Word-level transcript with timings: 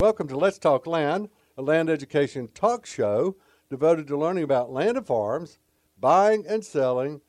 Welcome 0.00 0.28
to 0.28 0.38
Let's 0.38 0.58
Talk 0.58 0.86
Land, 0.86 1.28
a 1.58 1.62
land 1.62 1.90
education 1.90 2.48
talk 2.54 2.86
show 2.86 3.36
devoted 3.68 4.06
to 4.06 4.16
learning 4.16 4.44
about 4.44 4.72
land 4.72 4.96
and 4.96 5.06
farms, 5.06 5.58
buying 5.98 6.46
and 6.48 6.64
selling, 6.64 7.20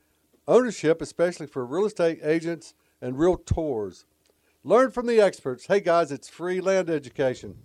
ownership, 0.48 1.02
especially 1.02 1.46
for 1.46 1.66
real 1.66 1.84
estate 1.84 2.20
agents 2.22 2.72
and 3.02 3.16
realtors. 3.16 4.06
Learn 4.64 4.90
from 4.90 5.06
the 5.06 5.20
experts. 5.20 5.66
Hey 5.66 5.80
guys, 5.80 6.10
it's 6.10 6.30
free 6.30 6.62
land 6.62 6.88
education. 6.88 7.58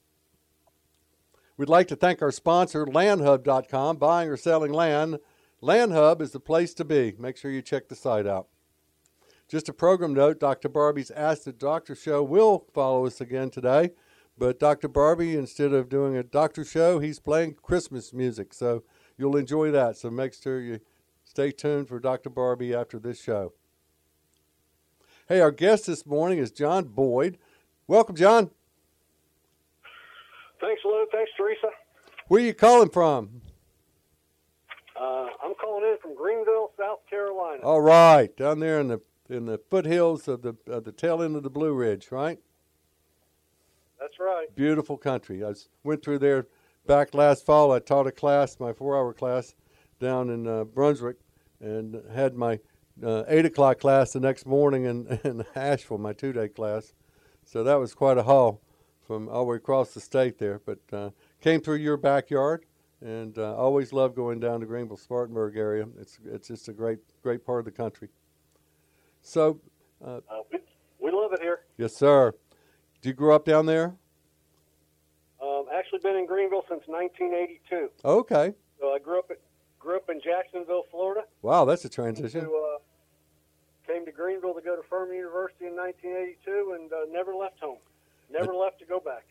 We'd 1.58 1.68
like 1.68 1.88
to 1.88 1.96
thank 1.96 2.22
our 2.22 2.30
sponsor, 2.30 2.86
landhub.com, 2.86 3.96
buying 3.96 4.30
or 4.30 4.36
selling 4.36 4.72
land. 4.72 5.18
Landhub 5.62 6.22
is 6.22 6.30
the 6.30 6.40
place 6.40 6.72
to 6.74 6.84
be. 6.84 7.14
Make 7.18 7.36
sure 7.36 7.50
you 7.50 7.62
check 7.62 7.88
the 7.88 7.96
site 7.96 8.26
out. 8.26 8.46
Just 9.48 9.68
a 9.68 9.72
program 9.72 10.14
note 10.14 10.38
Dr. 10.38 10.68
Barbie's 10.68 11.10
Ask 11.10 11.44
the 11.44 11.52
Doctor 11.52 11.94
show 11.94 12.22
will 12.22 12.66
follow 12.72 13.06
us 13.06 13.20
again 13.20 13.50
today. 13.50 13.90
But 14.38 14.60
Dr. 14.60 14.86
Barbie, 14.86 15.36
instead 15.36 15.72
of 15.72 15.88
doing 15.88 16.16
a 16.16 16.22
doctor 16.22 16.64
show, 16.64 17.00
he's 17.00 17.18
playing 17.18 17.56
Christmas 17.60 18.12
music. 18.12 18.54
So 18.54 18.84
you'll 19.16 19.36
enjoy 19.36 19.72
that. 19.72 19.96
So 19.96 20.10
make 20.10 20.32
sure 20.32 20.60
you 20.60 20.80
stay 21.24 21.50
tuned 21.50 21.88
for 21.88 21.98
Dr. 21.98 22.30
Barbie 22.30 22.74
after 22.74 22.98
this 22.98 23.20
show. 23.20 23.52
Hey, 25.28 25.40
our 25.40 25.50
guest 25.50 25.86
this 25.86 26.06
morning 26.06 26.38
is 26.38 26.52
John 26.52 26.84
Boyd. 26.84 27.36
Welcome, 27.88 28.14
John. 28.14 28.50
Thanks, 30.60 30.82
Lou. 30.84 31.06
Thanks, 31.12 31.30
Teresa. 31.36 31.68
Where 32.28 32.40
are 32.40 32.46
you 32.46 32.54
calling 32.54 32.90
from? 32.90 33.42
Uh, 34.98 35.26
I'm 35.44 35.54
calling 35.54 35.84
in 35.84 35.96
from 36.00 36.14
Greenville, 36.14 36.70
South 36.78 37.00
Carolina. 37.08 37.62
All 37.62 37.80
right, 37.80 38.34
down 38.36 38.60
there 38.60 38.80
in 38.80 38.88
the 38.88 39.00
in 39.28 39.46
the 39.46 39.58
foothills 39.70 40.28
of 40.28 40.42
the 40.42 40.56
of 40.66 40.84
the 40.84 40.92
tail 40.92 41.22
end 41.22 41.36
of 41.36 41.42
the 41.42 41.50
Blue 41.50 41.72
Ridge, 41.72 42.10
right? 42.10 42.38
Right. 44.28 44.54
Beautiful 44.54 44.98
country. 44.98 45.42
I 45.42 45.54
went 45.84 46.02
through 46.02 46.18
there 46.18 46.48
back 46.86 47.14
last 47.14 47.46
fall. 47.46 47.72
I 47.72 47.78
taught 47.78 48.06
a 48.06 48.12
class, 48.12 48.60
my 48.60 48.74
four-hour 48.74 49.14
class, 49.14 49.54
down 50.00 50.28
in 50.28 50.46
uh, 50.46 50.64
Brunswick, 50.64 51.16
and 51.60 52.02
had 52.14 52.34
my 52.34 52.60
uh, 53.02 53.24
eight 53.28 53.46
o'clock 53.46 53.80
class 53.80 54.12
the 54.12 54.20
next 54.20 54.44
morning 54.44 54.84
in, 54.84 55.18
in 55.24 55.44
Asheville, 55.54 55.98
my 55.98 56.12
two-day 56.12 56.48
class. 56.48 56.92
So 57.46 57.64
that 57.64 57.76
was 57.76 57.94
quite 57.94 58.18
a 58.18 58.22
haul 58.22 58.60
from 59.06 59.30
all 59.30 59.44
the 59.44 59.50
way 59.52 59.56
across 59.56 59.94
the 59.94 60.00
state 60.00 60.38
there. 60.38 60.60
But 60.66 60.80
uh, 60.92 61.10
came 61.40 61.62
through 61.62 61.76
your 61.76 61.96
backyard, 61.96 62.66
and 63.00 63.38
uh, 63.38 63.56
always 63.56 63.94
love 63.94 64.14
going 64.14 64.40
down 64.40 64.60
to 64.60 64.66
Greenville, 64.66 64.98
Spartanburg 64.98 65.56
area. 65.56 65.86
It's 65.98 66.18
it's 66.26 66.48
just 66.48 66.68
a 66.68 66.74
great 66.74 66.98
great 67.22 67.46
part 67.46 67.60
of 67.60 67.64
the 67.64 67.72
country. 67.72 68.08
So. 69.22 69.60
Uh, 70.04 70.20
we, 70.52 70.60
we 71.00 71.10
love 71.10 71.32
it 71.32 71.40
here. 71.40 71.60
Yes, 71.76 71.96
sir. 71.96 72.32
Did 73.00 73.08
you 73.08 73.14
grow 73.14 73.34
up 73.34 73.44
down 73.44 73.66
there? 73.66 73.96
Actually, 75.78 76.00
been 76.02 76.16
in 76.16 76.26
Greenville 76.26 76.64
since 76.68 76.82
1982. 76.86 77.90
Okay. 78.04 78.54
So 78.80 78.92
I 78.92 78.98
grew 78.98 79.18
up 79.18 79.30
at, 79.30 79.38
grew 79.78 79.96
up 79.96 80.10
in 80.10 80.20
Jacksonville, 80.20 80.84
Florida. 80.90 81.22
Wow, 81.42 81.64
that's 81.64 81.84
a 81.84 81.88
transition. 81.88 82.44
To, 82.44 82.50
uh, 82.50 82.78
came 83.86 84.04
to 84.04 84.12
Greenville 84.12 84.54
to 84.54 84.60
go 84.60 84.74
to 84.74 84.82
Furman 84.88 85.16
University 85.16 85.66
in 85.66 85.76
1982, 85.76 86.76
and 86.78 86.92
uh, 86.92 86.96
never 87.12 87.34
left 87.34 87.60
home. 87.60 87.78
Never 88.30 88.52
left 88.54 88.80
to 88.80 88.86
go 88.86 88.98
back. 88.98 89.24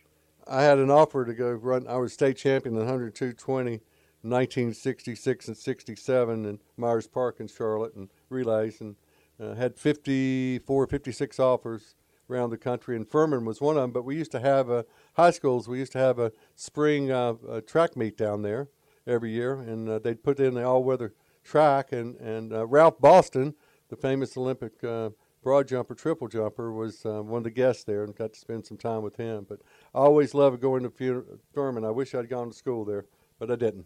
I 0.48 0.64
had 0.64 0.78
an 0.78 0.90
offer 0.90 1.26
to 1.26 1.34
go 1.34 1.52
run. 1.52 1.86
I 1.88 1.98
was 1.98 2.14
state 2.14 2.38
champion 2.38 2.76
in 2.76 2.80
102 2.80 3.34
20, 3.34 3.72
1966 3.72 5.48
and 5.50 5.58
67 5.58 6.46
in 6.46 6.60
Myers 6.78 7.08
Park 7.08 7.40
in 7.40 7.48
Charlotte 7.48 7.96
and 7.96 8.10
relays, 8.30 8.80
and 8.80 8.96
uh, 9.40 9.54
had 9.56 9.78
54, 9.78 10.88
56 10.88 11.40
offers 11.40 11.96
around 12.30 12.50
the 12.50 12.58
country, 12.58 12.96
and 12.96 13.08
Furman 13.08 13.46
was 13.46 13.62
one 13.62 13.78
of 13.78 13.82
them. 13.82 13.92
But 13.92 14.06
we 14.06 14.16
used 14.16 14.32
to 14.32 14.40
have 14.40 14.70
a 14.70 14.86
high 15.14 15.32
schools. 15.32 15.68
We 15.68 15.80
used 15.80 15.94
to 15.94 16.00
have 16.00 16.20
a 16.20 16.32
spring 16.56 17.12
uh, 17.12 17.62
track 17.66 17.96
meet 17.96 18.18
down 18.18 18.42
there 18.42 18.70
every 19.06 19.32
year, 19.32 19.54
and 19.54 19.88
uh, 19.90 20.00
they'd 20.00 20.24
put 20.24 20.40
in 20.40 20.54
the 20.54 20.66
all-weather 20.66 21.14
track. 21.44 21.92
And 21.92 22.16
and 22.18 22.54
uh, 22.54 22.66
Ralph 22.68 23.00
Boston, 23.00 23.56
the 23.90 23.96
famous 23.96 24.36
Olympic 24.38 24.84
uh, 24.84 25.12
broad 25.42 25.68
jumper, 25.68 25.96
triple 25.96 26.28
jumper, 26.28 26.72
was 26.72 27.04
one 27.04 27.38
of 27.38 27.44
the 27.44 27.52
guests 27.52 27.84
there, 27.84 28.04
and 28.04 28.16
got 28.16 28.34
to 28.34 28.40
spend 28.40 28.66
some 28.66 28.78
time 28.78 29.02
with 29.02 29.16
him. 29.16 29.46
But 29.48 29.60
I 29.96 30.00
always 30.00 30.34
loved 30.34 30.62
going 30.62 30.84
to 30.84 31.40
Furman. 31.54 31.86
I 31.86 31.92
wish 31.92 32.14
I'd 32.14 32.30
gone 32.30 32.50
to 32.50 32.54
school 32.54 32.84
there, 32.84 33.06
but 33.40 33.50
I 33.50 33.56
didn't. 33.56 33.86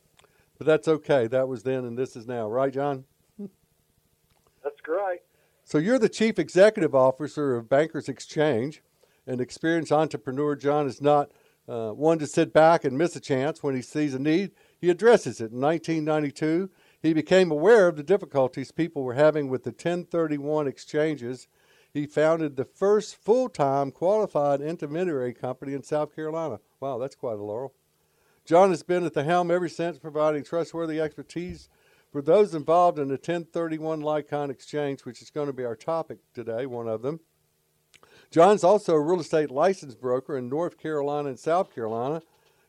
But 0.58 0.68
that's 0.68 0.88
okay. 0.88 1.28
That 1.28 1.47
was 1.47 1.63
then, 1.63 1.85
and 1.85 1.97
this 1.97 2.16
is 2.16 2.28
now, 2.28 2.47
right, 2.50 2.73
John? 2.73 3.06
That's 4.63 4.79
great. 4.81 5.22
So 5.72 5.78
you're 5.78 6.00
the 6.00 6.09
chief 6.09 6.38
executive 6.38 6.94
officer 6.94 7.56
of 7.56 7.70
Bankers 7.70 8.09
Exchange. 8.09 8.84
An 9.26 9.40
experienced 9.40 9.94
entrepreneur, 9.94 10.54
John 10.54 10.86
is 10.86 11.00
not 11.00 11.32
uh, 11.66 11.92
one 11.92 12.20
to 12.20 12.28
sit 12.28 12.52
back 12.52 12.84
and 12.84 12.98
miss 12.98 13.16
a 13.16 13.22
chance. 13.22 13.64
When 13.64 13.74
he 13.74 13.82
sees 13.82 14.14
a 14.14 14.20
need, 14.20 14.52
he 14.82 14.90
addresses 14.90 15.40
it. 15.40 15.54
In 15.54 15.62
1992, 15.62 16.70
he 17.02 17.14
became 17.14 17.52
aware 17.52 17.88
of 17.88 17.96
the 17.96 18.04
difficulties 18.04 18.74
people 18.74 19.04
were 19.04 19.14
having 19.14 19.48
with 19.48 19.64
the 19.64 19.70
1031 19.70 20.68
exchanges. 20.68 21.48
He 21.94 22.06
founded 22.06 22.58
the 22.58 22.66
first 22.66 23.16
full 23.16 23.48
time 23.48 23.92
qualified 23.92 24.59
intermediary 24.59 25.34
company 25.34 25.74
in 25.74 25.84
South 25.84 26.14
Carolina. 26.14 26.59
Wow, 26.82 26.98
that's 26.98 27.16
quite 27.16 27.40
a 27.40 27.44
laurel. 27.44 27.74
John 28.44 28.72
has 28.72 28.84
been 28.84 29.06
at 29.06 29.14
the 29.14 29.24
helm 29.24 29.50
ever 29.50 29.70
since, 29.70 30.00
providing 30.00 30.44
trustworthy 30.44 31.00
expertise 31.00 31.70
for 32.12 32.22
those 32.22 32.54
involved 32.54 33.00
in 33.00 33.08
the 33.08 33.14
1031 33.14 34.02
like-kind 34.02 34.52
exchange, 34.52 35.06
which 35.06 35.22
is 35.22 35.30
going 35.30 35.48
to 35.48 35.54
be 35.54 35.64
our 35.64 35.76
topic 35.76 36.20
today, 36.34 36.66
one 36.66 36.88
of 36.88 37.02
them, 37.02 37.22
John's 38.30 38.64
also 38.64 38.94
a 38.94 39.02
real 39.02 39.20
estate 39.20 39.52
license 39.52 39.96
broker 39.96 40.38
in 40.38 40.50
North 40.50 40.78
Carolina 40.78 41.30
and 41.30 41.40
South 41.40 41.74
Carolina, 41.74 42.22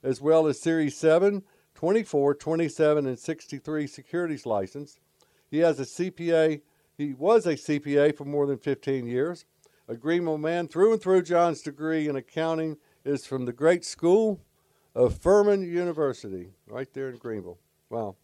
as 0.02 0.20
well 0.20 0.46
as 0.46 0.60
Series 0.60 0.96
7, 0.96 1.42
24, 1.74 2.34
27, 2.34 3.06
and 3.06 3.18
63 3.18 3.86
securities 3.86 4.46
license. 4.46 4.98
He 5.50 5.58
has 5.58 5.78
a 5.78 5.84
CPA, 5.84 6.62
he 6.96 7.14
was 7.14 7.46
a 7.46 7.54
CPA 7.54 8.16
for 8.16 8.24
more 8.24 8.46
than 8.46 8.58
15 8.58 9.06
years. 9.06 9.44
A 9.88 9.96
Greenville 9.96 10.38
man 10.38 10.68
through 10.68 10.92
and 10.92 11.02
through. 11.02 11.22
John's 11.22 11.60
degree 11.60 12.08
in 12.08 12.16
accounting 12.16 12.78
is 13.04 13.26
from 13.26 13.44
the 13.44 13.52
great 13.52 13.84
school 13.84 14.40
of 14.94 15.18
Furman 15.18 15.62
University, 15.62 16.50
right 16.68 16.92
there 16.94 17.08
in 17.08 17.16
Greenville. 17.16 17.58
Wow. 17.90 18.16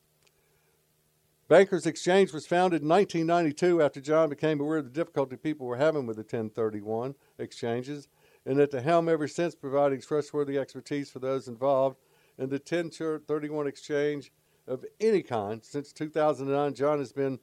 Bankers 1.49 1.87
Exchange 1.87 2.35
was 2.35 2.47
founded 2.47 2.83
in 2.83 2.89
1992 2.89 3.81
after 3.81 4.03
John 4.03 4.29
became 4.29 4.61
aware 4.61 4.77
of 4.77 4.85
the 4.85 4.91
difficulty 4.91 5.37
people 5.37 5.67
were 5.67 5.79
having 5.79 6.07
with 6.07 6.17
the 6.17 6.23
1031 6.23 7.15
exchanges, 7.39 8.07
and 8.45 8.61
at 8.61 8.71
the 8.71 8.83
helm 8.83 9.09
ever 9.09 9.27
since 9.27 9.55
providing 9.55 10.03
trustworthy 10.03 10.59
expertise 10.59 11.11
for 11.11 11.21
those 11.21 11.49
involved 11.49 11.97
in 12.37 12.51
the 12.51 12.57
1031 12.57 13.67
exchange 13.67 14.31
of 14.67 14.85
any 15.01 15.23
kind. 15.23 15.65
Since 15.65 15.95
2009, 15.95 16.75
John 16.75 16.99
has 16.99 17.13
been 17.13 17.39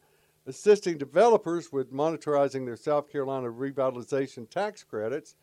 assisting 0.46 1.00
developers 1.00 1.72
with 1.72 1.92
monetizing 1.92 2.64
their 2.64 2.78
South 2.78 3.12
Carolina 3.12 3.48
revitalization 3.48 4.48
tax 4.48 4.84
credits. 4.84 5.36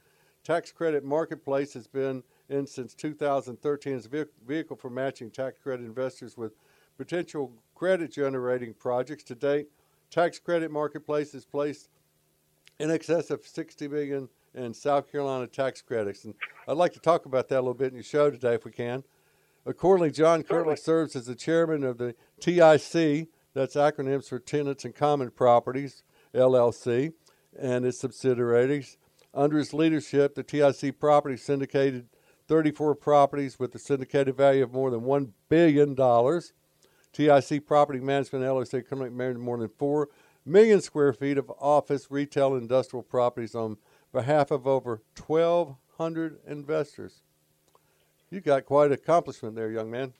Tax 0.44 0.70
Credit 0.70 1.02
Marketplace 1.02 1.74
has 1.74 1.88
been 1.88 2.22
in 2.48 2.68
since 2.68 2.94
2013 2.94 3.96
as 3.96 4.06
a 4.06 4.26
vehicle 4.46 4.76
for 4.76 4.88
matching 4.88 5.32
tax 5.32 5.58
credit 5.58 5.84
investors 5.84 6.36
with 6.36 6.52
potential 6.96 7.52
credit 7.82 8.12
generating 8.12 8.72
projects. 8.72 9.24
To 9.24 9.34
date, 9.34 9.66
tax 10.08 10.38
credit 10.38 10.70
marketplace 10.70 11.32
has 11.32 11.44
placed 11.44 11.88
in 12.78 12.92
excess 12.92 13.28
of 13.28 13.42
$60 13.42 13.90
million 13.90 14.72
South 14.72 15.10
Carolina 15.10 15.48
tax 15.48 15.82
credits. 15.82 16.24
And 16.24 16.34
I'd 16.68 16.76
like 16.76 16.92
to 16.92 17.00
talk 17.00 17.26
about 17.26 17.48
that 17.48 17.56
a 17.56 17.62
little 17.62 17.74
bit 17.74 17.88
in 17.88 17.94
your 17.94 18.04
show 18.04 18.30
today, 18.30 18.54
if 18.54 18.64
we 18.64 18.70
can. 18.70 19.02
Accordingly, 19.66 20.12
John 20.12 20.44
currently 20.44 20.76
serves 20.76 21.16
as 21.16 21.26
the 21.26 21.34
chairman 21.34 21.82
of 21.82 21.98
the 21.98 22.14
TIC, 22.38 23.26
that's 23.52 23.74
acronyms 23.74 24.28
for 24.28 24.38
Tenants 24.38 24.84
and 24.84 24.94
Common 24.94 25.32
Properties, 25.32 26.04
LLC, 26.32 27.14
and 27.58 27.84
its 27.84 27.98
subsidiaries. 27.98 28.96
Under 29.34 29.58
his 29.58 29.74
leadership, 29.74 30.36
the 30.36 30.44
TIC 30.44 31.00
property 31.00 31.36
syndicated 31.36 32.06
34 32.46 32.94
properties 32.94 33.58
with 33.58 33.74
a 33.74 33.80
syndicated 33.80 34.36
value 34.36 34.62
of 34.62 34.72
more 34.72 34.92
than 34.92 35.00
$1 35.00 35.30
billion. 35.48 35.96
TIC 37.12 37.66
Property 37.66 38.00
Management 38.00 38.44
LLC 38.44 38.86
currently 38.86 39.10
managed 39.10 39.38
more 39.38 39.58
than 39.58 39.68
4 39.68 40.08
million 40.44 40.80
square 40.80 41.12
feet 41.12 41.38
of 41.38 41.50
office, 41.60 42.10
retail, 42.10 42.54
and 42.54 42.62
industrial 42.62 43.02
properties 43.02 43.54
on 43.54 43.76
behalf 44.12 44.50
of 44.50 44.66
over 44.66 45.02
1,200 45.26 46.38
investors. 46.46 47.22
You 48.30 48.40
got 48.40 48.64
quite 48.64 48.86
an 48.86 48.92
accomplishment 48.92 49.54
there, 49.54 49.70
young 49.70 49.90
man. 49.90 50.14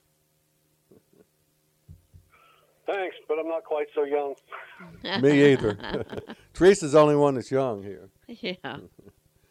Thanks, 2.85 3.15
but 3.27 3.39
I'm 3.39 3.47
not 3.47 3.63
quite 3.63 3.87
so 3.95 4.03
young. 4.03 4.35
Me 5.21 5.53
either. 5.53 5.77
Teresa's 6.53 6.91
the 6.91 6.99
only 6.99 7.15
one 7.15 7.35
that's 7.35 7.51
young 7.51 7.81
here. 7.81 8.09
Yeah, 8.27 8.77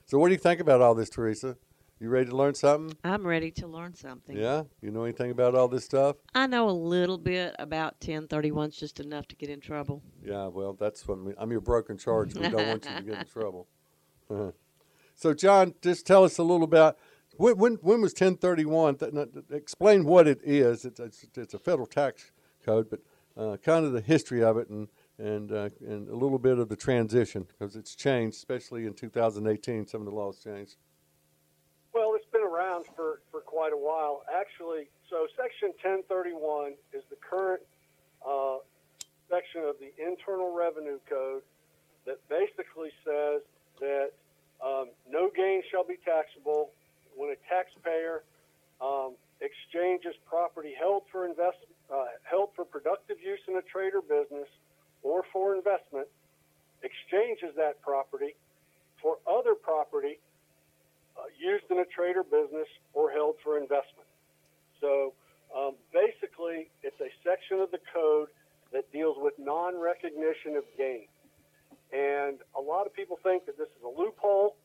So, 0.06 0.18
what 0.18 0.28
do 0.28 0.32
you 0.32 0.38
think 0.38 0.60
about 0.60 0.80
all 0.80 0.94
this, 0.94 1.08
Teresa? 1.08 1.56
You 2.02 2.08
ready 2.08 2.31
to 2.31 2.37
learn 2.37 2.56
something? 2.56 2.99
I'm 3.04 3.25
ready 3.25 3.52
to 3.52 3.69
learn 3.69 3.94
something. 3.94 4.37
Yeah? 4.37 4.64
You 4.81 4.90
know 4.90 5.04
anything 5.04 5.31
about 5.31 5.54
all 5.54 5.69
this 5.69 5.84
stuff? 5.84 6.16
I 6.34 6.49
know 6.49 6.69
a 6.69 6.72
little 6.72 7.16
bit 7.16 7.54
about 7.60 8.00
1031s, 8.00 8.76
just 8.76 8.99
enough 8.99 9.28
to 9.28 9.37
get 9.37 9.49
in 9.49 9.60
trouble. 9.60 10.02
Yeah, 10.20 10.49
well, 10.49 10.72
that's 10.72 11.06
what 11.06 11.22
we, 11.22 11.32
I'm 11.38 11.52
your 11.52 11.60
broken 11.60 11.96
charge. 11.96 12.34
We 12.34 12.49
don't 12.49 12.66
want 12.66 12.87
you 12.87 12.96
to 12.96 13.02
get 13.02 13.19
in 13.20 13.26
trouble. 13.32 13.69
so, 15.14 15.32
John, 15.32 15.75
just 15.81 16.04
tell 16.04 16.25
us 16.25 16.38
a 16.38 16.43
little 16.43 16.64
about 16.64 16.99
when 17.37 17.56
when, 17.56 17.75
when 17.75 18.00
was 18.00 18.10
1031? 18.10 18.96
Th- 18.96 19.12
Explain 19.52 20.05
what 20.05 20.26
it 20.26 20.40
is. 20.43 20.84
It's, 20.84 20.98
it's, 20.98 21.25
it's 21.37 21.55
a 21.55 21.58
federal 21.60 21.87
tax 21.87 22.32
code, 22.66 22.90
but 22.90 22.98
uh, 23.37 23.58
kind 23.58 23.84
of 23.84 23.93
the 23.93 24.00
history 24.00 24.43
of 24.43 24.56
it 24.56 24.69
and 24.69 24.88
and 25.19 25.52
uh, 25.52 25.69
and 25.87 26.08
a 26.08 26.16
little 26.16 26.40
bit 26.40 26.58
of 26.58 26.69
the 26.69 26.75
transition 26.75 27.46
because 27.46 27.76
it's 27.76 27.94
changed, 27.94 28.38
especially 28.38 28.87
in 28.87 28.94
2018. 28.94 29.87
Some 29.87 30.00
of 30.00 30.06
the 30.06 30.12
laws 30.12 30.40
changed. 30.43 30.78
Around 32.52 32.84
for, 32.94 33.20
for 33.31 33.40
quite 33.40 33.72
a 33.72 33.76
while. 33.76 34.25
Actually, 34.28 34.88
so 35.08 35.26
Section 35.40 35.72
1031 35.81 36.75
is 36.93 37.02
the 37.08 37.16
current 37.16 37.62
uh, 38.20 38.60
section 39.31 39.62
of 39.64 39.76
the 39.81 39.88
Internal 39.96 40.52
Revenue 40.52 40.99
Code 41.08 41.40
that 42.04 42.20
basically 42.28 42.93
says 43.08 43.40
that 43.81 44.12
um, 44.60 44.90
no 45.08 45.31
gain 45.34 45.62
shall 45.70 45.84
be 45.84 45.96
taxable 46.04 46.70
when 47.16 47.32
a 47.32 47.40
taxpayer 47.49 48.22
um, 48.82 49.16
exchanges 49.40 50.12
property 50.28 50.75
held 50.78 51.05
for 51.10 51.25
invest, 51.25 51.56
uh, 51.88 52.05
held 52.22 52.50
for 52.55 52.66
productive 52.66 53.16
use 53.25 53.40
in 53.48 53.56
a 53.56 53.62
trade 53.62 53.94
or 53.96 54.02
business 54.02 54.48
or 55.02 55.25
for 55.32 55.56
investment, 55.56 56.06
exchanges 56.82 57.56
that 57.56 57.81
property 57.81 58.37
for 59.00 59.16
other 59.26 59.55
property 59.55 60.20
uh, 61.22 61.30
used 61.38 61.64
in 61.70 61.78
a 61.78 61.84
trade 61.84 62.16
or 62.16 62.24
business 62.24 62.66
or 62.94 63.10
held 63.10 63.36
for 63.44 63.56
investment. 63.56 64.10
So 64.80 65.14
um, 65.54 65.74
basically, 65.92 66.70
it's 66.82 66.98
a 67.00 67.10
section 67.22 67.60
of 67.60 67.70
the 67.70 67.78
code 67.94 68.28
that 68.72 68.90
deals 68.90 69.16
with 69.20 69.34
non 69.38 69.78
recognition 69.78 70.56
of 70.56 70.64
gain. 70.76 71.06
And 71.92 72.38
a 72.58 72.60
lot 72.60 72.86
of 72.86 72.94
people 72.94 73.19
think 73.22 73.46
that 73.46 73.58
this 73.58 73.69
is 73.69 73.84
a 73.84 73.88
loophole, 73.88 74.56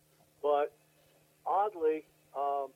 but 0.42 0.74
oddly, 1.46 2.06
um, 2.36 2.70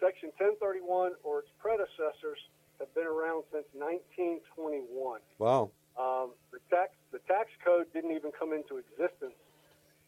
Section 0.00 0.32
1031 0.36 1.12
or 1.22 1.40
its 1.40 1.48
predecessors 1.60 2.40
have 2.80 2.92
been 2.94 3.06
around 3.06 3.44
since 3.52 3.68
1921. 3.72 5.20
Wow. 5.38 5.70
Um, 5.96 6.32
the 6.52 6.60
tax 6.68 6.92
the 7.12 7.20
tax 7.24 7.48
code 7.64 7.86
didn't 7.92 8.12
even 8.12 8.32
come 8.32 8.52
into 8.52 8.76
existence 8.76 9.36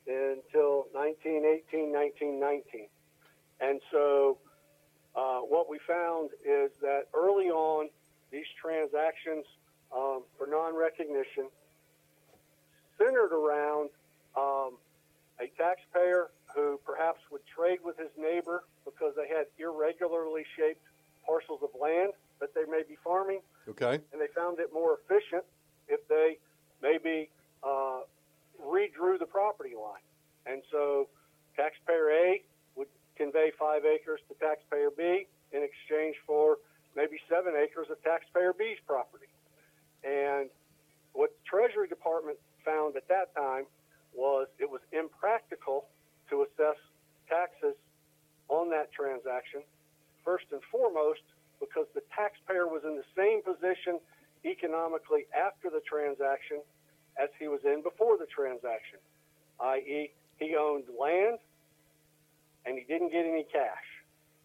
until 0.09 0.87
1918, 0.93 1.93
1919, 1.93 2.89
and 3.61 3.81
so 3.93 4.39
uh, 5.15 5.41
what 5.41 5.69
we 5.69 5.79
found 5.87 6.31
is 6.45 6.71
that 6.81 7.05
early 7.15 7.51
on 7.51 7.89
these 8.33 8.47
transactions 8.61 9.45
um, 9.95 10.23
for 10.37 10.47
non-recognition 10.47 11.49
centered 12.99 13.33
around 13.33 13.91
um, 14.37 14.77
a 15.41 15.47
taxpayer 15.57 16.31
who 16.55 16.81
perhaps 16.85 17.21
would 17.31 17.43
trade 17.47 17.79
with 17.85 17.97
his 17.99 18.11
neighbor 18.19 18.65
because 18.85 19.13
they 19.17 19.29
had 19.29 19.47
irregularly 19.59 20.45
shaped 20.57 20.83
parcels 21.27 21.61
of 21.63 21.69
land 21.81 22.13
that 22.41 22.55
they 22.55 22.65
may 22.71 22.83
be 22.89 22.97
farming 23.05 23.41
Okay. 23.69 24.01
and 24.13 24.21
they 24.21 24.29
found 24.35 24.59
it 24.59 24.71
more 24.73 24.99
efficient 25.05 25.45
if 25.89 26.01
they 26.09 26.39
maybe 26.83 27.29
uh, 27.63 28.01
redrew 28.65 29.19
the 29.19 29.27
property 29.27 29.75
line. 29.75 30.03
And 30.47 30.63
so 30.71 31.09
taxpayer 31.57 32.11
A 32.11 32.43
would 32.77 32.89
convey 33.17 33.53
five 33.59 33.85
acres 33.85 34.21
to 34.29 34.35
taxpayer 34.35 34.91
B 34.97 35.27
in 35.53 35.63
exchange 35.63 36.17
for 36.27 36.59
maybe 36.97 37.19
seven 37.29 37.55
acres 37.57 37.89
of 37.91 38.03
taxpayer 38.03 38.53
B's 38.53 38.79
property. 38.87 39.27
And 40.05 40.49
what 41.13 41.31
the 41.31 41.45
Treasury 41.45 41.89
Department 41.89 42.39
found 42.65 42.97
at 42.97 43.09
that 43.09 43.35
time 43.35 43.65
was 44.15 44.47
it 44.59 44.71
was 44.71 44.81
impractical 44.93 45.87
to 46.31 46.43
assess 46.43 46.77
taxes 47.29 47.75
on 48.49 48.71
that 48.71 48.93
transaction, 48.93 49.61
first 50.25 50.47
and 50.53 50.61
foremost, 50.71 51.21
because 51.61 51.87
the 51.95 52.03
taxpayer 52.15 52.67
was 52.67 52.83
in 52.85 52.97
the 52.97 53.05
same 53.17 53.43
position 53.43 54.01
economically 54.45 55.27
after 55.35 55.69
the 55.69 55.81
transaction 55.85 56.63
as 57.21 57.29
he 57.39 57.49
was 57.49 57.61
in 57.65 57.83
before 57.83 58.17
the 58.17 58.27
transaction, 58.27 58.99
i.e., 59.61 60.11
he 60.39 60.55
owned 60.55 60.85
land 60.95 61.39
and 62.65 62.79
he 62.79 62.85
didn't 62.85 63.11
get 63.11 63.27
any 63.27 63.45
cash. 63.51 63.89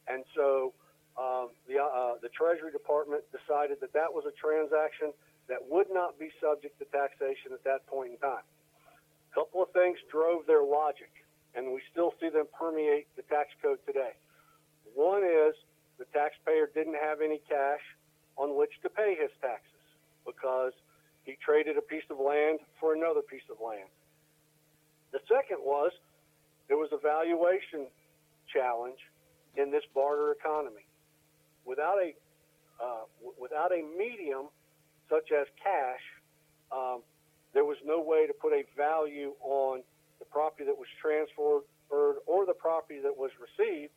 And 0.08 0.24
so 0.36 0.74
um, 1.18 1.50
the, 1.68 1.78
uh, 1.78 2.18
the 2.22 2.30
Treasury 2.30 2.72
Department 2.72 3.24
decided 3.30 3.78
that 3.82 3.94
that 3.94 4.10
was 4.10 4.26
a 4.26 4.34
transaction 4.34 5.14
that 5.48 5.60
would 5.70 5.88
not 5.92 6.18
be 6.18 6.32
subject 6.42 6.80
to 6.80 6.86
taxation 6.86 7.54
at 7.54 7.64
that 7.64 7.86
point 7.86 8.12
in 8.14 8.18
time. 8.18 8.42
A 9.32 9.34
couple 9.36 9.62
of 9.62 9.70
things 9.72 9.98
drove 10.10 10.46
their 10.48 10.64
logic, 10.64 11.12
and 11.54 11.72
them 12.34 12.46
permeate 12.58 13.08
the 13.16 13.24
tax 13.24 13.50
code 13.62 13.80
today. 13.86 14.18
One 14.96 15.24
is 15.24 15.56
the 15.98 16.06
taxpayer 16.14 16.70
didn't 16.74 16.98
have 16.98 17.22
any 17.22 17.40
cash 17.48 17.82
on 18.38 18.58
which 18.58 18.72
to 18.82 18.90
pay 18.90 19.16
his 19.20 19.32
taxes 19.42 19.86
because 20.26 20.74
he 21.24 21.38
traded 21.44 21.78
a 21.78 21.82
piece 21.82 22.04
of 22.10 22.20
land 22.20 22.60
for 22.80 22.94
another 22.94 23.22
piece 23.22 23.46
of 23.50 23.58
land. 23.64 23.90
The 25.12 25.20
second 25.30 25.62
was 25.64 25.92
there 26.68 26.78
was 26.78 26.90
a 26.92 26.98
valuation 26.98 27.88
challenge 28.52 29.00
in 29.56 29.72
this 29.72 29.84
barter 29.94 30.32
economy. 30.32 30.86
Without 31.66 31.98
a 32.02 32.12
uh, 32.82 33.06
w- 33.22 33.38
without 33.40 33.72
a 33.72 33.82
medium 33.96 34.50
such 35.10 35.32
as 35.32 35.46
cash, 35.62 36.04
um, 36.72 37.04
there 37.54 37.64
was 37.64 37.78
no 37.86 38.02
way 38.02 38.26
to 38.26 38.34
put 38.34 38.52
a 38.52 38.64
value 38.76 39.34
on 39.44 39.84
the 40.20 40.26
property 40.26 40.66
that 40.66 40.76
was 40.76 40.90
transferred 41.00 41.64
or 42.26 42.46
the 42.46 42.54
property 42.54 43.00
that 43.02 43.16
was 43.16 43.32
received. 43.38 43.94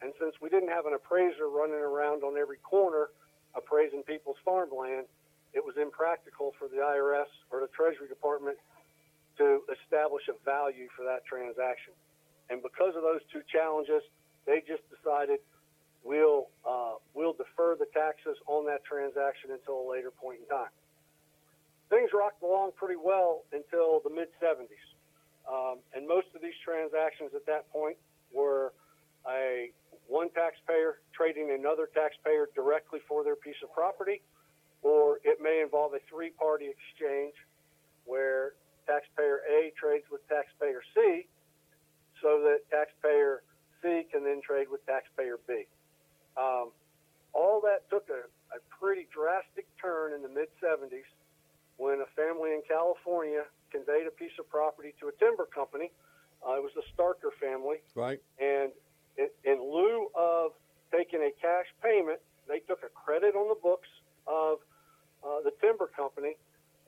And 0.00 0.12
since 0.18 0.34
we 0.40 0.48
didn't 0.48 0.70
have 0.70 0.86
an 0.86 0.94
appraiser 0.94 1.48
running 1.48 1.78
around 1.78 2.22
on 2.22 2.36
every 2.36 2.58
corner 2.58 3.10
appraising 3.54 4.02
people's 4.02 4.38
farmland, 4.44 5.06
it 5.52 5.62
was 5.64 5.76
impractical 5.76 6.54
for 6.58 6.66
the 6.68 6.80
IRS 6.80 7.28
or 7.50 7.60
the 7.60 7.68
Treasury 7.68 8.08
Department 8.08 8.56
to 9.38 9.60
establish 9.68 10.24
a 10.28 10.36
value 10.44 10.88
for 10.96 11.04
that 11.04 11.24
transaction. 11.24 11.92
And 12.50 12.62
because 12.62 12.96
of 12.96 13.02
those 13.02 13.20
two 13.32 13.42
challenges, 13.52 14.02
they 14.46 14.60
just 14.66 14.82
decided 14.90 15.38
we'll 16.04 16.48
uh, 16.66 16.98
we'll 17.14 17.32
defer 17.32 17.76
the 17.78 17.86
taxes 17.94 18.36
on 18.46 18.66
that 18.66 18.84
transaction 18.84 19.50
until 19.52 19.80
a 19.80 19.86
later 19.88 20.10
point 20.10 20.40
in 20.42 20.46
time. 20.48 20.72
Things 21.88 22.10
rocked 22.12 22.42
along 22.42 22.72
pretty 22.76 22.96
well 22.96 23.44
until 23.52 24.00
the 24.00 24.10
mid 24.10 24.28
70s, 24.42 24.68
um, 25.50 25.78
and 25.94 26.06
most 26.06 26.28
of 26.34 26.42
these 26.42 26.56
transactions 26.64 27.30
at 27.34 27.46
that 27.46 27.70
point 27.72 27.96
were 28.32 28.72
a 29.28 29.70
one 30.08 30.30
taxpayer 30.30 31.00
trading 31.14 31.50
another 31.50 31.88
taxpayer 31.94 32.48
directly 32.54 33.00
for 33.08 33.24
their 33.24 33.36
piece 33.36 33.58
of 33.62 33.72
property, 33.72 34.20
or 34.82 35.18
it 35.24 35.38
may 35.40 35.62
involve 35.62 35.94
a 35.94 36.02
three-party 36.10 36.66
exchange 36.66 37.34
where 38.04 38.52
taxpayer 38.86 39.40
A 39.46 39.72
trades 39.78 40.04
with 40.10 40.26
taxpayer 40.28 40.82
C, 40.94 41.26
so 42.20 42.42
that 42.42 42.66
taxpayer 42.70 43.42
C 43.80 44.06
can 44.10 44.24
then 44.24 44.40
trade 44.42 44.66
with 44.70 44.84
taxpayer 44.86 45.38
B. 45.46 45.66
Um, 46.36 46.70
all 47.32 47.60
that 47.62 47.88
took 47.90 48.08
a, 48.10 48.26
a 48.54 48.60
pretty 48.78 49.08
drastic 49.12 49.66
turn 49.80 50.12
in 50.12 50.22
the 50.22 50.28
mid 50.28 50.48
70s 50.62 51.08
when 51.76 52.00
a 52.00 52.10
family 52.14 52.52
in 52.52 52.62
California 52.68 53.44
conveyed 53.72 54.06
a 54.06 54.10
piece 54.12 54.36
of 54.38 54.48
property 54.48 54.94
to 55.00 55.08
a 55.08 55.12
timber 55.18 55.48
company. 55.48 55.90
Uh, 56.46 56.60
it 56.60 56.62
was 56.62 56.72
the 56.76 56.84
Starker 56.92 57.32
family, 57.40 57.78
Right. 57.94 58.20
and 58.38 58.70
in, 59.16 59.28
in 59.44 59.56
lieu 59.62 60.08
of 60.14 60.52
taking 60.92 61.20
a 61.22 61.32
cash 61.40 61.66
payment, 61.82 62.20
they 62.48 62.60
took 62.68 62.80
a 62.84 62.90
credit 62.92 63.34
on 63.34 63.48
the 63.48 63.58
books 63.62 63.88
of 64.26 64.58
uh, 65.24 65.40
the 65.42 65.52
timber 65.60 65.88
company, 65.94 66.36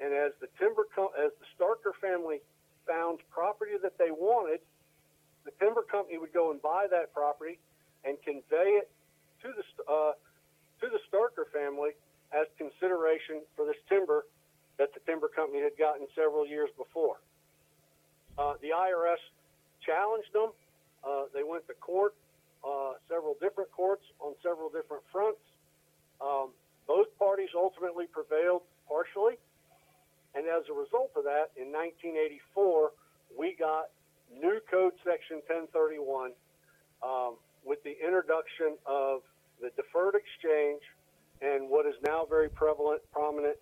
and 0.01 0.13
as 0.13 0.33
the 0.41 0.49
timber 0.59 0.87
co- 0.95 1.15
as 1.17 1.31
the 1.41 1.47
Starker 1.57 1.95
family 2.03 2.39
found 2.87 3.21
property 3.31 3.79
that 3.81 3.97
they 3.97 4.11
wanted, 4.11 4.61
the 5.45 5.53
timber 5.63 5.83
company 5.83 6.19
would 6.19 6.33
go 6.35 6.51
and 6.51 6.61
buy 6.61 6.87
that 6.91 7.15
property 7.15 7.59
and 8.05 8.19
convey 8.25 8.83
it 8.83 8.91
to 9.41 9.49
the 9.55 9.65
uh, 9.87 10.13
to 10.83 10.91
the 10.91 10.99
Starker 11.09 11.47
family 11.55 11.91
as 12.35 12.47
consideration 12.59 13.41
for 13.55 13.65
this 13.65 13.79
timber 13.89 14.27
that 14.79 14.93
the 14.95 15.01
timber 15.07 15.29
company 15.29 15.63
had 15.63 15.77
gotten 15.79 16.07
several 16.15 16.47
years 16.47 16.71
before. 16.77 17.17
Uh, 18.37 18.55
the 18.61 18.69
IRS 18.75 19.23
challenged 19.87 20.33
them. 20.33 20.51
Uh, 21.05 21.25
they 21.33 21.43
went 21.43 21.67
to 21.69 21.75
court, 21.75 22.15
uh, 22.67 22.95
several 23.09 23.37
different 23.41 23.71
courts 23.71 24.03
on 24.21 24.35
several 24.43 24.69
different 24.69 25.03
fronts. 25.13 25.41
Um, 26.21 26.51
both 26.87 27.07
parties 27.19 27.51
ultimately 27.55 28.07
prevailed 28.07 28.63
partially, 28.89 29.39
and 30.35 30.47
as 30.47 30.65
a 30.69 30.75
result 30.75 31.13
of 31.17 31.25
that, 31.25 31.55
in 31.57 31.71
1984, 31.71 32.93
we 33.39 33.55
got 33.59 33.91
new 34.33 34.61
Code 34.71 34.93
Section 35.05 35.41
1031 35.47 36.33
um, 37.03 37.37
with 37.65 37.83
the 37.85 37.95
introduction 38.03 38.77
of 38.87 39.23
the 39.61 39.71
deferred 39.77 40.15
exchange 40.19 40.83
and 41.41 41.69
what 41.69 41.87
is 41.87 41.95
now 42.07 42.25
very 42.25 42.49
prevalent, 42.49 43.03
prominent, 43.13 43.57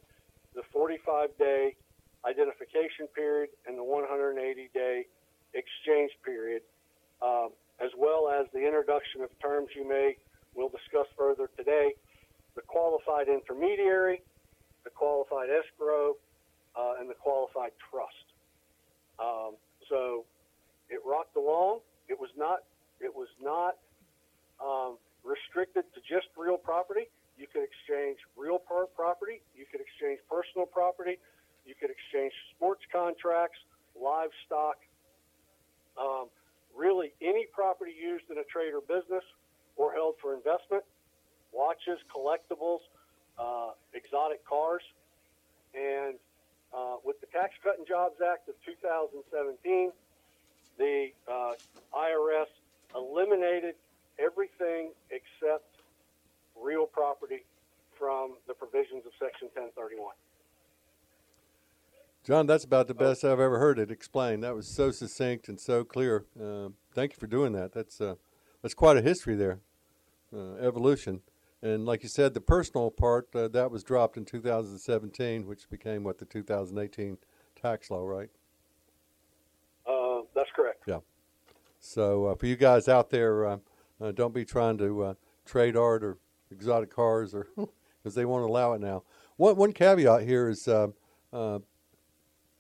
the 0.54 0.62
45-day 0.74 1.74
identification 2.24 3.06
period 3.14 3.50
and 3.66 3.76
the 3.76 3.82
180-day 3.82 5.06
exchange 5.54 6.12
period, 6.24 6.62
um, 7.22 7.50
as 7.80 7.90
well 7.98 8.28
as 8.28 8.46
the 8.52 8.64
introduction 8.64 9.22
of 9.22 9.30
terms 9.40 9.68
you 9.74 9.88
may 9.88 10.16
we'll 10.54 10.68
discuss 10.68 11.06
further 11.16 11.48
today, 11.56 11.92
the 12.54 12.62
qualified 12.62 13.28
intermediary, 13.28 14.22
the 14.84 14.90
qualified 14.90 15.48
escrow, 15.48 16.14
uh, 16.76 16.94
and 17.00 17.08
the 17.08 17.14
qualified 17.14 17.72
trust. 17.90 18.26
Um, 19.18 19.56
so 19.88 20.24
it 20.88 21.00
rocked 21.06 21.36
along. 21.36 21.80
It 22.08 22.18
was 22.18 22.30
not. 22.36 22.60
It 23.00 23.14
was 23.14 23.28
not 23.40 23.76
um, 24.62 24.96
restricted 25.24 25.84
to 25.94 26.00
just 26.00 26.28
real 26.36 26.56
property. 26.56 27.08
You 27.42 27.48
could 27.50 27.66
exchange 27.66 28.18
real 28.38 28.60
property. 28.60 29.42
You 29.58 29.66
could 29.66 29.80
exchange 29.80 30.20
personal 30.30 30.64
property. 30.64 31.18
You 31.66 31.74
could 31.74 31.90
exchange 31.90 32.32
sports 32.54 32.82
contracts, 32.92 33.58
livestock, 33.98 34.78
um, 35.98 36.30
really 36.70 37.12
any 37.20 37.46
property 37.52 37.90
used 37.98 38.30
in 38.30 38.38
a 38.38 38.44
trade 38.44 38.70
or 38.74 38.80
business 38.80 39.24
or 39.74 39.92
held 39.92 40.14
for 40.22 40.34
investment, 40.34 40.84
watches, 41.50 41.98
collectibles, 42.14 42.78
uh, 43.40 43.72
exotic 43.92 44.46
cars. 44.46 44.82
And 45.74 46.14
uh, 46.72 47.02
with 47.04 47.20
the 47.20 47.26
Tax 47.26 47.54
Cut 47.64 47.76
and 47.76 47.88
Jobs 47.88 48.22
Act 48.22 48.48
of 48.48 48.54
2017, 48.64 49.90
the 50.78 51.10
uh, 51.26 51.54
IRS 51.92 52.46
eliminated 52.94 53.74
everything 54.16 54.92
except 55.10 55.71
real 56.62 56.86
property 56.86 57.44
from 57.98 58.34
the 58.46 58.54
provisions 58.54 59.04
of 59.06 59.12
Section 59.18 59.48
1031. 59.54 60.14
John, 62.24 62.46
that's 62.46 62.64
about 62.64 62.86
the 62.86 62.94
best 62.94 63.24
I've 63.24 63.40
ever 63.40 63.58
heard 63.58 63.80
it 63.80 63.90
explained. 63.90 64.44
That 64.44 64.54
was 64.54 64.68
so 64.68 64.92
succinct 64.92 65.48
and 65.48 65.58
so 65.58 65.82
clear. 65.82 66.24
Uh, 66.40 66.68
thank 66.94 67.12
you 67.12 67.18
for 67.18 67.26
doing 67.26 67.52
that. 67.54 67.72
That's 67.72 68.00
uh, 68.00 68.14
that's 68.62 68.74
quite 68.74 68.96
a 68.96 69.02
history 69.02 69.34
there, 69.34 69.58
uh, 70.32 70.54
evolution. 70.54 71.22
And 71.62 71.84
like 71.84 72.02
you 72.02 72.08
said, 72.08 72.34
the 72.34 72.40
personal 72.40 72.90
part 72.90 73.28
uh, 73.34 73.48
that 73.48 73.70
was 73.70 73.82
dropped 73.82 74.16
in 74.16 74.24
2017, 74.24 75.46
which 75.46 75.68
became 75.68 76.04
what 76.04 76.18
the 76.18 76.24
2018 76.24 77.18
tax 77.60 77.90
law, 77.90 78.04
right? 78.04 78.30
Uh, 79.86 80.20
that's 80.34 80.50
correct. 80.54 80.82
Yeah. 80.86 80.98
So 81.78 82.26
uh, 82.26 82.34
for 82.36 82.46
you 82.46 82.56
guys 82.56 82.88
out 82.88 83.10
there, 83.10 83.46
uh, 83.46 83.56
uh, 84.00 84.12
don't 84.12 84.34
be 84.34 84.44
trying 84.44 84.78
to 84.78 85.02
uh, 85.02 85.14
trade 85.44 85.76
art 85.76 86.02
or 86.02 86.18
exotic 86.52 86.94
cars, 86.94 87.34
or 87.34 87.46
because 88.02 88.14
they 88.14 88.24
won't 88.24 88.44
allow 88.48 88.72
it 88.72 88.80
now. 88.80 89.02
One 89.36 89.56
one 89.56 89.72
caveat 89.72 90.22
here 90.22 90.48
is 90.48 90.68
uh, 90.68 90.88
uh, 91.32 91.60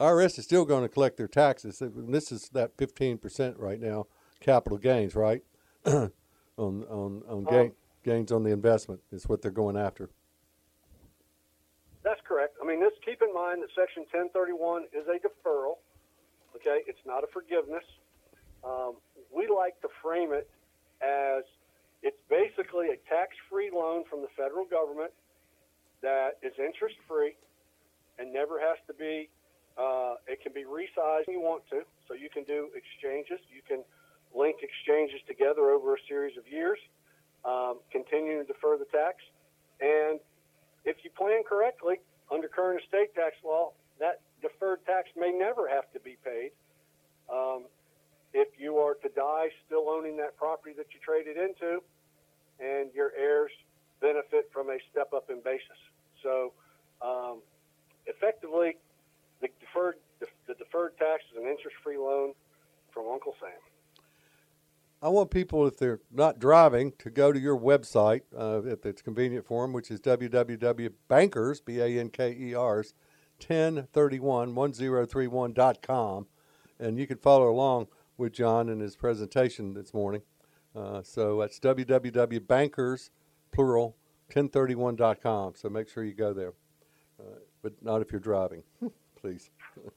IRS 0.00 0.38
is 0.38 0.44
still 0.44 0.64
going 0.64 0.82
to 0.82 0.88
collect 0.88 1.16
their 1.16 1.28
taxes. 1.28 1.80
And 1.80 2.12
This 2.12 2.32
is 2.32 2.48
that 2.50 2.76
fifteen 2.76 3.18
percent 3.18 3.58
right 3.58 3.80
now, 3.80 4.06
capital 4.40 4.78
gains, 4.78 5.14
right? 5.14 5.42
on 5.86 6.10
on 6.56 7.22
on 7.28 7.44
gain, 7.44 7.66
Um, 7.66 7.72
gains 8.04 8.32
on 8.32 8.42
the 8.42 8.50
investment 8.50 9.00
is 9.12 9.28
what 9.28 9.42
they're 9.42 9.50
going 9.50 9.76
after. 9.76 10.10
That's 12.02 12.20
correct. 12.26 12.56
I 12.60 12.66
mean, 12.66 12.80
this 12.80 12.92
keep 13.04 13.22
in 13.22 13.32
mind 13.32 13.62
that 13.62 13.68
Section 13.78 14.02
1031 14.10 14.86
is 14.92 15.06
a 15.06 15.18
deferral. 15.22 15.78
Okay, 16.56 16.82
it's 16.86 16.98
not 17.06 17.22
a 17.24 17.28
forgiveness. 17.28 17.84
Um, 18.64 18.96
we 19.34 19.46
like 19.48 19.80
to 19.82 19.88
frame 20.02 20.32
it 20.32 20.50
as 21.00 21.44
it's 22.02 22.18
basically 22.28 22.88
a 22.88 22.98
tax-free 23.08 23.70
loan 23.72 24.04
from 24.10 24.22
the 24.22 24.28
federal 24.36 24.64
government 24.64 25.12
that 26.02 26.38
is 26.42 26.52
interest-free 26.58 27.36
and 28.18 28.32
never 28.32 28.58
has 28.58 28.76
to 28.86 28.94
be. 28.94 29.28
Uh, 29.78 30.14
it 30.26 30.42
can 30.42 30.52
be 30.52 30.64
resized 30.64 31.22
if 31.22 31.28
you 31.28 31.40
want 31.40 31.62
to, 31.70 31.82
so 32.06 32.14
you 32.14 32.28
can 32.28 32.44
do 32.44 32.68
exchanges. 32.74 33.40
You 33.48 33.62
can 33.66 33.82
link 34.34 34.56
exchanges 34.60 35.20
together 35.26 35.70
over 35.70 35.94
a 35.94 36.02
series 36.08 36.36
of 36.36 36.44
years, 36.50 36.78
um, 37.44 37.78
continue 37.90 38.38
to 38.38 38.44
defer 38.44 38.76
the 38.76 38.84
tax, 38.86 39.16
and 39.80 40.20
if 40.84 40.96
you 41.04 41.10
plan 41.10 41.42
correctly 41.48 42.00
under 42.30 42.48
current 42.48 42.82
estate 42.82 43.14
tax 43.14 43.36
law, 43.44 43.72
that 44.00 44.20
deferred 44.40 44.84
tax 44.86 45.08
may 45.16 45.30
never 45.30 45.68
have 45.68 45.90
to 45.92 46.00
be 46.00 46.16
paid. 46.24 46.50
Um, 47.32 47.66
if 48.34 48.48
you 48.58 48.78
are 48.78 48.94
to 48.94 49.08
die 49.14 49.48
still 49.66 49.88
owning 49.88 50.16
that 50.16 50.36
property 50.36 50.74
that 50.76 50.86
you 50.92 51.00
traded 51.04 51.36
into, 51.36 51.82
and 52.60 52.92
your 52.94 53.12
heirs 53.18 53.52
benefit 54.00 54.50
from 54.52 54.70
a 54.70 54.78
step 54.90 55.12
up 55.14 55.30
in 55.30 55.40
basis. 55.42 55.78
So, 56.22 56.52
um, 57.02 57.40
effectively, 58.06 58.76
the 59.40 59.48
deferred 59.60 59.96
the 60.46 60.54
deferred 60.54 60.96
tax 60.98 61.22
is 61.32 61.42
an 61.42 61.48
interest 61.48 61.76
free 61.82 61.98
loan 61.98 62.32
from 62.92 63.08
Uncle 63.08 63.34
Sam. 63.40 63.50
I 65.00 65.08
want 65.08 65.32
people, 65.32 65.66
if 65.66 65.78
they're 65.78 66.00
not 66.12 66.38
driving, 66.38 66.92
to 66.98 67.10
go 67.10 67.32
to 67.32 67.40
your 67.40 67.58
website 67.58 68.20
uh, 68.38 68.62
if 68.64 68.86
it's 68.86 69.02
convenient 69.02 69.44
for 69.44 69.64
them, 69.64 69.72
which 69.72 69.90
is 69.90 70.00
www.bankers, 70.00 71.60
B-A-N-K-E-R's, 71.60 72.94
1031, 73.44 74.54
1031.com. 74.54 76.26
And 76.78 76.98
you 76.98 77.08
can 77.08 77.18
follow 77.18 77.50
along 77.50 77.88
with 78.16 78.32
John 78.32 78.68
in 78.68 78.80
his 78.80 78.96
presentation 78.96 79.74
this 79.74 79.92
morning. 79.92 80.22
Uh, 80.74 81.02
so 81.02 81.40
that's 81.40 81.58
www.bankers, 81.60 83.10
plural, 83.52 83.96
1031.com. 84.32 85.54
So 85.56 85.68
make 85.68 85.88
sure 85.88 86.04
you 86.04 86.14
go 86.14 86.32
there, 86.32 86.52
uh, 87.20 87.38
but 87.62 87.72
not 87.82 88.00
if 88.00 88.10
you're 88.10 88.20
driving, 88.20 88.62
please. 89.20 89.50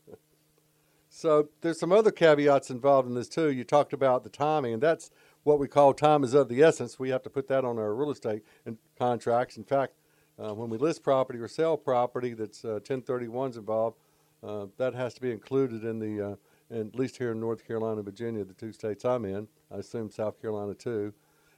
So 1.16 1.48
there's 1.62 1.80
some 1.80 1.94
other 1.94 2.12
caveats 2.12 2.70
involved 2.70 3.08
in 3.08 3.16
this 3.16 3.30
too. 3.30 3.50
You 3.50 3.64
talked 3.64 3.94
about 3.94 4.26
the 4.26 4.30
timing, 4.30 4.74
and 4.74 4.84
that's 4.84 5.12
what 5.44 5.60
we 5.60 5.68
call 5.70 5.94
time 5.94 6.26
is 6.26 6.34
of 6.34 6.50
the 6.50 6.62
essence. 6.62 7.00
We 7.00 7.08
have 7.08 7.24
to 7.24 7.30
put 7.30 7.48
that 7.48 7.64
on 7.64 7.80
our 7.80 7.96
real 7.96 8.12
estate 8.12 8.44
and 8.66 8.78
contracts. 9.00 9.56
In 9.56 9.64
fact, 9.64 9.94
uh, 10.38 10.54
when 10.54 10.70
we 10.70 10.78
list 10.78 11.04
property 11.04 11.40
or 11.40 11.48
sell 11.48 11.78
property 11.78 12.34
that's 12.34 12.66
uh, 12.66 12.80
1031s 12.84 13.56
involved, 13.56 13.98
uh, 14.44 14.66
that 14.78 14.94
has 14.94 15.14
to 15.14 15.22
be 15.22 15.32
included 15.32 15.86
in 15.86 16.00
the, 16.00 16.32
uh, 16.32 16.36
and 16.70 16.94
at 16.94 16.96
least 16.96 17.18
here 17.18 17.32
in 17.32 17.40
North 17.40 17.66
Carolina, 17.66 18.02
Virginia, 18.02 18.44
the 18.44 18.54
two 18.54 18.72
states 18.72 19.06
I'm 19.06 19.26
in. 19.26 19.48
I 19.72 19.78
assume 19.78 20.10
South 20.10 20.42
Carolina 20.42 20.74
too. 20.74 21.14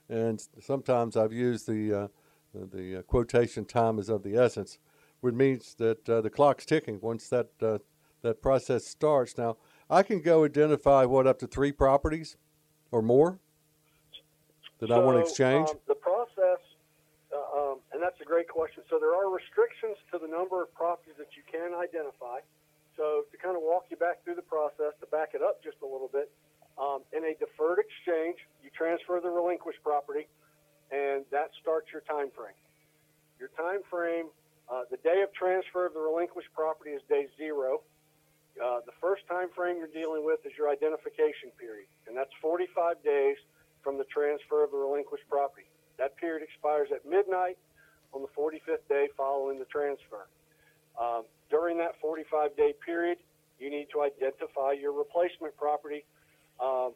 And 0.08 0.42
sometimes 0.60 1.16
I've 1.16 1.32
used 1.32 1.66
the 1.66 1.92
uh, 1.92 2.08
the 2.54 2.98
uh, 2.98 3.02
quotation 3.02 3.64
"time 3.64 3.98
is 3.98 4.08
of 4.08 4.22
the 4.22 4.36
essence," 4.36 4.78
which 5.20 5.34
means 5.34 5.74
that 5.74 6.08
uh, 6.08 6.20
the 6.20 6.30
clock's 6.30 6.64
ticking. 6.64 6.98
Once 7.00 7.28
that 7.28 7.48
uh, 7.62 7.78
that 8.22 8.42
process 8.42 8.86
starts. 8.86 9.36
Now, 9.38 9.56
I 9.88 10.02
can 10.02 10.20
go 10.20 10.44
identify 10.44 11.04
what 11.04 11.26
up 11.26 11.38
to 11.40 11.46
three 11.46 11.72
properties 11.72 12.36
or 12.90 13.02
more 13.02 13.38
that 14.80 14.90
I 14.90 14.98
want 14.98 15.16
to 15.16 15.22
exchange. 15.22 15.68
Um, 15.70 15.76
the 15.86 15.94
process, 15.94 16.60
uh, 17.32 17.58
um, 17.58 17.78
and 17.92 18.02
that's 18.02 18.20
a 18.20 18.24
great 18.24 18.48
question. 18.48 18.82
So 18.90 18.98
there 18.98 19.14
are 19.14 19.30
restrictions 19.30 19.96
to 20.12 20.18
the 20.18 20.28
number 20.28 20.62
of 20.62 20.72
properties 20.74 21.14
that 21.18 21.28
you 21.36 21.42
can 21.50 21.74
identify. 21.74 22.40
So 22.98 23.24
to 23.30 23.36
kind 23.38 23.54
of 23.56 23.62
walk 23.62 23.86
you 23.94 23.96
back 23.96 24.24
through 24.24 24.34
the 24.36 24.44
process, 24.50 24.92
to 25.00 25.06
back 25.08 25.30
it 25.38 25.42
up 25.42 25.62
just 25.62 25.78
a 25.86 25.86
little 25.86 26.10
bit, 26.12 26.30
um, 26.76 27.06
in 27.14 27.24
a 27.24 27.34
deferred 27.38 27.78
exchange, 27.78 28.38
you 28.62 28.70
transfer 28.74 29.20
the 29.22 29.30
relinquished 29.30 29.82
property, 29.86 30.26
and 30.90 31.24
that 31.30 31.50
starts 31.62 31.88
your 31.94 32.02
time 32.02 32.30
frame. 32.34 32.58
Your 33.38 33.50
time 33.56 33.86
frame, 33.90 34.28
uh, 34.68 34.82
the 34.90 34.98
day 34.98 35.22
of 35.22 35.32
transfer 35.32 35.86
of 35.86 35.94
the 35.94 36.00
relinquished 36.02 36.50
property 36.54 36.90
is 36.90 37.02
day 37.08 37.28
zero. 37.38 37.82
uh, 38.58 38.80
the 38.86 38.92
first 39.00 39.22
time 39.30 39.48
frame 39.54 39.78
you're 39.78 39.94
dealing 39.94 40.24
with 40.26 40.40
is 40.44 40.52
your 40.58 40.68
identification 40.68 41.50
period, 41.58 41.86
and 42.08 42.16
that's 42.16 42.32
45 42.42 42.98
days 43.04 43.36
from 43.82 43.98
the 43.98 44.04
transfer 44.10 44.64
of 44.64 44.72
the 44.72 44.76
relinquished 44.76 45.28
property. 45.30 45.66
That 45.98 46.16
period 46.18 46.42
expires 46.42 46.88
at 46.92 47.06
midnight 47.06 47.56
on 48.12 48.22
the 48.22 48.28
45th 48.34 48.82
day 48.88 49.08
following 49.16 49.58
the 49.60 49.64
transfer. 49.66 50.26
Um, 50.98 51.24
during 51.50 51.78
that 51.78 52.00
45 52.00 52.56
day 52.56 52.74
period, 52.84 53.18
you 53.58 53.70
need 53.70 53.88
to 53.92 54.02
identify 54.02 54.72
your 54.72 54.92
replacement 54.92 55.56
property, 55.56 56.04
um, 56.62 56.92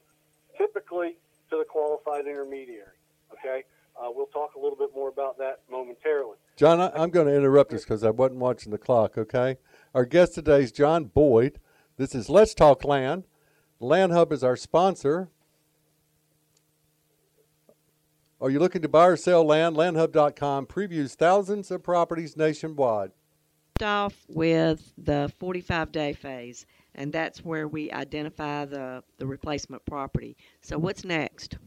typically 0.57 1.17
to 1.51 1.57
the 1.59 1.65
qualified 1.65 2.27
intermediary. 2.27 2.97
Okay, 3.33 3.65
uh, 3.97 4.09
we'll 4.15 4.27
talk 4.27 4.55
a 4.55 4.61
little 4.61 4.77
bit 4.77 4.91
more 4.95 5.09
about 5.09 5.39
that 5.39 5.61
momentarily. 5.71 6.37
John, 6.57 6.81
I, 6.81 6.91
I'm 6.95 7.11
going 7.11 7.27
to 7.27 7.35
interrupt 7.35 7.71
this 7.71 7.83
because 7.83 8.05
I 8.05 8.11
wasn't 8.11 8.41
watching 8.41 8.71
the 8.71 8.79
clock, 8.79 9.17
okay? 9.17 9.57
Our 9.95 10.05
guest 10.05 10.35
today 10.35 10.63
is 10.63 10.73
John 10.73 11.05
Boyd. 11.07 11.59
This 11.97 12.15
is 12.15 12.29
Let's 12.29 12.55
Talk 12.55 12.85
Land. 12.85 13.25
Land 13.81 14.13
Hub 14.13 14.33
is 14.33 14.45
our 14.45 14.57
sponsor. 14.57 15.31
Are 18.41 18.51
you 18.51 18.59
looking 18.59 18.83
to 18.83 18.89
buy 18.89 19.07
or 19.07 19.17
sell 19.17 19.45
land? 19.45 19.77
LandHub.com 19.77 20.67
previews 20.67 21.15
thousands 21.15 21.71
of 21.71 21.83
properties 21.83 22.37
nationwide. 22.37 23.13
Off 23.81 24.15
with 24.29 24.93
the 24.97 25.33
45 25.39 25.91
day 25.91 26.13
phase, 26.13 26.67
and 26.95 27.13
that's 27.13 27.45
where 27.45 27.67
we 27.67 27.91
identify 27.91 28.65
the, 28.65 29.03
the 29.19 29.27
replacement 29.27 29.85
property. 29.87 30.37
So, 30.61 30.79
what's 30.79 31.05
next? 31.05 31.59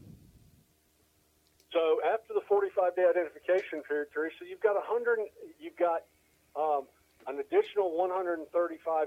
So 1.76 2.00
after 2.08 2.32
the 2.32 2.40
45 2.48 2.96
day 2.96 3.04
identification 3.04 3.84
period, 3.84 4.08
Teresa, 4.14 4.48
you've 4.48 4.64
got 4.64 4.80
100. 4.80 5.28
You've 5.60 5.76
got 5.76 6.08
um, 6.56 6.88
an 7.28 7.36
additional 7.36 7.92
135 7.92 8.48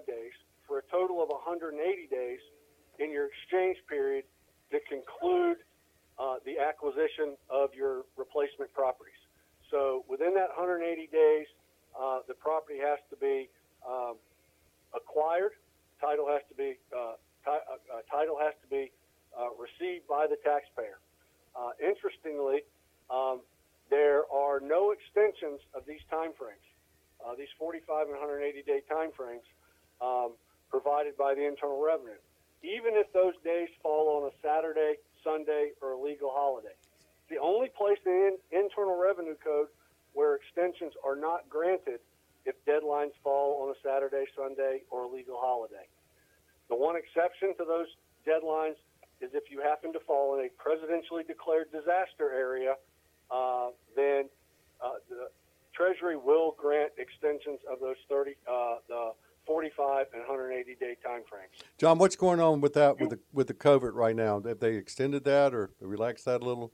days 0.06 0.38
for 0.68 0.78
a 0.78 0.86
total 0.92 1.24
of 1.24 1.30
180 1.34 1.82
days 2.14 2.40
in 3.00 3.10
your 3.10 3.26
exchange 3.26 3.82
period 3.90 4.26
to 4.70 4.78
conclude 4.86 5.58
uh, 6.22 6.38
the 6.46 6.62
acquisition 6.62 7.34
of 7.50 7.74
your 7.74 8.06
replacement 8.18 8.70
properties. 8.78 9.18
So 9.72 10.06
within 10.06 10.36
that 10.36 10.54
180 10.54 11.10
days, 11.10 11.50
uh, 11.98 12.20
the 12.28 12.34
property 12.34 12.78
has 12.80 13.00
to 13.10 13.16
be 13.18 13.50
um, 13.88 14.16
acquired. 14.94 15.54
Title 16.02 16.28
has 16.28 16.42
to 16.50 16.56
be 16.56 16.78
uh, 16.96 17.16
ti- 17.44 17.66
uh, 17.68 17.98
uh, 17.98 18.02
title 18.10 18.38
has 18.40 18.54
to 18.64 18.68
be 18.70 18.92
uh, 19.38 19.50
received 19.56 20.08
by 20.08 20.28
the 20.28 20.38
taxpayer. 20.44 21.00
Interestingly, 21.80 22.64
um, 23.10 23.42
there 23.90 24.24
are 24.32 24.60
no 24.60 24.92
extensions 24.92 25.60
of 25.74 25.84
these 25.86 26.02
time 26.10 26.32
frames. 26.38 26.64
Uh, 27.20 27.36
these 27.36 27.52
45 27.58 28.08
and 28.08 28.16
180 28.16 28.64
day 28.64 28.82
time 28.88 29.12
frames 29.18 29.44
um, 30.00 30.38
provided 30.70 31.18
by 31.18 31.36
the 31.36 31.44
Internal 31.44 31.82
Revenue, 31.82 32.20
even 32.64 32.96
if 32.96 33.12
those 33.12 33.34
days 33.44 33.68
fall 33.84 34.22
on 34.22 34.32
a 34.32 34.34
Saturday, 34.40 34.96
Sunday, 35.24 35.72
or 35.82 35.94
a 35.94 36.00
legal 36.00 36.32
holiday. 36.32 36.76
The 37.30 37.38
only 37.38 37.70
place 37.76 38.00
in 38.06 38.38
Internal 38.52 38.96
Revenue 38.96 39.36
Code 39.44 39.68
where 40.14 40.36
extensions 40.36 40.94
are 41.06 41.16
not 41.16 41.50
granted 41.50 42.00
if 42.46 42.56
deadlines 42.66 43.12
fall 43.24 43.64
on 43.64 43.70
a 43.70 43.78
Saturday, 43.84 44.26
Sunday, 44.36 44.82
or 44.90 45.04
a 45.04 45.08
legal 45.08 45.38
holiday. 45.40 45.88
The 46.70 46.76
one 46.76 46.96
exception 46.96 47.56
to 47.58 47.66
those 47.66 47.88
deadlines 48.28 48.76
is 49.22 49.32
if 49.34 49.52
you 49.52 49.62
happen 49.62 49.92
to 49.94 50.00
fall 50.00 50.40
in 50.40 50.46
a 50.46 50.50
presidentially 50.62 51.28
declared 51.28 51.72
disaster 51.72 52.32
area, 52.32 52.76
uh, 53.30 53.70
then 53.96 54.30
uh, 54.82 54.94
the 55.10 55.30
Treasury 55.74 56.18
will 56.18 56.56
grant 56.58 56.92
extensions 56.98 57.60
of 57.72 57.80
those 57.80 57.96
30, 58.10 58.36
uh, 58.50 58.76
the 58.88 59.12
45 59.46 60.08
and 60.14 60.22
180 60.22 60.76
day 60.76 60.96
time 61.04 61.22
frames. 61.30 61.52
John, 61.78 61.98
what's 61.98 62.16
going 62.16 62.40
on 62.40 62.62
with 62.62 62.74
that 62.74 63.00
with 63.00 63.10
the 63.10 63.20
with 63.34 63.48
the 63.48 63.54
COVID 63.54 63.94
right 63.94 64.16
now? 64.16 64.42
Have 64.42 64.60
they 64.60 64.76
extended 64.76 65.24
that 65.24 65.54
or 65.54 65.72
relaxed 65.80 66.26
that 66.26 66.42
a 66.42 66.46
little? 66.46 66.72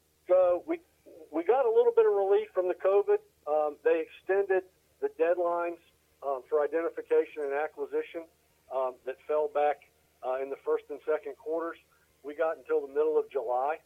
Little 1.86 2.02
bit 2.02 2.10
of 2.10 2.18
relief 2.18 2.50
from 2.50 2.68
the 2.68 2.74
COVID. 2.74 3.22
Um, 3.46 3.78
they 3.86 4.02
extended 4.02 4.64
the 5.02 5.10
deadlines 5.22 5.78
um, 6.26 6.42
for 6.50 6.66
identification 6.66 7.46
and 7.46 7.54
acquisition 7.54 8.26
um, 8.74 8.98
that 9.06 9.18
fell 9.28 9.50
back 9.54 9.86
uh, 10.26 10.42
in 10.42 10.50
the 10.50 10.58
first 10.66 10.86
and 10.90 10.98
second 11.06 11.38
quarters. 11.38 11.78
We 12.24 12.34
got 12.34 12.58
until 12.58 12.82
the 12.82 12.90
middle 12.90 13.20
of 13.22 13.30
July 13.30 13.78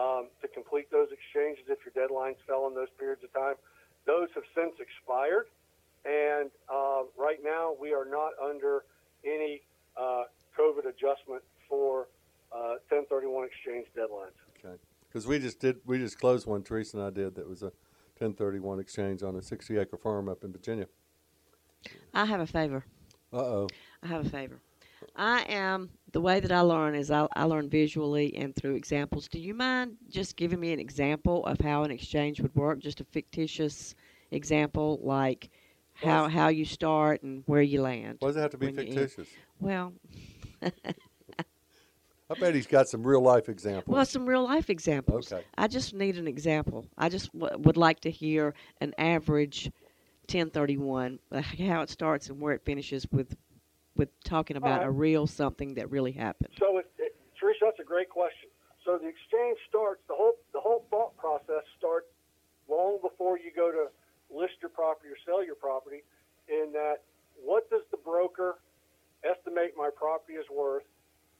um, 0.00 0.32
to 0.40 0.48
complete 0.48 0.90
those 0.90 1.08
exchanges 1.12 1.68
if 1.68 1.76
your 1.84 1.92
deadlines 1.92 2.40
fell 2.46 2.66
in 2.68 2.74
those 2.74 2.88
periods 2.98 3.20
of 3.22 3.32
time. 3.34 3.60
Those 4.06 4.28
have 4.34 4.48
since 4.56 4.72
expired, 4.80 5.52
and 6.08 6.48
uh, 6.72 7.04
right 7.20 7.44
now 7.44 7.76
we 7.78 7.92
are 7.92 8.08
not 8.08 8.32
under 8.40 8.84
any 9.26 9.60
uh, 9.92 10.24
COVID 10.56 10.88
adjustment 10.88 11.44
for 11.68 12.08
uh, 12.48 12.80
1031 12.88 13.44
exchange 13.44 13.84
deadlines. 13.92 14.32
Okay, 14.56 14.80
because 15.16 15.26
we 15.26 15.38
just 15.38 15.60
did 15.60 15.78
we 15.86 15.96
just 15.96 16.18
closed 16.18 16.46
one. 16.46 16.62
Teresa 16.62 16.98
and 16.98 17.06
I 17.06 17.08
did 17.08 17.36
that 17.36 17.48
was 17.48 17.62
a 17.62 17.72
1031 18.18 18.80
exchange 18.80 19.22
on 19.22 19.34
a 19.36 19.42
60 19.42 19.78
acre 19.78 19.96
farm 19.96 20.28
up 20.28 20.44
in 20.44 20.52
Virginia. 20.52 20.88
I 22.12 22.26
have 22.26 22.40
a 22.40 22.46
favor. 22.46 22.84
Uh 23.32 23.38
oh. 23.38 23.68
I 24.02 24.08
have 24.08 24.26
a 24.26 24.28
favor. 24.28 24.60
I 25.16 25.46
am 25.48 25.88
the 26.12 26.20
way 26.20 26.40
that 26.40 26.52
I 26.52 26.60
learn 26.60 26.94
is 26.94 27.10
I, 27.10 27.26
I 27.34 27.44
learn 27.44 27.70
visually 27.70 28.36
and 28.36 28.54
through 28.54 28.74
examples. 28.74 29.26
Do 29.26 29.38
you 29.38 29.54
mind 29.54 29.96
just 30.10 30.36
giving 30.36 30.60
me 30.60 30.74
an 30.74 30.80
example 30.80 31.46
of 31.46 31.58
how 31.60 31.84
an 31.84 31.90
exchange 31.90 32.42
would 32.42 32.54
work? 32.54 32.80
Just 32.80 33.00
a 33.00 33.04
fictitious 33.04 33.94
example, 34.32 35.00
like 35.02 35.48
how 35.94 36.28
how 36.28 36.48
you 36.48 36.66
start 36.66 37.22
and 37.22 37.42
where 37.46 37.62
you 37.62 37.80
land. 37.80 38.18
Why 38.18 38.28
does 38.28 38.36
it 38.36 38.40
have 38.40 38.50
to 38.50 38.58
be 38.58 38.66
when 38.66 38.74
you 38.74 38.82
eat. 38.82 38.88
fictitious? 38.88 39.28
Well, 39.60 39.94
I 42.28 42.34
bet 42.34 42.54
he's 42.54 42.66
got 42.66 42.88
some 42.88 43.06
real 43.06 43.20
life 43.20 43.48
examples. 43.48 43.92
well, 43.94 44.04
some 44.04 44.26
real 44.26 44.42
life 44.42 44.68
examples. 44.68 45.32
Okay. 45.32 45.44
I 45.56 45.68
just 45.68 45.94
need 45.94 46.16
an 46.18 46.26
example. 46.26 46.86
I 46.98 47.08
just 47.08 47.32
w- 47.32 47.56
would 47.58 47.76
like 47.76 48.00
to 48.00 48.10
hear 48.10 48.54
an 48.80 48.94
average 48.98 49.70
1031, 50.28 51.20
uh, 51.30 51.40
how 51.40 51.82
it 51.82 51.90
starts 51.90 52.28
and 52.28 52.40
where 52.40 52.52
it 52.52 52.62
finishes 52.64 53.06
with 53.12 53.36
with 53.96 54.08
talking 54.24 54.58
about 54.58 54.80
Alright. 54.80 54.88
a 54.88 54.90
real 54.90 55.26
something 55.26 55.74
that 55.74 55.90
really 55.90 56.12
happened. 56.12 56.50
So, 56.58 56.76
it, 56.76 56.90
it, 56.98 57.16
Teresa, 57.40 57.60
that's 57.62 57.80
a 57.80 57.84
great 57.84 58.10
question. 58.10 58.50
So 58.84 58.98
the 58.98 59.08
exchange 59.08 59.56
starts. 59.68 60.02
The 60.06 60.14
whole 60.14 60.34
the 60.52 60.60
whole 60.60 60.84
thought 60.90 61.16
process 61.16 61.64
starts 61.78 62.06
long 62.68 62.98
before 63.02 63.38
you 63.38 63.50
go 63.54 63.70
to 63.70 63.86
list 64.34 64.54
your 64.60 64.70
property 64.70 65.08
or 65.10 65.16
sell 65.24 65.44
your 65.44 65.54
property. 65.54 66.02
In 66.48 66.72
that, 66.72 67.02
what 67.42 67.70
does 67.70 67.82
the 67.90 67.96
broker 67.96 68.58
estimate 69.24 69.74
my 69.76 69.90
property 69.94 70.34
is 70.34 70.46
worth, 70.54 70.84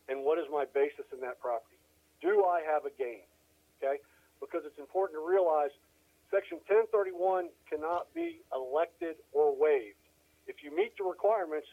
and 0.09 0.23
what 0.23 0.39
is 0.39 0.47
my 0.51 0.65
basis 0.75 1.07
in 1.13 1.21
that 1.21 1.41
property? 1.41 1.79
Do 2.21 2.45
I 2.45 2.63
have 2.63 2.85
a 2.85 2.93
gain? 2.95 3.27
Okay, 3.79 4.01
because 4.41 4.63
it's 4.65 4.79
important 4.79 5.21
to 5.21 5.25
realize 5.25 5.71
Section 6.31 6.59
1031 6.67 7.49
cannot 7.71 8.13
be 8.15 8.43
elected 8.51 9.17
or 9.33 9.55
waived. 9.55 10.01
If 10.47 10.63
you 10.63 10.75
meet 10.75 10.97
the 10.97 11.05
requirements, 11.05 11.69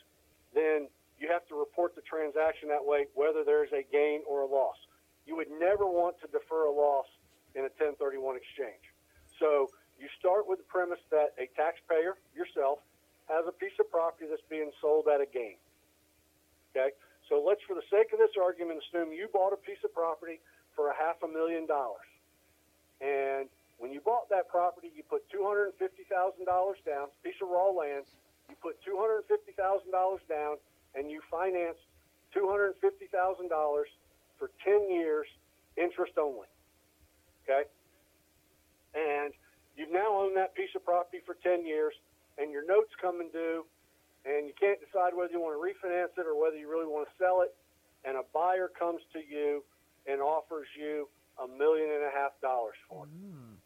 then 0.53 0.89
you 1.17 1.29
have 1.31 1.47
to 1.47 1.55
report 1.55 1.95
the 1.95 2.05
transaction 2.05 2.69
that 2.69 2.83
way, 2.83 3.07
whether 3.15 3.43
there's 3.43 3.71
a 3.71 3.85
gain 3.89 4.21
or 4.27 4.41
a 4.41 4.49
loss. 4.49 4.77
You 5.25 5.35
would 5.37 5.49
never 5.49 5.85
want 5.85 6.19
to 6.21 6.27
defer 6.27 6.65
a 6.65 6.73
loss 6.73 7.07
in 7.55 7.61
a 7.61 7.71
1031 7.79 8.35
exchange. 8.35 8.83
So 9.39 9.69
you 9.97 10.09
start 10.19 10.45
with 10.47 10.59
the 10.59 10.67
premise 10.67 11.01
that 11.09 11.33
a 11.39 11.47
taxpayer, 11.55 12.17
yourself, 12.35 12.79
has 13.29 13.45
a 13.47 13.55
piece 13.55 13.73
of 13.79 13.89
property 13.89 14.25
that's 14.29 14.43
being 14.49 14.69
sold 14.81 15.07
at 15.07 15.21
a 15.21 15.29
gain. 15.29 15.57
Okay? 16.75 16.91
So 17.29 17.43
let's, 17.45 17.61
for 17.67 17.75
the 17.75 17.85
sake 17.89 18.11
of 18.11 18.19
this 18.19 18.35
argument, 18.35 18.83
assume 18.83 19.13
you 19.13 19.27
bought 19.31 19.53
a 19.53 19.61
piece 19.61 19.79
of 19.83 19.93
property 19.93 20.39
for 20.75 20.89
a 20.89 20.95
half 20.95 21.21
a 21.23 21.27
million 21.27 21.65
dollars. 21.65 22.07
And 22.99 23.47
when 23.77 23.91
you 23.91 24.01
bought 24.01 24.29
that 24.29 24.49
property, 24.49 24.91
you 24.95 25.03
put 25.03 25.23
$250,000 25.31 25.75
down, 26.85 27.07
piece 27.23 27.39
of 27.41 27.49
raw 27.49 27.69
land, 27.69 28.05
you 28.49 28.55
put 28.61 28.77
$250,000 28.83 29.55
down, 30.29 30.55
and 30.95 31.09
you 31.09 31.21
financed 31.31 31.83
$250,000 32.35 33.83
for 34.39 34.51
10 34.63 34.91
years, 34.91 35.27
interest 35.77 36.13
only. 36.17 36.47
Okay? 37.43 37.63
And 38.95 39.33
you've 39.75 39.91
now 39.91 40.21
owned 40.21 40.37
that 40.37 40.55
piece 40.55 40.69
of 40.75 40.85
property 40.85 41.19
for 41.25 41.35
10 41.43 41.65
years, 41.65 41.93
and 42.37 42.51
your 42.51 42.65
notes 42.65 42.91
come 43.01 43.21
and 43.21 43.31
due, 43.31 43.65
and 44.25 44.47
you 44.47 44.55
can't 44.55 44.79
decide 44.79 45.11
whether 45.15 45.31
you 45.31 45.41
want 45.41 45.55
to 45.55 45.61
refinance 45.61 46.15
it 46.15 46.25
or 46.25 46.39
whether 46.39 46.55
you 46.55 46.69
really 46.69 46.87
want 46.87 47.07
to 47.07 47.13
sell 47.19 47.41
it, 47.41 47.51
and 48.03 48.15
a 48.17 48.25
buyer 48.33 48.71
comes 48.71 49.01
to 49.11 49.19
you 49.19 49.63
and 50.07 50.21
offers 50.21 50.67
you 50.77 51.07
a 51.39 51.47
million 51.47 51.89
and 51.89 52.03
a 52.03 52.13
half 52.13 52.35
dollars 52.41 52.77
for 52.87 53.05
it. 53.05 53.11
Mm. 53.11 53.57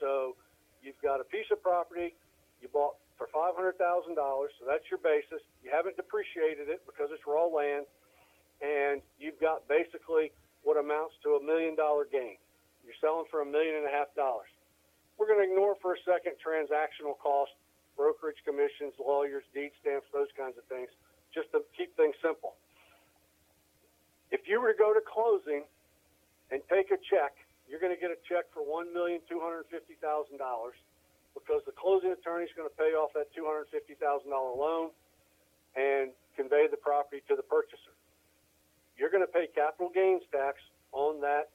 So 0.00 0.36
you've 0.82 1.00
got 1.02 1.20
a 1.20 1.26
piece 1.26 1.48
of 1.52 1.62
property 1.62 2.14
you 2.60 2.68
bought 2.72 2.96
for 3.20 3.28
five 3.28 3.54
hundred 3.54 3.76
thousand 3.78 4.16
dollars, 4.16 4.50
so 4.58 4.66
that's 4.66 4.84
your 4.90 4.98
basis. 4.98 5.44
You 5.62 5.70
haven't 5.70 5.96
depreciated 5.96 6.68
it 6.72 6.82
because 6.88 7.12
it's 7.12 7.22
raw 7.28 7.46
land, 7.46 7.86
and 8.64 9.04
you've 9.20 9.38
got 9.38 9.68
basically 9.68 10.32
what 10.64 10.80
amounts 10.80 11.14
to 11.22 11.36
a 11.36 11.42
million 11.42 11.76
dollar 11.76 12.08
gain. 12.08 12.40
You're 12.84 12.96
selling 13.00 13.28
for 13.30 13.40
a 13.40 13.48
million 13.48 13.80
and 13.80 13.86
a 13.86 13.92
half 13.92 14.12
dollars. 14.16 14.48
We're 15.16 15.30
going 15.30 15.40
to 15.40 15.48
ignore 15.48 15.78
for 15.80 15.94
a 15.94 16.00
second 16.02 16.36
transactional 16.42 17.16
costs, 17.22 17.54
brokerage 17.96 18.42
commissions, 18.44 18.94
lawyers, 18.98 19.44
deed 19.54 19.70
stamps, 19.80 20.06
those 20.12 20.28
kinds 20.36 20.58
of 20.58 20.64
things, 20.66 20.90
just 21.32 21.50
to 21.52 21.62
keep 21.76 21.96
things 21.96 22.14
simple. 22.22 22.54
If 24.30 24.46
you 24.46 24.60
were 24.60 24.72
to 24.72 24.78
go 24.78 24.94
to 24.94 25.00
closing 25.02 25.64
and 26.50 26.62
take 26.70 26.90
a 26.90 26.98
check, 27.10 27.34
you're 27.68 27.80
going 27.80 27.94
to 27.94 28.00
get 28.00 28.10
a 28.10 28.18
check 28.28 28.44
for 28.52 28.62
$1,250,000 28.62 30.72
because 31.34 31.62
the 31.66 31.72
closing 31.74 32.12
attorney 32.12 32.44
is 32.44 32.52
going 32.54 32.68
to 32.68 32.76
pay 32.76 32.94
off 32.94 33.12
that 33.14 33.34
$250,000 33.34 34.30
loan 34.30 34.90
and 35.74 36.12
convey 36.36 36.68
the 36.70 36.76
property 36.76 37.22
to 37.26 37.34
the 37.34 37.42
purchaser. 37.42 37.90
You're 38.98 39.10
going 39.10 39.26
to 39.26 39.32
pay 39.32 39.48
capital 39.50 39.90
gains 39.90 40.22
tax 40.30 40.58
on 40.92 41.20
that 41.22 41.50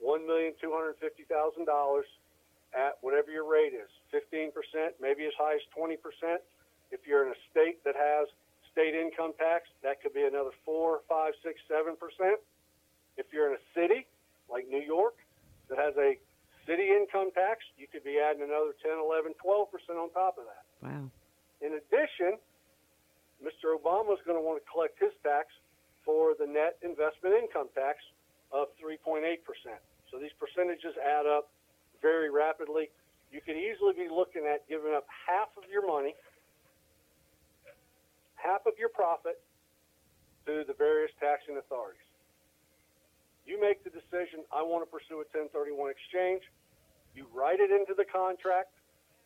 $1,250,000 0.00 2.02
at 2.74 2.96
whatever 3.00 3.30
your 3.30 3.44
rate 3.48 3.72
is, 3.76 3.88
fifteen 4.10 4.50
percent, 4.52 4.96
maybe 5.00 5.24
as 5.26 5.32
high 5.38 5.54
as 5.54 5.64
twenty 5.74 5.96
percent. 5.96 6.40
If 6.90 7.06
you're 7.06 7.24
in 7.24 7.32
a 7.32 7.40
state 7.50 7.84
that 7.84 7.96
has 7.96 8.28
state 8.72 8.94
income 8.96 9.32
tax, 9.38 9.68
that 9.82 10.00
could 10.02 10.12
be 10.12 10.24
another 10.24 10.52
four, 10.64 11.00
five, 11.08 11.32
six, 11.44 11.60
seven 11.68 11.96
percent. 11.96 12.40
If 13.16 13.26
you're 13.32 13.48
in 13.52 13.56
a 13.56 13.64
city 13.76 14.08
like 14.48 14.68
New 14.68 14.80
York 14.80 15.16
that 15.68 15.78
has 15.78 15.96
a 15.96 16.16
city 16.66 16.88
income 16.92 17.30
tax, 17.34 17.64
you 17.76 17.86
could 17.88 18.04
be 18.04 18.16
adding 18.20 18.42
another 18.42 18.72
10, 18.80 18.96
11, 18.96 19.34
12 19.40 19.72
percent 19.72 19.96
on 19.98 20.08
top 20.12 20.36
of 20.40 20.44
that. 20.48 20.64
Wow. 20.80 21.08
In 21.60 21.76
addition, 21.78 22.40
Mr. 23.42 23.74
Obama 23.74 24.14
is 24.14 24.22
going 24.24 24.38
to 24.38 24.44
want 24.44 24.62
to 24.62 24.66
collect 24.70 24.98
his 24.98 25.12
tax 25.22 25.52
for 26.04 26.34
the 26.38 26.46
net 26.46 26.78
investment 26.82 27.34
income 27.34 27.68
tax 27.74 27.98
of 28.50 28.68
3.8%. 28.78 29.38
So 30.10 30.18
these 30.18 30.34
percentages 30.38 30.94
add 30.98 31.26
up 31.26 31.50
very 32.02 32.28
rapidly. 32.28 32.90
You 33.30 33.40
could 33.40 33.56
easily 33.56 33.94
be 33.96 34.08
looking 34.10 34.44
at 34.44 34.68
giving 34.68 34.92
up 34.92 35.06
half 35.08 35.48
of 35.56 35.64
your 35.70 35.86
money, 35.86 36.14
half 38.36 38.66
of 38.66 38.74
your 38.76 38.90
profit 38.90 39.40
to 40.44 40.66
the 40.66 40.74
various 40.74 41.14
taxing 41.22 41.56
authorities. 41.56 42.04
You 43.46 43.58
make 43.58 43.82
the 43.82 43.90
decision, 43.90 44.44
I 44.52 44.62
want 44.62 44.84
to 44.84 44.90
pursue 44.90 45.22
a 45.22 45.26
1031 45.30 45.90
exchange. 45.90 46.42
You 47.14 47.26
write 47.32 47.58
it 47.58 47.70
into 47.70 47.94
the 47.94 48.04
contract 48.04 48.74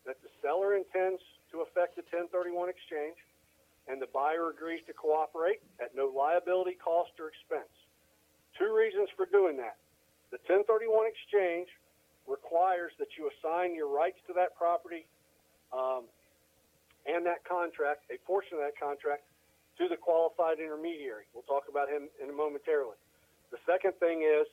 that 0.07 0.23
the 0.23 0.31
seller 0.41 0.77
intends 0.77 1.21
to 1.51 1.67
effect 1.67 1.99
a 1.99 2.05
1031 2.15 2.71
exchange 2.71 3.17
and 3.89 4.03
the 4.03 4.11
buyer 4.11 4.51
agrees 4.51 4.83
to 4.87 4.93
cooperate 4.93 5.63
at 5.79 5.95
no 5.95 6.11
liability, 6.11 6.75
cost, 6.83 7.15
or 7.23 7.31
expense. 7.31 7.71
Two 8.59 8.75
reasons 8.75 9.09
for 9.15 9.27
doing 9.27 9.57
that. 9.59 9.79
The 10.35 10.43
1031 10.51 11.07
exchange 11.07 11.71
requires 12.29 12.93
that 12.99 13.09
you 13.19 13.31
assign 13.31 13.75
your 13.75 13.89
rights 13.89 14.19
to 14.27 14.33
that 14.35 14.55
property 14.57 15.07
um, 15.73 16.05
and 17.07 17.25
that 17.27 17.47
contract, 17.47 18.05
a 18.11 18.19
portion 18.27 18.59
of 18.59 18.63
that 18.67 18.79
contract, 18.79 19.23
to 19.79 19.89
the 19.89 19.97
qualified 19.97 20.59
intermediary. 20.59 21.29
We'll 21.35 21.47
talk 21.47 21.71
about 21.71 21.89
him 21.89 22.09
in 22.23 22.31
a 22.31 22.33
momentarily. 22.33 22.99
The 23.51 23.61
second 23.63 23.95
thing 24.01 24.27
is, 24.27 24.49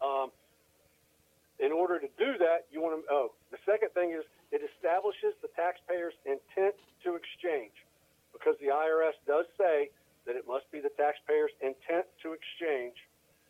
um, 0.00 0.30
in 1.58 1.70
order 1.70 1.98
to 1.98 2.08
do 2.18 2.38
that, 2.38 2.66
you 2.72 2.80
want 2.80 2.98
to. 2.98 3.02
Oh, 3.10 3.32
the 3.50 3.60
second 3.62 3.90
thing 3.94 4.10
is 4.10 4.24
it 4.50 4.62
establishes 4.62 5.34
the 5.42 5.50
taxpayer's 5.54 6.14
intent 6.26 6.74
to 7.04 7.14
exchange 7.14 7.74
because 8.32 8.58
the 8.58 8.74
IRS 8.74 9.14
does 9.26 9.46
say 9.58 9.90
that 10.26 10.34
it 10.34 10.46
must 10.48 10.66
be 10.72 10.80
the 10.80 10.90
taxpayer's 10.98 11.52
intent 11.62 12.06
to 12.22 12.34
exchange 12.34 12.96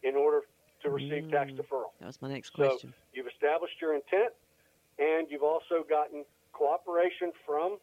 in 0.02 0.16
order 0.16 0.42
to 0.84 0.90
receive 0.90 1.30
tax 1.30 1.50
Mm. 1.50 1.56
deferral. 1.56 1.92
That 1.98 2.06
was 2.06 2.20
my 2.22 2.28
next 2.28 2.50
So 2.54 2.68
question. 2.68 2.94
you've 3.12 3.26
established 3.26 3.80
your 3.80 3.94
intent, 3.94 4.32
and 4.98 5.30
you've 5.30 5.42
also 5.42 5.82
gotten 5.82 6.24
cooperation 6.52 7.32
from 7.44 7.80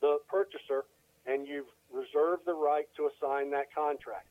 the 0.00 0.18
purchaser, 0.28 0.84
and 1.26 1.46
you've 1.46 1.70
reserved 1.90 2.44
the 2.44 2.54
right 2.54 2.92
to 2.96 3.06
assign 3.06 3.50
that 3.50 3.72
contract. 3.72 4.26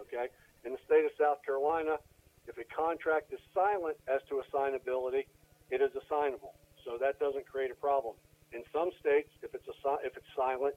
Okay? 0.00 0.28
In 0.64 0.72
the 0.72 0.78
state 0.84 1.04
of 1.04 1.12
South 1.18 1.42
Carolina, 1.42 1.98
if 2.46 2.58
a 2.58 2.64
contract 2.64 3.32
is 3.32 3.40
silent 3.54 3.96
as 4.06 4.22
to 4.28 4.42
assignability, 4.42 5.26
it 5.70 5.80
is 5.80 5.94
assignable. 5.96 6.54
So 6.84 6.98
that 6.98 7.18
doesn't 7.18 7.46
create 7.46 7.70
a 7.70 7.74
problem. 7.74 8.16
In 8.52 8.64
some 8.72 8.90
states, 9.00 9.30
if 9.42 9.54
it's 9.54 9.66
assi- 9.68 10.04
if 10.04 10.16
it's 10.16 10.26
silent, 10.34 10.74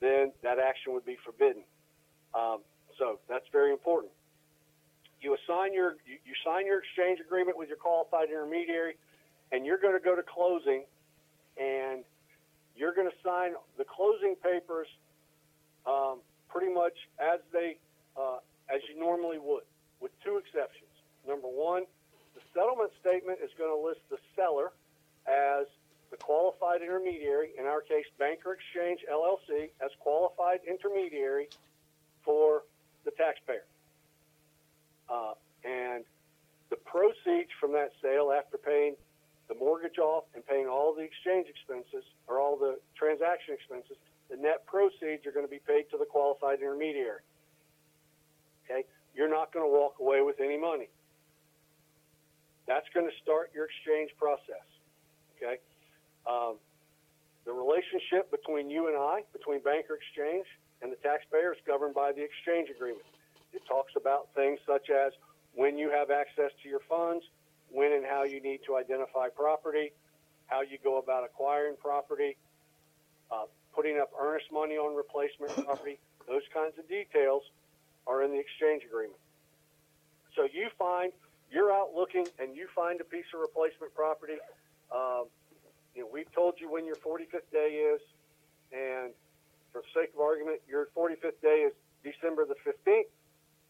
then 0.00 0.32
that 0.42 0.58
action 0.58 0.92
would 0.92 1.04
be 1.04 1.16
forbidden. 1.16 1.64
Um, 2.34 2.62
so 2.96 3.20
that's 3.28 3.48
very 3.48 3.70
important 3.72 4.12
you 5.20 5.34
assign 5.34 5.72
your 5.72 5.96
you, 6.06 6.18
you 6.24 6.34
sign 6.44 6.66
your 6.66 6.78
exchange 6.80 7.20
agreement 7.20 7.56
with 7.58 7.68
your 7.68 7.78
qualified 7.78 8.28
intermediary 8.28 8.96
and 9.52 9.66
you're 9.66 9.78
going 9.78 9.96
to 9.96 10.04
go 10.04 10.14
to 10.14 10.22
closing 10.22 10.84
and 11.56 12.04
you're 12.76 12.94
going 12.94 13.08
to 13.08 13.16
sign 13.24 13.52
the 13.76 13.84
closing 13.84 14.36
papers 14.42 14.86
um, 15.86 16.20
pretty 16.48 16.72
much 16.72 16.94
as 17.18 17.40
they 17.52 17.76
uh, 18.16 18.38
as 18.68 18.80
you 18.88 18.98
normally 18.98 19.38
would 19.38 19.64
with 20.00 20.12
two 20.22 20.36
exceptions. 20.36 20.90
Number 21.26 21.48
one 21.48 21.84
the 22.34 22.42
settlement 22.54 22.90
statement 23.00 23.38
is 23.42 23.50
going 23.58 23.70
to 23.70 23.80
list 23.80 24.00
the 24.10 24.18
seller 24.36 24.70
as 25.26 25.66
the 26.10 26.16
qualified 26.16 26.80
intermediary 26.80 27.50
in 27.58 27.66
our 27.66 27.80
case 27.80 28.06
banker 28.18 28.56
exchange 28.56 29.00
llc 29.10 29.70
as 29.84 29.90
qualified 30.00 30.60
intermediary 30.66 31.48
for 32.24 32.62
the 33.04 33.10
taxpayer 33.12 33.64
uh, 35.08 35.32
and 35.64 36.04
the 36.70 36.76
proceeds 36.76 37.50
from 37.60 37.72
that 37.72 37.92
sale, 38.02 38.32
after 38.32 38.58
paying 38.58 38.94
the 39.48 39.54
mortgage 39.54 39.98
off 39.98 40.24
and 40.34 40.46
paying 40.46 40.66
all 40.66 40.94
the 40.94 41.02
exchange 41.02 41.48
expenses 41.48 42.04
or 42.26 42.38
all 42.38 42.56
the 42.56 42.78
transaction 42.94 43.54
expenses, 43.54 43.96
the 44.30 44.36
net 44.36 44.66
proceeds 44.66 45.24
are 45.26 45.32
going 45.32 45.46
to 45.46 45.50
be 45.50 45.60
paid 45.66 45.88
to 45.90 45.96
the 45.96 46.04
qualified 46.04 46.60
intermediary. 46.60 47.24
Okay, 48.64 48.84
you're 49.16 49.30
not 49.30 49.52
going 49.52 49.64
to 49.64 49.72
walk 49.72 49.96
away 50.00 50.20
with 50.20 50.40
any 50.40 50.58
money. 50.58 50.88
That's 52.66 52.86
going 52.92 53.08
to 53.08 53.16
start 53.22 53.50
your 53.54 53.64
exchange 53.64 54.10
process. 54.18 54.68
Okay, 55.36 55.56
um, 56.28 56.60
the 57.46 57.52
relationship 57.52 58.30
between 58.30 58.68
you 58.68 58.88
and 58.88 58.96
I, 58.96 59.24
between 59.32 59.60
Banker 59.64 59.96
Exchange 59.96 60.44
and 60.82 60.92
the 60.92 61.00
taxpayer, 61.00 61.56
is 61.56 61.58
governed 61.66 61.94
by 61.94 62.12
the 62.12 62.20
exchange 62.20 62.68
agreement. 62.68 63.08
It 63.58 63.66
talks 63.66 63.90
about 63.96 64.28
things 64.36 64.60
such 64.64 64.88
as 64.88 65.12
when 65.52 65.76
you 65.76 65.90
have 65.90 66.12
access 66.12 66.52
to 66.62 66.68
your 66.68 66.78
funds, 66.88 67.24
when 67.72 67.92
and 67.92 68.06
how 68.06 68.22
you 68.22 68.40
need 68.40 68.60
to 68.66 68.76
identify 68.76 69.28
property, 69.34 69.90
how 70.46 70.60
you 70.62 70.78
go 70.84 70.98
about 70.98 71.24
acquiring 71.24 71.74
property, 71.82 72.36
uh, 73.32 73.50
putting 73.74 73.98
up 73.98 74.12
earnest 74.14 74.46
money 74.52 74.76
on 74.76 74.94
replacement 74.94 75.50
property. 75.66 75.98
Those 76.28 76.46
kinds 76.54 76.78
of 76.78 76.88
details 76.88 77.42
are 78.06 78.22
in 78.22 78.30
the 78.30 78.38
exchange 78.38 78.84
agreement. 78.86 79.18
So 80.36 80.44
you 80.44 80.68
find 80.78 81.10
you're 81.50 81.72
out 81.72 81.90
looking 81.96 82.28
and 82.38 82.54
you 82.54 82.68
find 82.76 83.00
a 83.00 83.04
piece 83.04 83.26
of 83.34 83.40
replacement 83.40 83.92
property. 83.92 84.38
Um, 84.94 85.26
you 85.96 86.02
know, 86.02 86.08
we've 86.12 86.30
told 86.30 86.60
you 86.60 86.70
when 86.70 86.86
your 86.86 86.94
45th 86.96 87.50
day 87.50 87.90
is, 87.90 88.00
and 88.70 89.10
for 89.72 89.82
the 89.82 90.00
sake 90.00 90.14
of 90.14 90.20
argument, 90.20 90.60
your 90.68 90.86
45th 90.96 91.42
day 91.42 91.66
is 91.66 91.72
December 92.04 92.46
the 92.46 92.54
15th. 92.62 93.10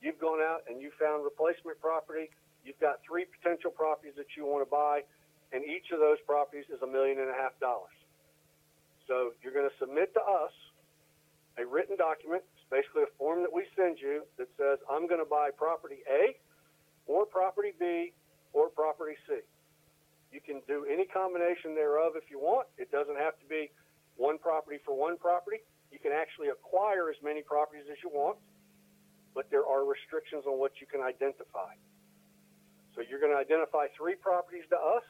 You've 0.00 0.18
gone 0.22 0.38
out 0.38 0.62
and 0.70 0.80
you 0.80 0.90
found 0.94 1.24
replacement 1.26 1.80
property. 1.82 2.30
You've 2.62 2.78
got 2.78 3.02
three 3.02 3.26
potential 3.26 3.70
properties 3.70 4.14
that 4.16 4.30
you 4.36 4.46
want 4.46 4.62
to 4.62 4.70
buy, 4.70 5.02
and 5.50 5.64
each 5.64 5.90
of 5.90 5.98
those 5.98 6.18
properties 6.26 6.66
is 6.70 6.78
a 6.82 6.86
million 6.86 7.18
and 7.18 7.30
a 7.30 7.38
half 7.38 7.58
dollars. 7.58 7.94
So 9.10 9.32
you're 9.42 9.54
going 9.56 9.66
to 9.66 9.78
submit 9.80 10.14
to 10.14 10.22
us 10.22 10.54
a 11.58 11.64
written 11.66 11.96
document. 11.96 12.44
It's 12.54 12.68
basically 12.70 13.08
a 13.08 13.12
form 13.18 13.42
that 13.42 13.50
we 13.50 13.66
send 13.74 13.98
you 13.98 14.22
that 14.38 14.46
says, 14.54 14.78
I'm 14.86 15.08
going 15.10 15.22
to 15.22 15.26
buy 15.26 15.50
property 15.50 16.04
A, 16.06 16.38
or 17.08 17.24
property 17.26 17.72
B, 17.74 18.12
or 18.52 18.68
property 18.68 19.16
C. 19.26 19.42
You 20.30 20.44
can 20.44 20.60
do 20.68 20.84
any 20.84 21.08
combination 21.08 21.74
thereof 21.74 22.12
if 22.14 22.28
you 22.30 22.38
want. 22.38 22.68
It 22.76 22.92
doesn't 22.92 23.16
have 23.16 23.34
to 23.40 23.46
be 23.48 23.72
one 24.20 24.36
property 24.36 24.76
for 24.84 24.92
one 24.92 25.16
property. 25.16 25.64
You 25.90 25.98
can 25.98 26.12
actually 26.12 26.52
acquire 26.52 27.08
as 27.08 27.16
many 27.24 27.40
properties 27.40 27.88
as 27.90 27.96
you 28.04 28.12
want 28.12 28.36
but 29.34 29.50
there 29.50 29.66
are 29.66 29.84
restrictions 29.84 30.44
on 30.46 30.58
what 30.58 30.72
you 30.80 30.86
can 30.86 31.00
identify. 31.00 31.74
So 32.94 33.02
you're 33.08 33.20
going 33.20 33.32
to 33.32 33.38
identify 33.38 33.86
three 33.96 34.14
properties 34.14 34.64
to 34.70 34.76
us, 34.76 35.06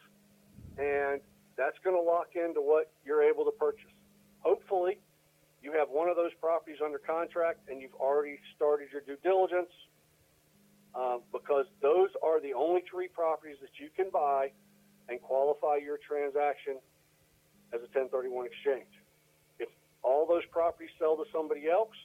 and 0.76 1.20
that's 1.57 1.78
going 1.83 1.96
to 1.96 2.02
lock 2.02 2.37
into 2.37 2.61
what 2.61 2.92
you're 3.04 3.22
able 3.22 3.44
to 3.44 3.50
purchase. 3.50 3.90
Hopefully, 4.40 4.98
you 5.62 5.72
have 5.72 5.88
one 5.90 6.09
of 6.09 6.16
those 6.16 6.31
properties 6.40 6.78
under 6.85 6.98
contract 6.98 7.68
and 7.68 7.81
you've 7.83 7.94
already 7.94 8.38
started 8.54 8.88
your 8.92 9.02
due 9.02 9.18
diligence 9.22 9.70
uh, 10.94 11.18
because 11.33 11.66
those 11.83 12.11
are 12.22 12.40
the 12.40 12.54
only 12.54 12.83
three 12.90 13.09
properties 13.09 13.57
that 13.61 13.74
you 13.78 13.88
can 13.96 14.11
buy 14.11 14.50
and 15.09 15.20
qualify 15.20 15.76
your 15.76 15.98
transaction 15.98 16.78
as 17.72 17.81
a 17.81 17.90
1031 17.90 18.46
exchange. 18.46 18.88
If 19.59 19.68
all 20.02 20.26
those 20.26 20.46
properties 20.52 20.90
sell 20.98 21.16
to 21.16 21.24
somebody 21.33 21.68
else, 21.68 21.96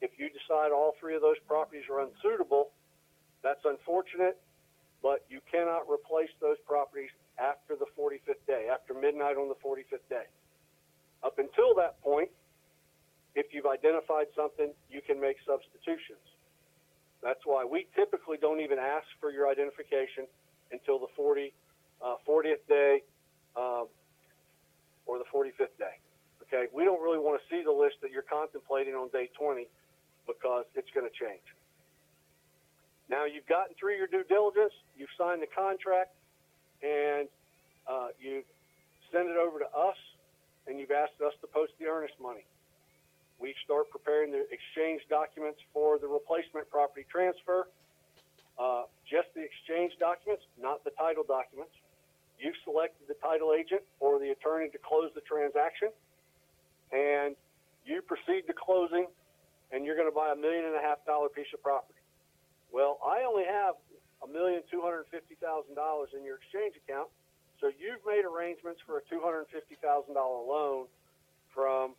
if 0.00 0.10
you 0.18 0.28
decide 0.28 0.72
all 0.72 0.92
three 1.00 1.16
of 1.16 1.22
those 1.22 1.40
properties 1.46 1.84
are 1.90 2.00
unsuitable, 2.00 2.70
that's 3.42 3.64
unfortunate, 3.64 4.38
but 5.02 5.24
you 5.28 5.40
cannot 5.50 5.88
replace 5.88 6.30
those 6.40 6.56
properties 6.66 7.10
after 7.38 7.76
the 7.76 7.86
45th 7.96 8.42
day, 8.46 8.68
after 8.72 8.94
midnight 8.94 9.36
on 9.36 9.48
the 9.48 9.58
45th 9.60 10.04
day. 10.08 10.26
Up 11.22 11.38
until 11.38 11.74
that 11.76 12.00
point, 12.02 12.28
if 13.34 13.52
you've 13.52 13.66
identified 13.66 14.26
something, 14.34 14.72
you 14.90 15.00
can 15.04 15.20
make 15.20 15.36
substitutions. 15.46 16.24
That's 17.22 17.40
why 17.44 17.64
we 17.64 17.86
typically 17.96 18.36
don't 18.40 18.60
even 18.60 18.78
ask 18.78 19.06
for 19.20 19.30
your 19.30 19.48
identification 19.48 20.26
until 20.72 20.98
the 20.98 21.08
40, 21.16 21.52
uh, 22.04 22.16
40th 22.28 22.64
day 22.68 23.02
um, 23.56 23.88
or 25.06 25.18
the 25.18 25.28
45th 25.32 25.76
day. 25.78 25.96
Okay, 26.46 26.66
we 26.72 26.84
don't 26.84 27.02
really 27.02 27.18
want 27.18 27.40
to 27.40 27.44
see 27.50 27.62
the 27.64 27.72
list 27.72 27.96
that 28.02 28.10
you're 28.10 28.26
contemplating 28.26 28.94
on 28.94 29.08
day 29.08 29.28
20 29.38 29.66
because 30.26 30.64
it's 30.74 30.90
going 30.94 31.06
to 31.06 31.14
change. 31.14 31.44
Now 33.08 33.24
you've 33.24 33.46
gotten 33.46 33.74
through 33.78 33.96
your 33.96 34.06
due 34.06 34.24
diligence, 34.28 34.74
you've 34.98 35.12
signed 35.16 35.40
the 35.40 35.46
contract, 35.46 36.14
and 36.82 37.28
uh, 37.86 38.08
you 38.18 38.42
send 39.12 39.30
it 39.30 39.36
over 39.36 39.58
to 39.60 39.70
us, 39.70 39.96
and 40.66 40.78
you've 40.78 40.90
asked 40.90 41.22
us 41.24 41.32
to 41.40 41.46
post 41.46 41.72
the 41.78 41.86
earnest 41.86 42.14
money. 42.20 42.44
We 43.38 43.54
start 43.64 43.90
preparing 43.90 44.32
the 44.32 44.46
exchange 44.50 45.02
documents 45.08 45.60
for 45.72 45.98
the 45.98 46.08
replacement 46.08 46.70
property 46.70 47.06
transfer. 47.10 47.68
Uh, 48.58 48.88
just 49.04 49.28
the 49.36 49.44
exchange 49.44 49.92
documents, 50.00 50.42
not 50.60 50.82
the 50.82 50.90
title 50.98 51.22
documents. 51.22 51.72
You've 52.40 52.56
selected 52.64 53.06
the 53.06 53.14
title 53.22 53.52
agent 53.52 53.82
or 54.00 54.18
the 54.18 54.30
attorney 54.30 54.68
to 54.70 54.78
close 54.78 55.10
the 55.14 55.20
transaction, 55.20 55.88
and 56.92 57.36
you 57.84 58.02
proceed 58.02 58.46
to 58.48 58.52
closing, 58.52 59.06
and 59.72 59.84
you're 59.84 59.96
going 59.96 60.08
to 60.08 60.14
buy 60.14 60.32
a 60.32 60.38
million 60.38 60.64
and 60.64 60.74
a 60.74 60.82
half 60.82 61.04
dollar 61.06 61.28
piece 61.28 61.50
of 61.54 61.62
property. 61.62 61.98
Well, 62.72 62.98
I 63.04 63.24
only 63.24 63.44
have 63.44 63.74
a 64.22 64.28
million 64.28 64.62
two 64.70 64.80
hundred 64.80 65.06
fifty 65.10 65.36
thousand 65.36 65.74
dollars 65.74 66.10
in 66.16 66.24
your 66.24 66.36
exchange 66.36 66.74
account, 66.76 67.08
so 67.60 67.68
you've 67.68 68.02
made 68.06 68.24
arrangements 68.24 68.80
for 68.86 68.98
a 68.98 69.02
two 69.08 69.20
hundred 69.22 69.46
fifty 69.52 69.76
thousand 69.80 70.14
dollar 70.14 70.42
loan 70.44 70.86
from 71.54 71.94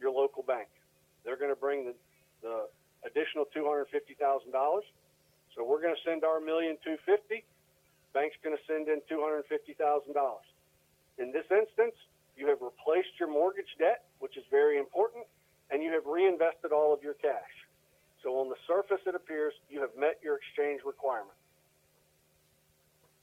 your 0.00 0.10
local 0.10 0.42
bank. 0.42 0.68
They're 1.24 1.38
going 1.38 1.52
to 1.54 1.58
bring 1.58 1.86
the, 1.86 1.94
the 2.42 2.56
additional 3.04 3.44
two 3.52 3.66
hundred 3.66 3.86
fifty 3.90 4.14
thousand 4.14 4.52
dollars. 4.52 4.84
So 5.56 5.64
we're 5.66 5.82
going 5.82 5.94
to 5.94 6.02
send 6.06 6.22
our 6.24 6.40
million 6.40 6.78
two 6.84 6.96
fifty. 7.04 7.44
Bank's 8.14 8.36
going 8.42 8.56
to 8.56 8.62
send 8.66 8.88
in 8.88 9.02
two 9.08 9.20
hundred 9.20 9.44
fifty 9.48 9.74
thousand 9.74 10.14
dollars. 10.14 10.46
In 11.18 11.32
this 11.32 11.46
instance, 11.50 11.98
you 12.38 12.46
have 12.46 12.62
replaced 12.62 13.18
your 13.18 13.28
mortgage 13.28 13.74
debt, 13.78 14.06
which 14.22 14.38
is 14.38 14.44
very 14.50 14.78
important, 14.78 15.26
and 15.70 15.82
you 15.82 15.92
have 15.92 16.06
reinvested 16.06 16.72
all 16.72 16.92
of 16.92 17.02
your 17.02 17.14
cash. 17.14 17.54
So 18.22 18.40
on 18.40 18.48
the 18.48 18.56
surface, 18.66 19.00
it 19.06 19.14
appears 19.14 19.52
you 19.70 19.80
have 19.80 19.94
met 19.98 20.18
your 20.22 20.36
exchange 20.36 20.80
requirement. 20.84 21.36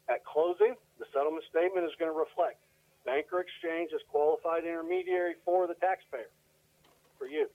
At 0.07 0.23
closing, 0.23 0.75
the 0.99 1.05
settlement 1.13 1.43
statement 1.49 1.85
is 1.85 1.91
going 1.99 2.11
to 2.11 2.17
reflect 2.17 2.59
Banker 3.05 3.39
Exchange 3.39 3.91
as 3.93 4.01
qualified 4.09 4.63
intermediary 4.63 5.35
for 5.43 5.67
the 5.67 5.73
taxpayer, 5.75 6.29
for 7.17 7.27
you. 7.27 7.49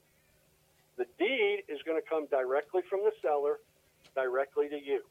The 0.97 1.07
deed 1.19 1.65
is 1.69 1.79
going 1.87 2.01
to 2.01 2.07
come 2.07 2.27
directly 2.27 2.83
from 2.89 3.01
the 3.01 3.13
seller, 3.23 3.59
directly 4.15 4.69
to 4.69 4.77
you. 4.77 5.03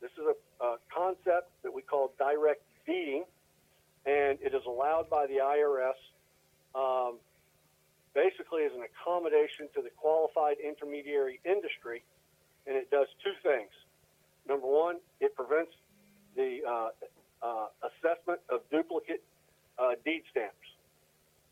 This 0.00 0.10
is 0.12 0.24
a, 0.24 0.64
a 0.64 0.76
concept 0.94 1.50
that 1.62 1.72
we 1.72 1.82
call 1.82 2.12
direct 2.18 2.62
deeding, 2.86 3.24
and 4.04 4.38
it 4.40 4.54
is 4.54 4.62
allowed 4.66 5.10
by 5.10 5.26
the 5.26 5.38
IRS 5.42 5.98
um, 6.74 7.18
basically 8.16 8.64
is 8.64 8.72
an 8.72 8.80
accommodation 8.80 9.68
to 9.76 9.84
the 9.84 9.92
qualified 9.92 10.56
intermediary 10.56 11.38
industry, 11.44 12.02
and 12.66 12.74
it 12.74 12.90
does 12.90 13.06
two 13.22 13.36
things. 13.44 13.68
Number 14.48 14.66
one, 14.66 14.96
it 15.20 15.36
prevents 15.36 15.76
the 16.34 16.64
uh, 16.64 16.88
uh, 17.44 17.68
assessment 17.84 18.40
of 18.48 18.64
duplicate 18.72 19.22
uh, 19.78 20.00
deed 20.04 20.24
stamps. 20.32 20.64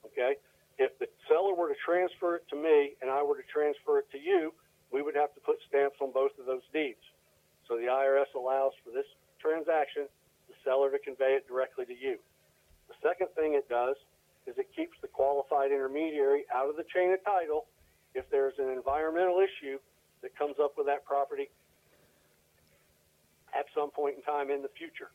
Okay? 0.07 0.40
If 0.79 0.98
the 0.98 1.07
seller 1.29 1.55
were 1.55 1.68
to 1.68 1.79
transfer 1.85 2.37
it 2.37 2.48
to 2.48 2.57
me 2.57 2.96
and 3.00 3.11
I 3.11 3.22
were 3.22 3.37
to 3.37 3.46
transfer 3.53 4.00
it 4.00 4.11
to 4.12 4.18
you, 4.18 4.53
we 4.90 5.03
would 5.03 5.14
have 5.14 5.35
to 5.35 5.40
put 5.40 5.59
stamps 5.68 5.96
on 6.00 6.12
both 6.12 6.33
of 6.40 6.46
those 6.46 6.64
deeds. 6.72 7.03
So 7.68 7.77
the 7.77 7.92
IRS 7.92 8.33
allows 8.35 8.72
for 8.85 8.90
this 8.90 9.07
transaction 9.40 10.09
the 10.48 10.55
seller 10.64 10.90
to 10.90 10.98
convey 10.98 11.37
it 11.37 11.46
directly 11.46 11.85
to 11.87 11.94
you. 11.94 12.18
The 12.88 12.96
second 13.03 13.29
thing 13.37 13.55
it 13.55 13.68
does 13.68 13.96
is 14.46 14.54
it 14.59 14.68
keeps 14.76 14.96
the 15.00 15.09
qualified 15.09 15.70
intermediary 15.70 16.44
out 16.54 16.68
of 16.68 16.76
the 16.76 16.85
chain 16.94 17.12
of 17.12 17.22
title 17.24 17.66
if 18.14 18.28
there's 18.30 18.54
an 18.59 18.70
environmental 18.70 19.40
issue 19.40 19.78
that 20.22 20.37
comes 20.37 20.57
up 20.61 20.74
with 20.76 20.87
that 20.87 21.04
property 21.04 21.48
at 23.54 23.66
some 23.74 23.90
point 23.90 24.16
in 24.16 24.22
time 24.22 24.50
in 24.50 24.62
the 24.62 24.72
future. 24.76 25.11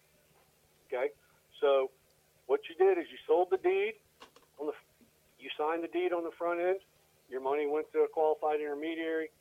Okay? 0.88 1.12
So 1.62 1.92
what 2.48 2.62
you 2.70 2.76
did 2.76 2.98
is 2.98 3.06
you 3.12 3.20
sold 3.28 3.50
the 3.52 3.62
deed 3.62 4.00
on 4.60 4.68
the 4.68 4.74
you 5.40 5.48
signed 5.56 5.84
the 5.84 5.92
deed 5.96 6.12
on 6.12 6.28
the 6.28 6.36
front 6.36 6.60
end, 6.60 6.84
your 7.32 7.40
money 7.40 7.64
went 7.64 7.88
to 7.96 8.04
a 8.04 8.10
qualified 8.12 8.60
intermediary, 8.60 9.32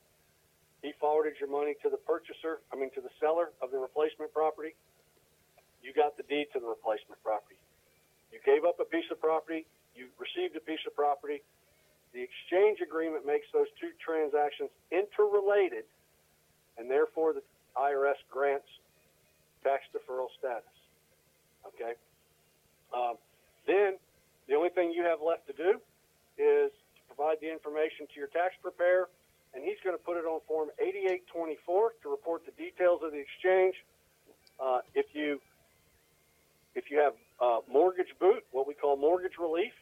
he 0.83 0.95
forwarded 1.01 1.35
your 1.43 1.51
money 1.51 1.75
to 1.83 1.91
the 1.91 1.99
purchaser, 1.99 2.63
I 2.71 2.79
mean 2.79 2.91
to 2.95 3.03
the 3.03 3.11
seller 3.19 3.51
of 3.59 3.75
the 3.75 3.79
replacement 3.79 4.31
property. 4.31 4.79
You 5.83 5.91
got 5.91 6.17
the 6.17 6.23
deed 6.31 6.47
to 6.55 6.61
the 6.61 6.71
replacement 6.71 7.19
property. 7.23 7.59
You 8.31 8.39
gave 8.47 8.63
up 8.63 8.79
a 8.79 8.85
piece 8.87 9.11
of 9.11 9.19
property, 9.19 9.67
you 9.99 10.07
received 10.19 10.57
a 10.57 10.61
piece 10.61 10.81
of 10.87 10.95
property. 10.95 11.43
The 12.15 12.23
exchange 12.23 12.81
agreement 12.81 13.27
makes 13.27 13.47
those 13.53 13.67
two 13.81 13.91
transactions 13.99 14.71
interrelated, 14.91 15.85
and 16.79 16.91
therefore 16.91 17.35
the 17.35 17.43
IRS 17.77 18.17
grants 18.31 18.69
tax 19.63 19.83
deferral 19.93 20.31
status. 20.39 20.73
Okay? 21.67 21.93
Um, 22.95 23.19
then 23.67 23.99
the 24.49 24.55
only 24.55 24.71
thing 24.71 24.93
you 24.93 25.05
have 25.05 25.21
left 25.21 25.47
to 25.49 25.53
do 25.53 25.83
is 26.39 26.73
to 26.73 27.15
provide 27.15 27.37
the 27.43 27.51
information 27.51 28.07
to 28.09 28.17
your 28.17 28.29
tax 28.29 28.55
preparer, 28.63 29.09
and 29.53 29.63
he's 29.63 29.77
going 29.85 29.97
to 29.97 30.03
put 30.03 30.17
it 30.17 30.25
on 30.25 30.41
Form 30.47 30.71
8824 30.79 31.93
to 32.03 32.09
report 32.09 32.47
the 32.47 32.55
details 32.57 33.03
of 33.03 33.13
the 33.13 33.21
exchange. 33.21 33.75
Uh, 34.59 34.81
if 34.95 35.07
you 35.13 35.41
if 36.75 36.91
you 36.91 36.99
have 36.99 37.15
uh, 37.41 37.59
mortgage 37.71 38.13
boot, 38.21 38.45
what 38.53 38.67
we 38.67 38.75
call 38.75 38.97
mortgage 38.97 39.39
relief, 39.39 39.73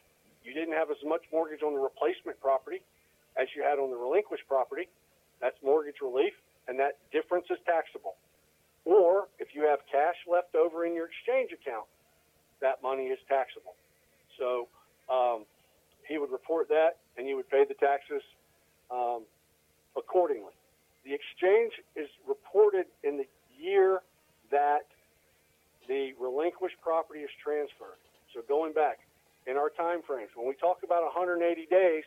you 0.47 0.53
didn't 0.53 0.73
have 0.73 0.89
as 0.89 0.97
much 1.05 1.21
mortgage 1.31 1.61
on 1.61 1.73
the 1.73 1.79
replacement 1.79 2.39
property 2.39 2.81
as 3.35 3.47
you 3.55 3.61
had 3.61 3.77
on 3.79 3.91
the 3.91 3.97
relinquished 3.97 4.47
property. 4.47 4.87
That's 5.41 5.57
mortgage 5.63 6.01
relief, 6.01 6.33
and 6.67 6.79
that 6.79 6.97
difference 7.11 7.45
is 7.51 7.59
taxable. 7.65 8.15
Or 8.85 9.27
if 9.37 9.53
you 9.53 9.63
have 9.67 9.79
cash 9.91 10.15
left 10.25 10.55
over 10.55 10.85
in 10.85 10.95
your 10.95 11.07
exchange 11.11 11.51
account, 11.51 11.85
that 12.61 12.81
money 12.81 13.07
is 13.07 13.19
taxable. 13.27 13.75
So 14.39 14.67
um, 15.11 15.45
he 16.07 16.17
would 16.17 16.31
report 16.31 16.69
that, 16.69 16.97
and 17.17 17.27
you 17.27 17.35
would 17.35 17.49
pay 17.49 17.65
the 17.67 17.75
taxes 17.75 18.23
um, 18.89 19.23
accordingly. 19.95 20.55
The 21.03 21.13
exchange 21.13 21.73
is 21.95 22.07
reported 22.27 22.85
in 23.03 23.17
the 23.17 23.27
year 23.59 24.01
that 24.51 24.87
the 25.87 26.13
relinquished 26.19 26.79
property 26.81 27.21
is 27.21 27.29
transferred. 27.43 27.99
So 28.33 28.41
going 28.47 28.73
back 28.73 28.99
in 29.47 29.55
our 29.57 29.69
time 29.69 30.01
frames, 30.05 30.29
when 30.35 30.47
we 30.47 30.53
talk 30.55 30.83
about 30.83 31.03
180 31.03 31.65
days, 31.71 32.03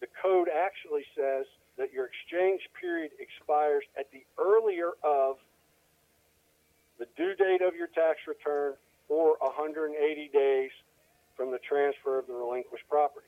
the 0.00 0.08
code 0.20 0.48
actually 0.50 1.06
says 1.16 1.46
that 1.78 1.92
your 1.92 2.10
exchange 2.10 2.68
period 2.78 3.12
expires 3.18 3.84
at 3.98 4.10
the 4.12 4.22
earlier 4.38 4.90
of 5.02 5.36
the 6.98 7.06
due 7.16 7.34
date 7.34 7.62
of 7.62 7.74
your 7.74 7.86
tax 7.88 8.18
return 8.26 8.74
or 9.08 9.36
180 9.40 9.94
days 10.32 10.70
from 11.36 11.50
the 11.50 11.58
transfer 11.58 12.18
of 12.18 12.26
the 12.26 12.32
relinquished 12.32 12.88
property. 12.88 13.26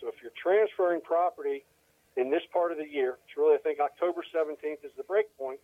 So 0.00 0.08
if 0.08 0.14
you're 0.22 0.34
transferring 0.40 1.00
property 1.00 1.64
in 2.16 2.30
this 2.30 2.42
part 2.52 2.72
of 2.72 2.78
the 2.78 2.88
year, 2.88 3.18
it's 3.26 3.36
really, 3.36 3.54
I 3.54 3.58
think, 3.58 3.78
October 3.80 4.22
17th 4.34 4.84
is 4.84 4.92
the 4.96 5.04
break 5.04 5.26
point. 5.36 5.60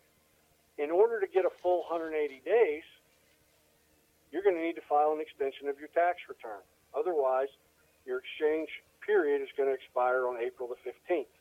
In 0.78 0.90
order 0.90 1.20
to 1.20 1.26
get 1.26 1.44
a 1.44 1.50
full 1.62 1.80
180 1.88 2.42
days, 2.44 2.82
you're 4.36 4.44
going 4.44 4.60
to 4.60 4.60
need 4.60 4.76
to 4.76 4.84
file 4.84 5.16
an 5.16 5.20
extension 5.24 5.64
of 5.72 5.80
your 5.80 5.88
tax 5.96 6.20
return. 6.28 6.60
Otherwise, 6.92 7.48
your 8.04 8.20
exchange 8.20 8.68
period 9.00 9.40
is 9.40 9.48
going 9.56 9.64
to 9.64 9.72
expire 9.72 10.28
on 10.28 10.36
April 10.36 10.68
the 10.68 10.76
15th. 10.84 11.32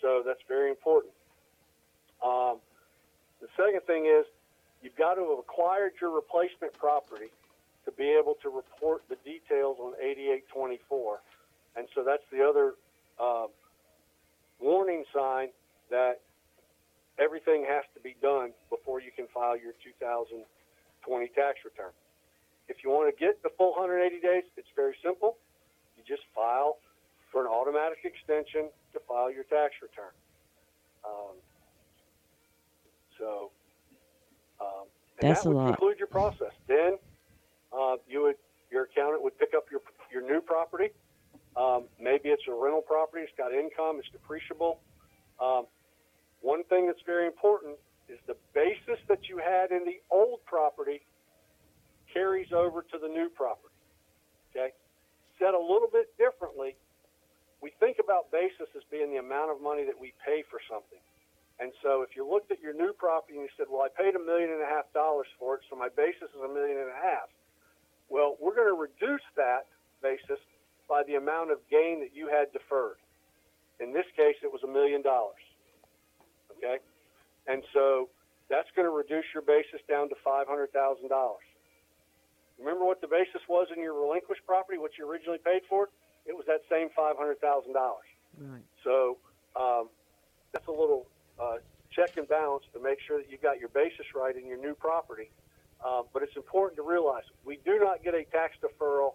So 0.00 0.22
that's 0.24 0.38
very 0.46 0.70
important. 0.70 1.10
Um, 2.22 2.62
the 3.42 3.50
second 3.58 3.82
thing 3.90 4.06
is 4.06 4.30
you've 4.80 4.94
got 4.94 5.18
to 5.18 5.26
have 5.26 5.42
acquired 5.42 5.98
your 6.00 6.14
replacement 6.14 6.70
property 6.78 7.34
to 7.84 7.90
be 7.90 8.14
able 8.14 8.38
to 8.46 8.48
report 8.48 9.02
the 9.10 9.18
details 9.26 9.82
on 9.82 9.98
8824. 9.98 11.18
And 11.74 11.88
so 11.98 12.06
that's 12.06 12.22
the 12.30 12.46
other 12.46 12.78
uh, 13.18 13.50
warning 14.60 15.02
sign 15.12 15.48
that 15.90 16.22
everything 17.18 17.66
has 17.66 17.82
to 17.94 18.00
be 18.00 18.14
done 18.22 18.54
before 18.70 19.00
you 19.00 19.10
can 19.10 19.26
file 19.34 19.58
your 19.58 19.74
2020 21.04 21.28
tax 21.34 21.58
return. 21.64 21.92
If 22.68 22.84
you 22.84 22.90
want 22.90 23.08
to 23.08 23.16
get 23.16 23.42
the 23.42 23.50
full 23.56 23.72
180 23.72 24.20
days, 24.20 24.44
it's 24.56 24.68
very 24.76 24.94
simple. 25.02 25.36
You 25.96 26.02
just 26.06 26.22
file 26.34 26.78
for 27.32 27.40
an 27.42 27.48
automatic 27.48 27.98
extension 28.04 28.68
to 28.92 29.00
file 29.08 29.30
your 29.32 29.44
tax 29.44 29.74
return. 29.80 30.12
Um, 31.04 31.36
so, 33.18 33.50
um, 34.60 34.86
and 35.20 35.30
That's 35.30 35.42
that 35.42 35.48
a 35.48 35.52
would 35.52 35.56
lot. 35.56 35.66
conclude 35.78 35.98
your 35.98 36.08
process. 36.08 36.52
Then 36.66 36.98
uh, 37.72 37.96
you 38.08 38.22
would 38.22 38.36
your 38.70 38.84
accountant 38.84 39.22
would 39.22 39.38
pick 39.38 39.54
up 39.56 39.66
your 39.70 39.80
your 40.12 40.22
new 40.22 40.40
property. 40.40 40.90
Um, 41.56 41.84
maybe 42.00 42.28
it's 42.28 42.42
a 42.48 42.52
rental 42.52 42.82
property. 42.82 43.22
It's 43.24 43.32
got 43.36 43.52
income. 43.52 43.98
It's 43.98 44.08
depreciable. 44.12 44.76
Um, 45.40 45.66
one 46.40 46.62
thing 46.64 46.86
that's 46.86 47.02
very 47.04 47.26
important 47.26 47.76
is 48.08 48.18
the 48.26 48.36
basis 48.54 48.98
that 49.08 49.28
you 49.28 49.38
had 49.38 49.70
in 49.70 49.84
the 49.84 50.00
old 50.10 50.40
property 50.44 51.00
carries 52.12 52.52
over 52.52 52.82
to 52.82 52.98
the 52.98 53.08
new 53.08 53.28
property. 53.28 53.74
Okay? 54.50 54.72
Said 55.38 55.54
a 55.54 55.60
little 55.60 55.88
bit 55.92 56.10
differently, 56.16 56.74
we 57.60 57.70
think 57.80 57.98
about 58.02 58.30
basis 58.30 58.68
as 58.76 58.82
being 58.90 59.10
the 59.10 59.18
amount 59.18 59.50
of 59.50 59.60
money 59.60 59.84
that 59.84 59.98
we 59.98 60.12
pay 60.24 60.42
for 60.50 60.60
something. 60.70 60.98
And 61.58 61.72
so 61.82 62.02
if 62.02 62.14
you 62.14 62.22
looked 62.22 62.50
at 62.50 62.62
your 62.62 62.72
new 62.72 62.94
property 62.94 63.34
and 63.34 63.42
you 63.42 63.52
said, 63.58 63.66
well, 63.68 63.82
I 63.82 63.90
paid 63.90 64.14
a 64.14 64.22
million 64.22 64.50
and 64.50 64.62
a 64.62 64.70
half 64.70 64.86
dollars 64.94 65.26
for 65.38 65.58
it, 65.58 65.62
so 65.68 65.74
my 65.74 65.90
basis 65.90 66.30
is 66.30 66.42
a 66.42 66.48
million 66.48 66.78
and 66.78 66.90
a 66.90 67.00
half. 67.02 67.28
Well, 68.08 68.38
we're 68.40 68.54
going 68.54 68.70
to 68.70 68.78
reduce 68.78 69.26
that 69.36 69.66
basis 70.00 70.38
by 70.88 71.02
the 71.02 71.16
amount 71.16 71.50
of 71.50 71.58
gain 71.68 72.00
that 72.00 72.14
you 72.14 72.30
had 72.30 72.52
deferred. 72.54 73.02
In 73.80 73.92
this 73.92 74.06
case, 74.16 74.38
it 74.42 74.50
was 74.50 74.62
a 74.62 74.70
million 74.70 75.02
dollars. 75.02 75.42
Okay? 76.56 76.78
And 77.48 77.62
so 77.72 78.08
that's 78.48 78.68
going 78.76 78.86
to 78.86 78.92
reduce 78.92 79.24
your 79.34 79.42
basis 79.42 79.80
down 79.88 80.08
to 80.10 80.14
$500,000. 80.24 80.68
Remember 82.58 82.84
what 82.84 83.00
the 83.00 83.08
basis 83.08 83.40
was 83.48 83.68
in 83.74 83.82
your 83.82 83.94
relinquished 83.94 84.44
property, 84.46 84.78
what 84.78 84.92
you 84.98 85.10
originally 85.10 85.38
paid 85.38 85.62
for 85.68 85.84
it? 85.84 85.90
It 86.26 86.36
was 86.36 86.44
that 86.46 86.60
same 86.70 86.88
$500,000. 86.96 87.74
Right. 88.38 88.62
So 88.84 89.16
um, 89.56 89.88
that's 90.52 90.66
a 90.68 90.72
little 90.72 91.06
uh, 91.40 91.56
check 91.90 92.16
and 92.16 92.28
balance 92.28 92.64
to 92.74 92.80
make 92.80 92.98
sure 93.06 93.18
that 93.18 93.30
you 93.30 93.38
got 93.38 93.58
your 93.58 93.70
basis 93.70 94.06
right 94.14 94.36
in 94.36 94.46
your 94.46 94.58
new 94.58 94.74
property. 94.74 95.30
Uh, 95.84 96.02
but 96.12 96.22
it's 96.22 96.36
important 96.36 96.76
to 96.76 96.82
realize 96.82 97.22
we 97.44 97.58
do 97.64 97.78
not 97.78 98.02
get 98.02 98.14
a 98.14 98.24
tax 98.24 98.56
deferral 98.60 99.14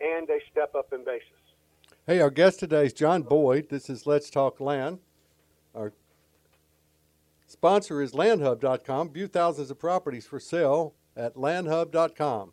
and 0.00 0.28
a 0.30 0.38
step 0.50 0.74
up 0.74 0.92
in 0.92 1.04
basis. 1.04 1.28
Hey, 2.06 2.20
our 2.20 2.30
guest 2.30 2.60
today 2.60 2.86
is 2.86 2.94
John 2.94 3.22
Boyd. 3.22 3.68
This 3.68 3.90
is 3.90 4.06
Let's 4.06 4.30
Talk 4.30 4.60
Land. 4.60 5.00
Our 5.74 5.92
sponsor 7.48 8.00
is 8.00 8.12
landhub.com. 8.12 9.12
View 9.12 9.26
thousands 9.26 9.70
of 9.70 9.78
properties 9.78 10.26
for 10.26 10.38
sale 10.38 10.94
at 11.16 11.34
landhub.com. 11.34 12.52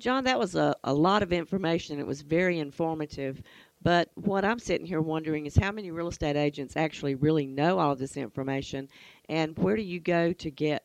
John, 0.00 0.24
that 0.24 0.38
was 0.38 0.56
a, 0.56 0.74
a 0.82 0.92
lot 0.92 1.22
of 1.22 1.32
information. 1.32 2.00
It 2.00 2.06
was 2.06 2.22
very 2.22 2.58
informative. 2.58 3.42
But 3.82 4.10
what 4.14 4.44
I'm 4.44 4.58
sitting 4.58 4.86
here 4.86 5.02
wondering 5.02 5.44
is 5.46 5.56
how 5.56 5.70
many 5.70 5.90
real 5.90 6.08
estate 6.08 6.36
agents 6.36 6.76
actually 6.76 7.14
really 7.14 7.46
know 7.46 7.78
all 7.78 7.92
of 7.92 7.98
this 7.98 8.16
information, 8.16 8.88
and 9.28 9.56
where 9.58 9.76
do 9.76 9.82
you 9.82 10.00
go 10.00 10.32
to 10.32 10.50
get 10.50 10.84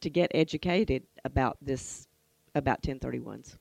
to 0.00 0.08
get 0.08 0.30
educated 0.32 1.02
about 1.24 1.58
this 1.60 2.08
about 2.54 2.82
1031s? 2.82 3.58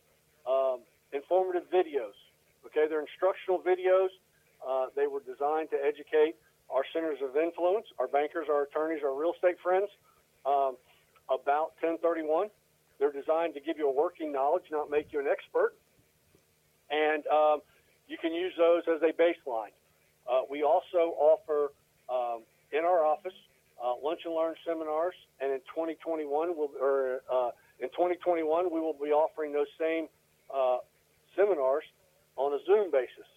um, 0.47 0.81
informative 1.13 1.65
videos. 1.73 2.15
Okay, 2.67 2.87
they're 2.89 3.01
instructional 3.01 3.61
videos. 3.61 4.09
Uh, 4.67 4.87
they 4.97 5.07
were 5.07 5.21
designed 5.21 5.71
to 5.71 5.77
educate 5.77 6.35
our 6.69 6.83
centers 6.93 7.21
of 7.23 7.37
influence, 7.37 7.87
our 7.99 8.09
bankers, 8.09 8.49
our 8.51 8.65
attorneys, 8.65 9.05
our 9.05 9.15
real 9.15 9.33
estate 9.33 9.57
friends 9.63 9.89
um, 10.45 10.77
about 11.31 11.75
1031. 11.81 12.51
They're 12.99 13.13
designed 13.13 13.55
to 13.55 13.61
give 13.61 13.79
you 13.79 13.89
a 13.89 13.93
working 13.93 14.33
knowledge, 14.33 14.65
not 14.71 14.91
make 14.91 15.13
you 15.13 15.21
an 15.21 15.29
expert. 15.31 15.75
And 16.91 17.25
um, 17.29 17.61
you 18.09 18.19
can 18.19 18.35
use 18.35 18.53
those 18.59 18.83
as 18.93 19.01
a 19.03 19.13
baseline. 19.13 19.71
Uh, 20.29 20.43
we 20.51 20.63
also 20.63 21.15
offer 21.17 21.73
um, 22.11 22.43
in 22.73 22.85
our 22.85 23.05
office 23.05 23.35
uh, 23.83 23.95
lunch 24.03 24.21
and 24.25 24.35
learn 24.35 24.55
seminars, 24.67 25.15
and 25.41 25.53
in 25.53 25.61
2021, 25.71 26.57
we'll, 26.57 26.71
or 26.81 27.21
uh, 27.31 27.51
in 27.81 27.89
2021, 27.91 28.73
we 28.73 28.81
will 28.81 28.93
be 28.93 29.11
offering 29.11 29.53
those 29.53 29.71
same 29.79 30.09
uh, 30.53 30.79
seminars 31.37 31.85
on 32.37 32.53
a 32.53 32.59
Zoom 32.67 32.91
basis. 32.91 33.29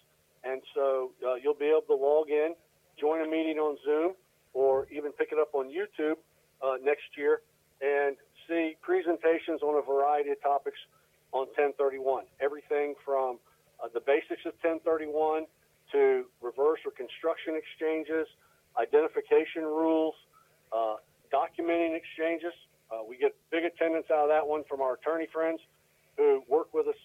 And 0.44 0.60
so 0.74 1.12
uh, 1.24 1.34
you'll 1.34 1.54
be 1.54 1.70
able 1.70 1.86
to 1.86 1.94
log 1.94 2.28
in, 2.30 2.54
join 2.98 3.22
a 3.22 3.28
meeting 3.28 3.58
on 3.58 3.78
Zoom, 3.84 4.14
or 4.54 4.86
even 4.90 5.12
pick 5.12 5.28
it 5.30 5.38
up 5.38 5.54
on 5.54 5.68
YouTube 5.68 6.16
uh, 6.62 6.74
next 6.82 7.16
year 7.16 7.40
and 7.80 8.16
see 8.48 8.76
presentations 8.82 9.62
on 9.62 9.78
a 9.78 9.82
variety 9.82 10.30
of 10.30 10.42
topics 10.42 10.78
on 11.32 11.46
1031. 11.58 12.24
Everything 12.40 12.94
from 13.04 13.38
uh, 13.82 13.88
the 13.94 14.00
basics 14.00 14.42
of 14.46 14.54
1031 14.62 15.46
to 15.92 16.24
reverse 16.40 16.80
or 16.84 16.92
construction 16.92 17.54
exchanges, 17.54 18.26
identification 18.80 19.62
rules, 19.62 20.14
uh, 20.72 20.96
documenting 21.32 21.96
exchanges. 21.96 22.52
Uh, 22.90 23.02
we 23.08 23.16
get 23.16 23.34
big 23.50 23.64
attendance 23.64 24.06
out 24.10 24.24
of 24.24 24.28
that 24.28 24.46
one 24.46 24.64
from 24.68 24.80
our 24.80 24.94
attorney 24.94 25.28
friends 25.32 25.60
who 26.16 26.42
work 26.48 26.74
with 26.74 26.88
us 26.88 26.96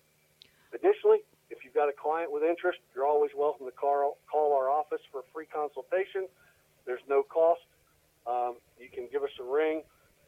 Additionally, 0.73 1.19
if 1.49 1.59
you've 1.63 1.73
got 1.73 1.89
a 1.89 1.93
client 1.93 2.31
with 2.31 2.43
interest, 2.43 2.79
you're 2.95 3.05
always 3.05 3.31
welcome 3.37 3.65
to 3.65 3.71
call, 3.71 4.17
call 4.31 4.53
our 4.55 4.69
office 4.69 5.01
for 5.11 5.19
a 5.19 5.23
free 5.33 5.45
consultation. 5.45 6.27
There's 6.85 7.03
no 7.09 7.23
cost. 7.23 7.61
Um, 8.27 8.55
you 8.79 8.87
can 8.93 9.07
give 9.11 9.23
us 9.23 9.29
a 9.39 9.43
ring, 9.43 9.83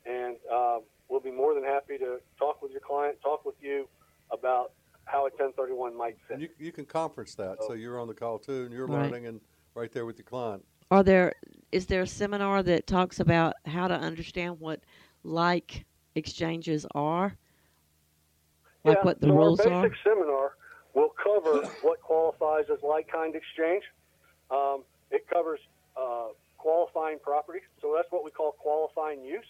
and 0.05 0.35
um, 0.51 0.81
we'll 1.09 1.21
be 1.21 1.31
more 1.31 1.53
than 1.53 1.63
happy 1.63 1.97
to 1.97 2.17
talk 2.37 2.61
with 2.61 2.71
your 2.71 2.81
client, 2.81 3.17
talk 3.21 3.45
with 3.45 3.55
you 3.61 3.87
about 4.31 4.71
how 5.05 5.19
a 5.19 5.29
1031 5.29 5.97
might 5.97 6.17
fit. 6.27 6.35
And 6.35 6.41
you, 6.41 6.49
you 6.59 6.71
can 6.71 6.85
conference 6.85 7.35
that, 7.35 7.63
so 7.63 7.73
you're 7.73 7.99
on 7.99 8.07
the 8.07 8.13
call 8.13 8.39
too, 8.39 8.63
and 8.63 8.73
you're 8.73 8.87
Right. 8.87 9.03
learning 9.11 9.27
and 9.27 9.39
right 9.75 9.91
there 9.91 10.05
with 10.05 10.17
your 10.17 10.25
client. 10.25 10.65
Are 10.91 11.03
there 11.03 11.33
is 11.71 11.87
there 11.87 12.03
a 12.03 12.07
seminar 12.07 12.61
that 12.63 12.85
talks 12.87 13.19
about 13.19 13.55
how 13.65 13.87
to 13.87 13.95
understand 13.95 14.59
what 14.59 14.81
like 15.23 15.85
exchanges 16.15 16.85
are? 16.93 17.35
Like 18.83 18.97
yeah, 18.97 19.03
what 19.03 19.19
the 19.19 19.27
so 19.27 19.33
rules 19.33 19.59
our 19.61 19.71
are? 19.71 19.83
basic 19.83 19.97
seminar 20.03 20.51
will 20.95 21.11
cover 21.21 21.67
what 21.81 22.01
qualifies 22.01 22.65
as 22.71 22.79
like-kind 22.81 23.35
exchange. 23.35 23.83
Um, 24.49 24.83
it 25.11 25.27
covers 25.31 25.59
uh, 25.99 26.29
qualifying 26.57 27.19
property. 27.21 27.59
so 27.81 27.93
that's 27.95 28.09
what 28.09 28.23
we 28.23 28.31
call 28.31 28.53
qualifying 28.53 29.23
use, 29.23 29.45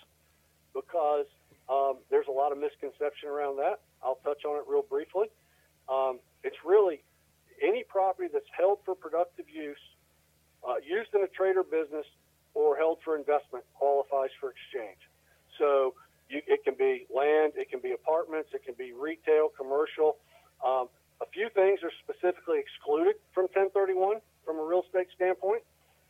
because 0.74 1.26
um, 1.70 2.04
there's 2.10 2.28
a 2.28 2.32
lot 2.32 2.52
of 2.52 2.58
misconception 2.58 3.30
around 3.30 3.58
that. 3.58 3.80
I'll 4.04 4.20
touch 4.26 4.44
on 4.44 4.58
it 4.58 4.66
real 4.68 4.84
briefly. 4.84 5.28
Um, 5.88 6.20
it's 6.44 6.58
really 6.66 7.04
any 7.62 7.84
property 7.88 8.28
that's 8.32 8.50
held 8.58 8.80
for 8.84 8.96
productive 8.96 9.46
use, 9.48 9.80
uh, 10.68 10.76
used 10.84 11.14
in 11.14 11.22
a 11.24 11.28
trade 11.28 11.56
or 11.56 11.64
business, 11.64 12.06
or 12.54 12.76
held 12.76 13.00
for 13.06 13.16
investment 13.16 13.64
qualifies 13.76 14.30
for 14.40 14.52
exchange. 14.52 15.00
So 15.60 15.94
you, 16.30 16.42
it 16.48 16.64
can 16.64 16.74
be 16.78 17.06
land, 17.14 17.54
it 17.56 17.70
can 17.70 17.80
be 17.80 17.92
apartments, 17.92 18.50
it 18.54 18.66
can 18.66 18.76
be 18.78 18.92
retail, 18.94 19.50
commercial. 19.56 20.18
Um, 20.66 20.90
a 21.22 21.26
few 21.32 21.50
things 21.50 21.80
are 21.84 21.92
specifically 22.04 22.60
excluded 22.60 23.16
from 23.34 23.48
1031 23.54 24.20
from 24.44 24.60
a 24.60 24.64
real 24.64 24.84
estate 24.84 25.08
standpoint. 25.16 25.64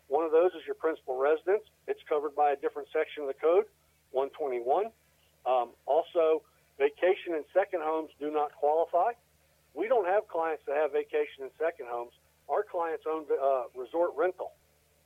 One 0.07 0.25
of 0.25 0.31
those 0.31 0.51
is 0.53 0.61
your 0.65 0.75
principal 0.75 1.17
residence. 1.17 1.63
It's 1.87 2.01
covered 2.07 2.35
by 2.35 2.51
a 2.51 2.55
different 2.55 2.89
section 2.93 3.23
of 3.23 3.29
the 3.29 3.37
code, 3.37 3.65
121. 4.11 4.91
Um, 5.45 5.69
also, 5.85 6.41
vacation 6.77 7.33
and 7.33 7.45
second 7.53 7.81
homes 7.81 8.09
do 8.19 8.31
not 8.31 8.53
qualify. 8.53 9.13
We 9.73 9.87
don't 9.87 10.05
have 10.05 10.27
clients 10.27 10.63
that 10.67 10.75
have 10.77 10.91
vacation 10.91 11.43
and 11.43 11.51
second 11.57 11.87
homes. 11.89 12.13
Our 12.49 12.63
clients 12.63 13.05
own 13.09 13.25
uh, 13.29 13.69
resort 13.75 14.11
rental. 14.15 14.53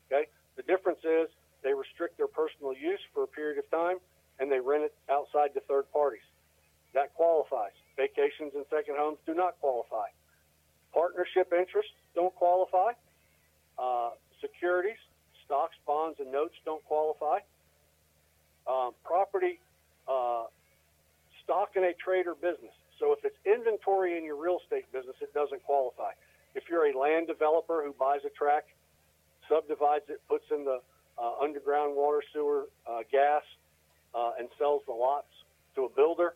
Okay, 0.08 0.28
the 0.56 0.64
difference 0.64 1.00
is 1.04 1.30
they 1.64 1.74
restrict 1.74 2.18
their 2.18 2.28
personal 2.28 2.74
use 2.74 3.00
for 3.14 3.24
a 3.24 3.28
period 3.28 3.60
of 3.60 3.70
time 3.72 3.98
and 4.40 4.52
they 4.52 4.60
rent 4.60 4.84
it 4.84 4.96
outside 5.12 5.54
to 5.54 5.60
third 5.62 5.92
parties. 5.92 6.26
That 6.94 7.14
qualifies. 7.14 7.76
Vacations 7.96 8.54
and 8.56 8.66
second 8.70 8.96
homes 8.98 9.20
do 9.26 9.34
not 9.34 9.60
qualify. 9.60 10.08
Partnership 11.60 11.68
interests 11.68 11.94
don't 12.16 12.36
qualify. 12.36 12.92
Uh, 13.78 14.12
securities, 14.42 14.98
stocks, 15.46 15.76
bonds, 15.86 16.20
and 16.20 16.32
notes 16.32 16.56
don't 16.66 16.84
qualify. 16.86 17.40
Um, 18.68 18.92
property, 19.04 19.60
uh, 20.08 20.46
stock 21.44 21.72
in 21.76 21.84
a 21.84 21.94
trade 21.94 22.28
or 22.28 22.36
business. 22.36 22.74
So 23.00 23.14
if 23.14 23.24
it's 23.24 23.38
inventory 23.46 24.18
in 24.18 24.26
your 24.26 24.36
real 24.36 24.60
estate 24.64 24.92
business, 24.92 25.16
it 25.22 25.34
doesn't 25.34 25.64
qualify. 25.64 26.12
If 26.56 26.64
you're 26.70 26.92
a 26.92 26.98
land 26.98 27.28
developer 27.28 27.84
who 27.86 27.94
buys 27.94 28.22
a 28.26 28.30
tract, 28.30 28.70
subdivides 29.48 30.06
it, 30.10 30.22
puts 30.28 30.46
in 30.52 30.66
the 30.66 30.82
uh, 31.18 31.32
underground 31.42 31.96
water, 31.96 32.22
sewer, 32.34 32.68
uh, 32.88 33.00
gas, 33.12 33.44
uh, 34.14 34.32
and 34.40 34.50
sells 34.58 34.82
the 34.88 34.94
lots 34.94 35.28
to 35.76 35.86
a 35.86 35.90
builder, 35.90 36.34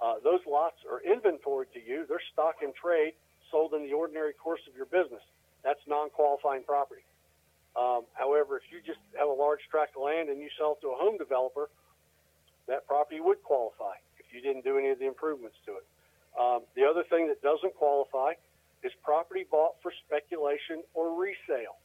uh, 0.00 0.14
those 0.22 0.40
lots 0.48 0.76
are 0.90 1.00
inventory 1.00 1.66
to 1.74 1.80
you. 1.80 2.06
They're 2.08 2.20
stock 2.32 2.56
in 2.62 2.72
trade, 2.72 3.14
sold 3.50 3.74
in 3.74 3.84
the 3.84 3.92
ordinary 3.92 4.32
course 4.32 4.60
of 4.68 4.76
your 4.76 4.86
business. 4.86 5.22
that's 5.62 5.80
non-qualifying 5.88 6.62
property. 6.62 7.02
Um, 7.74 8.04
however, 8.14 8.56
if 8.56 8.62
you 8.70 8.78
just 8.86 9.00
have 9.18 9.28
a 9.28 9.32
large 9.32 9.60
tract 9.68 9.96
of 9.96 10.02
land 10.02 10.28
and 10.28 10.40
you 10.40 10.48
sell 10.56 10.78
it 10.78 10.80
to 10.86 10.92
a 10.94 10.96
home 10.96 11.18
developer, 11.18 11.68
that 12.68 12.86
property 12.86 13.20
would 13.20 13.42
qualify 13.42 13.94
if 14.18 14.32
you 14.32 14.40
didn't 14.40 14.64
do 14.64 14.78
any 14.78 14.90
of 14.90 14.98
the 14.98 15.06
improvements 15.06 15.56
to 15.66 15.82
it. 15.82 15.86
Um, 16.38 16.60
the 16.76 16.84
other 16.84 17.02
thing 17.02 17.26
that 17.28 17.42
doesn't 17.42 17.74
qualify 17.74 18.34
is 18.84 18.92
property 19.02 19.44
bought 19.50 19.74
for 19.82 19.92
speculation 20.06 20.84
or 20.94 21.18
resale. 21.18 21.76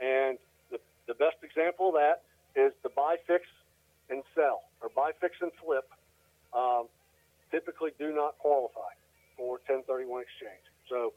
And 0.00 0.38
the, 0.70 0.80
the 1.06 1.14
best 1.14 1.36
example 1.42 1.88
of 1.88 1.94
that 2.00 2.22
is 2.58 2.72
the 2.82 2.88
buy, 2.88 3.16
fix, 3.26 3.44
and 4.08 4.22
sell, 4.34 4.62
or 4.80 4.88
buy, 4.88 5.10
fix, 5.20 5.36
and 5.42 5.52
flip, 5.62 5.90
um, 6.54 6.86
typically 7.50 7.90
do 7.98 8.14
not 8.14 8.38
qualify 8.38 8.96
for 9.36 9.60
1031 9.68 10.22
exchange. 10.22 10.64
So 10.88 11.12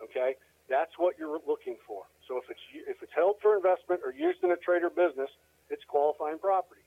Okay, 0.02 0.36
that's 0.70 0.92
what 0.98 1.16
you're 1.20 1.40
looking 1.48 1.76
for. 1.88 2.04
So 2.28 2.38
if 2.38 2.46
it's 2.50 2.60
if 2.88 2.98
it's 3.04 3.12
held 3.16 3.36
for 3.42 3.56
investment 3.56 4.02
or 4.04 4.12
used 4.12 4.44
in 4.44 4.52
a 4.52 4.60
trade 4.60 4.84
or 4.84 4.90
business, 4.90 5.30
it's 5.70 5.84
qualifying 5.88 6.40
property. 6.40 6.82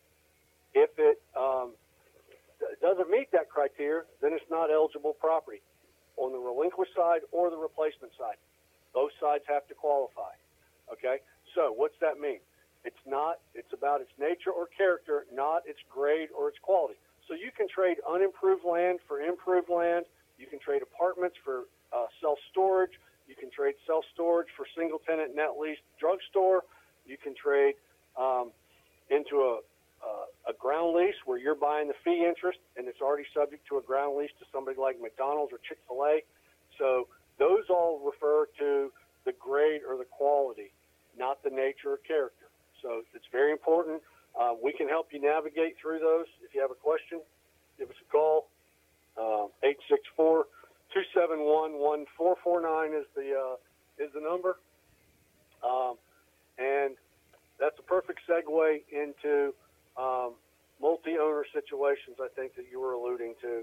If 0.74 0.90
it 0.98 1.20
um, 1.36 1.72
doesn't 2.80 3.10
meet 3.10 3.32
that 3.32 3.48
criteria, 3.48 4.04
then 4.20 4.32
it's 4.32 4.44
not 4.50 4.70
eligible 4.70 5.14
property 5.20 5.62
on 6.16 6.32
the 6.32 6.38
relinquish 6.38 6.88
side 6.96 7.22
or 7.32 7.50
the 7.50 7.56
replacement 7.56 8.12
side. 8.18 8.36
Both 8.92 9.12
sides 9.20 9.44
have 9.48 9.66
to 9.68 9.74
qualify. 9.74 10.34
Okay, 10.92 11.20
so 11.54 11.72
what's 11.76 11.96
that 12.00 12.18
mean? 12.18 12.40
It's 12.88 13.04
not. 13.04 13.44
It's 13.52 13.74
about 13.76 14.00
its 14.00 14.10
nature 14.16 14.48
or 14.48 14.64
character, 14.72 15.26
not 15.28 15.60
its 15.68 15.78
grade 15.92 16.32
or 16.32 16.48
its 16.48 16.56
quality. 16.64 16.96
So 17.28 17.34
you 17.36 17.52
can 17.52 17.68
trade 17.68 17.98
unimproved 18.08 18.64
land 18.64 19.00
for 19.06 19.20
improved 19.20 19.68
land. 19.68 20.06
You 20.40 20.46
can 20.48 20.58
trade 20.58 20.80
apartments 20.80 21.36
for 21.44 21.68
uh, 21.92 22.08
self 22.24 22.38
storage. 22.50 22.96
You 23.28 23.36
can 23.36 23.50
trade 23.52 23.76
self 23.86 24.08
storage 24.14 24.48
for 24.56 24.64
single 24.72 25.00
tenant 25.04 25.36
net 25.36 25.60
lease 25.60 25.76
drugstore. 26.00 26.64
You 27.04 27.20
can 27.20 27.34
trade 27.36 27.74
um, 28.16 28.56
into 29.12 29.36
a, 29.44 29.60
uh, 30.00 30.52
a 30.52 30.54
ground 30.56 30.96
lease 30.96 31.20
where 31.26 31.36
you're 31.36 31.60
buying 31.60 31.88
the 31.88 31.98
fee 32.04 32.24
interest 32.24 32.58
and 32.76 32.88
it's 32.88 33.02
already 33.04 33.28
subject 33.36 33.68
to 33.68 33.76
a 33.76 33.82
ground 33.82 34.16
lease 34.16 34.32
to 34.40 34.46
somebody 34.50 34.80
like 34.80 34.96
McDonald's 34.96 35.52
or 35.52 35.60
Chick 35.68 35.78
fil 35.88 36.00
A. 36.08 36.24
So 36.80 37.08
those 37.38 37.68
all 37.68 38.00
refer 38.00 38.46
to 38.60 38.90
the 39.26 39.32
grade 39.36 39.82
or 39.84 39.98
the 39.98 40.08
quality, 40.08 40.72
not 41.18 41.42
the 41.44 41.50
nature 41.50 41.92
or 41.92 42.00
character. 42.08 42.47
So 42.82 43.02
it's 43.14 43.26
very 43.32 43.52
important. 43.52 44.02
Uh, 44.38 44.54
we 44.62 44.72
can 44.72 44.88
help 44.88 45.08
you 45.12 45.20
navigate 45.20 45.76
through 45.80 45.98
those. 45.98 46.26
If 46.42 46.54
you 46.54 46.60
have 46.60 46.70
a 46.70 46.74
question, 46.74 47.20
give 47.78 47.88
us 47.88 47.96
a 48.00 48.12
call. 48.12 48.48
Um, 49.18 49.50
864 49.64 50.46
271 50.94 51.74
1449 51.74 53.00
is 53.00 53.06
the 53.16 53.34
uh, 53.34 53.56
is 54.02 54.10
the 54.14 54.20
number. 54.20 54.58
Um, 55.62 55.98
and 56.58 56.94
that's 57.58 57.78
a 57.78 57.82
perfect 57.82 58.20
segue 58.28 58.82
into 58.92 59.52
um, 59.96 60.34
multi-owner 60.80 61.44
situations. 61.52 62.16
I 62.20 62.28
think 62.36 62.54
that 62.54 62.66
you 62.70 62.80
were 62.80 62.92
alluding 62.92 63.34
to, 63.42 63.62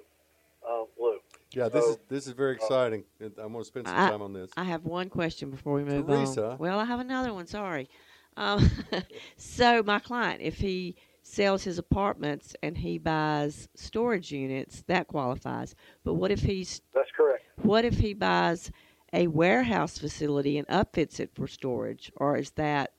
uh, 0.68 0.84
Lou. 1.00 1.20
Yeah, 1.54 1.70
this 1.70 1.86
is 1.86 1.98
this 2.10 2.28
is 2.28 2.34
very 2.34 2.56
exciting. 2.56 3.06
and 3.22 3.32
I'm 3.38 3.54
going 3.54 3.64
to 3.64 3.68
spend 3.68 3.88
some 3.88 3.98
I- 3.98 4.10
time 4.10 4.22
on 4.22 4.34
this. 4.34 4.52
I 4.58 4.66
have 4.66 4.84
one 4.86 5.10
question 5.10 5.50
before 5.52 5.74
we 5.74 5.86
move 5.86 6.08
Teresa. 6.08 6.52
on. 6.52 6.58
Well, 6.58 6.80
I 6.80 6.86
have 6.86 7.00
another 7.00 7.34
one. 7.34 7.48
Sorry. 7.48 7.90
Um, 8.38 8.70
so 9.38 9.84
my 9.84 10.00
client, 10.00 10.42
if 10.42 10.58
he 10.58 10.96
sells 11.22 11.64
his 11.64 11.80
apartments 11.80 12.56
and 12.62 12.78
he 12.78 12.98
buys 12.98 13.68
storage 13.76 14.32
units, 14.32 14.84
that 14.88 15.08
qualifies. 15.08 15.76
But 16.04 16.16
what 16.16 16.32
if 16.32 16.42
he's 16.42 16.82
That's 16.94 17.10
correct. 17.16 17.44
what 17.62 17.86
if 17.86 17.98
he 17.98 18.14
buys 18.14 18.72
a 19.14 19.28
warehouse 19.28 19.98
facility 19.98 20.58
and 20.58 20.68
upfits 20.68 21.20
it 21.20 21.32
for 21.34 21.48
storage, 21.48 22.12
or 22.18 22.38
is 22.38 22.52
that 22.52 22.94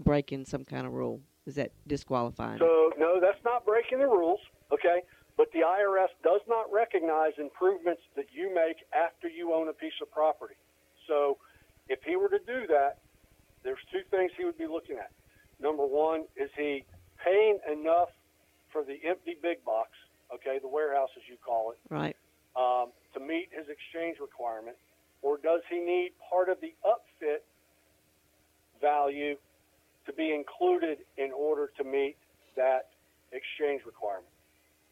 breaking 0.00 0.44
some 0.44 0.64
kind 0.64 0.86
of 0.86 0.92
rule? 0.92 1.20
Is 1.46 1.54
that 1.54 1.72
disqualifying? 1.86 2.58
So 2.58 2.92
no, 2.98 3.20
that's 3.20 3.42
not 3.44 3.64
breaking 3.64 3.98
the 3.98 4.06
rules. 4.06 4.40
Okay, 4.72 5.02
but 5.36 5.50
the 5.52 5.60
IRS 5.60 6.08
does 6.22 6.40
not 6.48 6.72
recognize 6.72 7.32
improvements 7.38 8.02
that 8.16 8.26
you 8.32 8.54
make 8.54 8.76
after 8.92 9.28
you 9.28 9.52
own 9.52 9.68
a 9.68 9.72
piece 9.72 9.92
of 10.02 10.10
property. 10.10 10.54
So 11.06 11.38
if 11.88 12.00
he 12.04 12.16
were 12.16 12.28
to 12.28 12.38
do 12.38 12.66
that, 12.68 12.98
there's 13.64 13.82
two 13.90 14.02
things 14.10 14.30
he 14.36 14.44
would 14.44 14.58
be 14.58 14.66
looking 14.66 14.96
at. 14.96 15.10
Number 15.60 15.84
one, 15.86 16.24
is 16.36 16.50
he 16.56 16.84
paying 17.24 17.58
enough 17.70 18.10
for 18.70 18.84
the 18.84 18.98
empty 19.08 19.36
big 19.40 19.64
box? 19.64 19.90
Okay, 20.32 20.58
the 20.60 20.68
warehouse 20.68 21.10
as 21.16 21.22
you 21.28 21.36
call 21.44 21.72
it. 21.72 21.78
right. 21.90 22.16
um, 22.56 22.92
to 23.14 23.20
meet 23.20 23.48
his 23.50 23.66
exchange 23.68 24.18
requirement, 24.20 24.76
or 25.22 25.38
does 25.38 25.60
he 25.70 25.78
need 25.78 26.12
part 26.30 26.48
of 26.48 26.60
the 26.60 26.74
upfit 26.84 27.42
value 28.80 29.36
to 30.06 30.12
be 30.12 30.34
included 30.34 30.98
in 31.16 31.32
order 31.32 31.70
to 31.78 31.84
meet 31.84 32.16
that 32.56 32.90
exchange 33.32 33.82
requirement? 33.86 34.28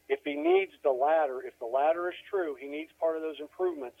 If 0.09 0.19
he 0.25 0.35
needs 0.35 0.71
the 0.83 0.91
latter, 0.91 1.41
if 1.45 1.57
the 1.59 1.65
latter 1.65 2.09
is 2.09 2.15
true, 2.29 2.55
he 2.59 2.67
needs 2.67 2.91
part 2.99 3.15
of 3.15 3.21
those 3.21 3.39
improvements, 3.39 3.97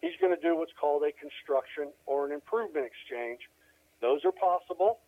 he's 0.00 0.16
going 0.20 0.34
to 0.34 0.40
do 0.40 0.56
what's 0.56 0.72
called 0.78 1.02
a 1.04 1.12
construction 1.12 1.92
or 2.06 2.26
an 2.26 2.32
improvement 2.32 2.86
exchange. 2.86 3.40
Those 4.02 4.20
are 4.26 4.34
possible. 4.34 4.98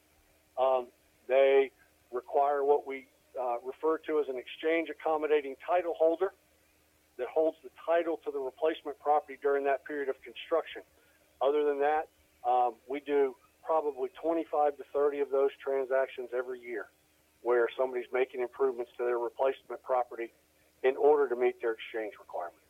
Um, 0.57 0.87
they 1.27 1.71
require 2.13 2.65
what 2.65 2.87
we 2.87 3.07
uh, 3.35 3.59
refer 3.67 3.99
to 4.07 4.21
as 4.21 4.27
an 4.31 4.39
exchange 4.39 4.89
accommodating 4.89 5.57
title 5.67 5.95
holder 5.99 6.31
that 7.19 7.27
holds 7.27 7.59
the 7.63 7.71
title 7.85 8.19
to 8.25 8.31
the 8.31 8.39
replacement 8.39 8.99
property 9.01 9.37
during 9.43 9.65
that 9.65 9.85
period 9.85 10.09
of 10.09 10.15
construction. 10.23 10.83
Other 11.43 11.65
than 11.65 11.81
that, 11.81 12.07
um, 12.47 12.79
we 12.89 13.01
do 13.01 13.35
probably 13.67 14.11
25 14.23 14.77
to 14.79 14.85
30 14.95 15.21
of 15.21 15.31
those 15.31 15.51
transactions 15.63 16.31
every 16.37 16.61
year 16.61 16.87
where 17.43 17.67
somebody's 17.77 18.09
making 18.13 18.41
improvements 18.41 18.91
to 18.97 19.05
their 19.05 19.19
replacement 19.19 19.83
property 19.83 20.33
in 20.83 20.97
order 20.97 21.29
to 21.29 21.37
meet 21.37 21.61
their 21.61 21.73
exchange 21.73 22.15
requirement. 22.19 22.63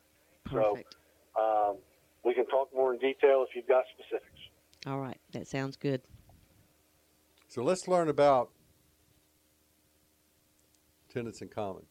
Perfect. 0.45 0.95
Um, 1.37 1.77
we 2.23 2.33
can 2.33 2.45
talk 2.47 2.69
more 2.73 2.93
in 2.93 2.99
detail 2.99 3.45
if 3.47 3.55
you've 3.55 3.67
got 3.67 3.83
specifics. 3.93 4.39
All 4.87 4.99
right. 4.99 5.17
That 5.33 5.47
sounds 5.47 5.75
good. 5.75 6.01
So 7.55 7.63
let's 7.63 7.87
learn 7.87 8.11
about 8.11 8.51
tenants 11.07 11.39
in 11.39 11.47
common. 11.47 11.87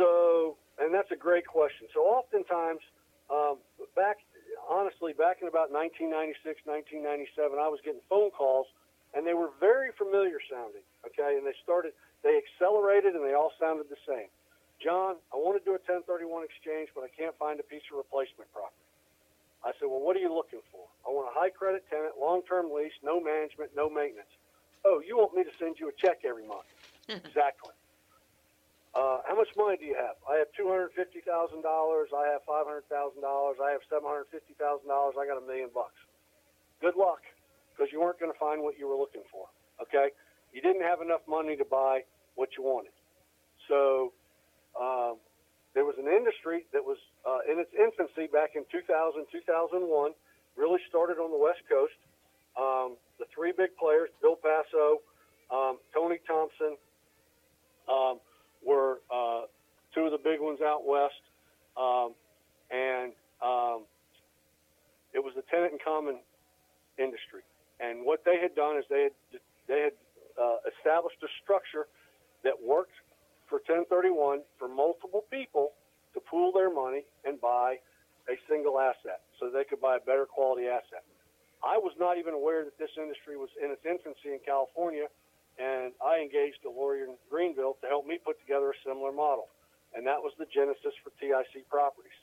So, 0.00 0.56
and 0.80 0.88
that's 0.88 1.12
a 1.12 1.20
great 1.20 1.44
question. 1.44 1.84
So, 1.92 2.08
oftentimes, 2.08 2.80
um, 3.28 3.60
back 3.92 4.24
honestly, 4.64 5.12
back 5.12 5.44
in 5.44 5.48
about 5.52 5.68
1996, 5.68 6.64
1997, 6.64 7.60
I 7.60 7.68
was 7.68 7.84
getting 7.84 8.00
phone 8.08 8.32
calls, 8.32 8.64
and 9.12 9.28
they 9.28 9.36
were 9.36 9.52
very 9.60 9.92
familiar 9.92 10.40
sounding. 10.48 10.80
Okay, 11.04 11.36
and 11.36 11.44
they 11.44 11.52
started, 11.60 11.92
they 12.24 12.40
accelerated, 12.40 13.12
and 13.12 13.20
they 13.20 13.36
all 13.36 13.52
sounded 13.60 13.92
the 13.92 14.00
same. 14.08 14.32
John, 14.80 15.20
I 15.28 15.36
want 15.36 15.60
to 15.60 15.64
do 15.68 15.76
a 15.76 15.82
1031 15.84 16.48
exchange, 16.48 16.96
but 16.96 17.04
I 17.04 17.12
can't 17.12 17.36
find 17.36 17.60
a 17.60 17.66
piece 17.68 17.84
of 17.92 18.00
replacement 18.00 18.48
property. 18.56 18.88
I 19.64 19.72
said, 19.80 19.88
Well, 19.88 20.00
what 20.00 20.16
are 20.16 20.20
you 20.20 20.32
looking 20.32 20.60
for? 20.70 20.84
I 21.08 21.10
want 21.10 21.32
a 21.32 21.34
high 21.34 21.50
credit 21.50 21.84
tenant, 21.88 22.20
long 22.20 22.42
term 22.44 22.68
lease, 22.68 22.92
no 23.02 23.20
management, 23.20 23.72
no 23.74 23.88
maintenance. 23.88 24.30
Oh, 24.84 25.00
you 25.00 25.16
want 25.16 25.32
me 25.34 25.42
to 25.44 25.54
send 25.58 25.80
you 25.80 25.88
a 25.88 25.96
check 25.96 26.20
every 26.28 26.46
month? 26.46 26.68
exactly. 27.08 27.72
Uh, 28.94 29.24
how 29.26 29.34
much 29.34 29.48
money 29.56 29.76
do 29.76 29.84
you 29.84 29.96
have? 29.96 30.14
I 30.28 30.36
have 30.38 30.46
two 30.56 30.68
hundred 30.68 30.92
fifty 30.94 31.20
thousand 31.24 31.62
dollars. 31.62 32.10
I 32.14 32.28
have 32.30 32.44
five 32.46 32.68
hundred 32.68 32.86
thousand 32.92 33.22
dollars. 33.22 33.56
I 33.58 33.72
have 33.72 33.80
seven 33.90 34.06
hundred 34.06 34.28
fifty 34.30 34.54
thousand 34.54 34.86
dollars. 34.86 35.16
I 35.18 35.26
got 35.26 35.40
a 35.40 35.46
million 35.46 35.72
bucks. 35.74 35.98
Good 36.80 36.94
luck, 36.94 37.24
because 37.72 37.90
you 37.90 38.00
weren't 38.00 38.20
going 38.20 38.30
to 38.30 38.38
find 38.38 38.62
what 38.62 38.78
you 38.78 38.86
were 38.86 38.94
looking 38.94 39.24
for. 39.32 39.48
Okay, 39.82 40.12
you 40.52 40.60
didn't 40.60 40.82
have 40.82 41.00
enough 41.00 41.26
money 41.26 41.56
to 41.56 41.64
buy 41.64 42.04
what 42.36 42.50
you 42.56 42.62
wanted. 42.62 42.92
So 43.66 44.12
um, 44.78 45.16
there 45.74 45.84
was 45.84 45.98
an 45.98 46.06
industry 46.06 46.66
that 46.72 46.82
was 46.82 46.98
uh, 47.26 47.42
in 47.50 47.58
its 47.58 47.70
infancy 47.74 48.30
back 48.30 48.54
in 48.54 48.62
2000, 48.70 49.26
2001. 49.30 50.14
Really 50.56 50.78
started 50.88 51.18
on 51.18 51.34
the 51.34 51.38
West 51.38 51.66
Coast. 51.68 51.98
Um, 52.54 52.94
the 53.18 53.26
three 53.34 53.50
big 53.50 53.74
players, 53.76 54.08
Bill 54.22 54.38
Passo, 54.38 55.02
um, 55.50 55.78
Tony 55.92 56.22
Thompson, 56.26 56.78
um, 57.90 58.22
were 58.64 59.02
uh, 59.10 59.50
two 59.94 60.06
of 60.06 60.12
the 60.12 60.22
big 60.22 60.40
ones 60.40 60.60
out 60.62 60.86
west, 60.86 61.18
um, 61.76 62.14
and 62.70 63.12
um, 63.42 63.82
it 65.12 65.18
was 65.18 65.34
the 65.34 65.42
tenant 65.50 65.72
in 65.72 65.78
common 65.82 66.22
industry. 66.98 67.42
And 67.80 68.06
what 68.06 68.22
they 68.24 68.38
had 68.40 68.54
done 68.54 68.78
is 68.78 68.84
they 68.88 69.10
had 69.10 69.40
they 69.66 69.80
had 69.90 69.96
uh, 70.38 70.62
established 70.70 71.18
a 71.22 71.30
structure 71.42 71.86
that 72.44 72.54
worked 72.62 72.94
for 73.48 73.60
1031 73.66 74.40
for 74.58 74.68
multiple 74.68 75.24
people 75.30 75.72
to 76.14 76.20
pool 76.20 76.52
their 76.52 76.72
money 76.72 77.04
and 77.24 77.40
buy 77.40 77.76
a 78.28 78.36
single 78.48 78.80
asset, 78.80 79.20
so 79.38 79.50
they 79.50 79.64
could 79.64 79.80
buy 79.80 79.96
a 79.96 80.04
better 80.04 80.24
quality 80.24 80.66
asset. 80.66 81.04
I 81.64 81.76
was 81.76 81.92
not 81.98 82.16
even 82.16 82.32
aware 82.32 82.64
that 82.64 82.78
this 82.78 82.92
industry 82.96 83.36
was 83.36 83.48
in 83.56 83.70
its 83.70 83.84
infancy 83.84 84.32
in 84.32 84.40
California 84.44 85.08
and 85.58 85.94
I 86.02 86.18
engaged 86.18 86.66
a 86.66 86.72
lawyer 86.72 87.06
in 87.06 87.14
Greenville 87.30 87.78
to 87.80 87.86
help 87.86 88.06
me 88.06 88.18
put 88.18 88.40
together 88.42 88.74
a 88.74 88.78
similar 88.82 89.12
model. 89.12 89.46
And 89.94 90.02
that 90.06 90.18
was 90.18 90.34
the 90.38 90.50
genesis 90.50 90.90
for 91.06 91.14
TIC 91.22 91.70
properties. 91.70 92.18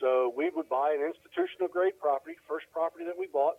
So 0.00 0.32
we 0.36 0.52
would 0.52 0.68
buy 0.68 0.92
an 0.92 1.00
institutional 1.00 1.72
grade 1.72 1.96
property. 1.96 2.36
First 2.46 2.68
property 2.70 3.08
that 3.08 3.16
we 3.16 3.26
bought 3.26 3.56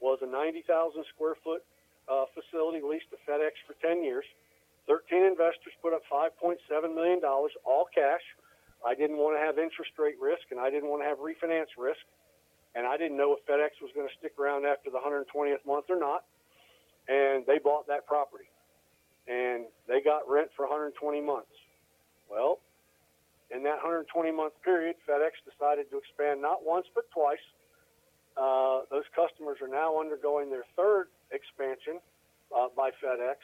was 0.00 0.18
a 0.24 0.26
90,000 0.26 0.64
square 1.12 1.36
foot 1.44 1.62
uh, 2.08 2.24
facility 2.32 2.80
leased 2.80 3.12
to 3.12 3.20
FedEx 3.28 3.60
for 3.68 3.76
10 3.84 4.02
years. 4.02 4.24
13 4.90 5.22
investors 5.22 5.70
put 5.78 5.94
up 5.94 6.02
$5.7 6.10 6.58
million, 6.90 7.22
all 7.22 7.86
cash. 7.94 8.26
I 8.82 8.98
didn't 8.98 9.22
want 9.22 9.38
to 9.38 9.40
have 9.40 9.54
interest 9.54 9.94
rate 9.94 10.18
risk 10.18 10.50
and 10.50 10.58
I 10.58 10.66
didn't 10.66 10.90
want 10.90 11.06
to 11.06 11.06
have 11.06 11.22
refinance 11.22 11.70
risk. 11.78 12.02
And 12.74 12.86
I 12.86 12.98
didn't 12.98 13.16
know 13.16 13.38
if 13.38 13.46
FedEx 13.46 13.78
was 13.78 13.94
going 13.94 14.06
to 14.06 14.14
stick 14.18 14.34
around 14.38 14.66
after 14.66 14.90
the 14.90 14.98
120th 14.98 15.62
month 15.62 15.86
or 15.88 15.98
not 15.98 16.26
and 17.10 17.44
they 17.46 17.58
bought 17.58 17.86
that 17.88 18.06
property, 18.06 18.46
and 19.26 19.66
they 19.88 20.00
got 20.00 20.22
rent 20.30 20.48
for 20.56 20.66
120 20.66 21.20
months. 21.20 21.50
Well, 22.30 22.60
in 23.50 23.64
that 23.64 23.82
120 23.82 24.30
month 24.30 24.54
period, 24.62 24.94
FedEx 25.08 25.42
decided 25.42 25.90
to 25.90 25.98
expand 25.98 26.40
not 26.40 26.64
once 26.64 26.86
but 26.94 27.10
twice. 27.10 27.42
Uh, 28.38 28.86
those 28.90 29.04
customers 29.10 29.58
are 29.60 29.68
now 29.68 29.98
undergoing 29.98 30.50
their 30.50 30.64
third 30.76 31.08
expansion 31.32 31.98
uh, 32.54 32.68
by 32.76 32.90
FedEx. 33.02 33.42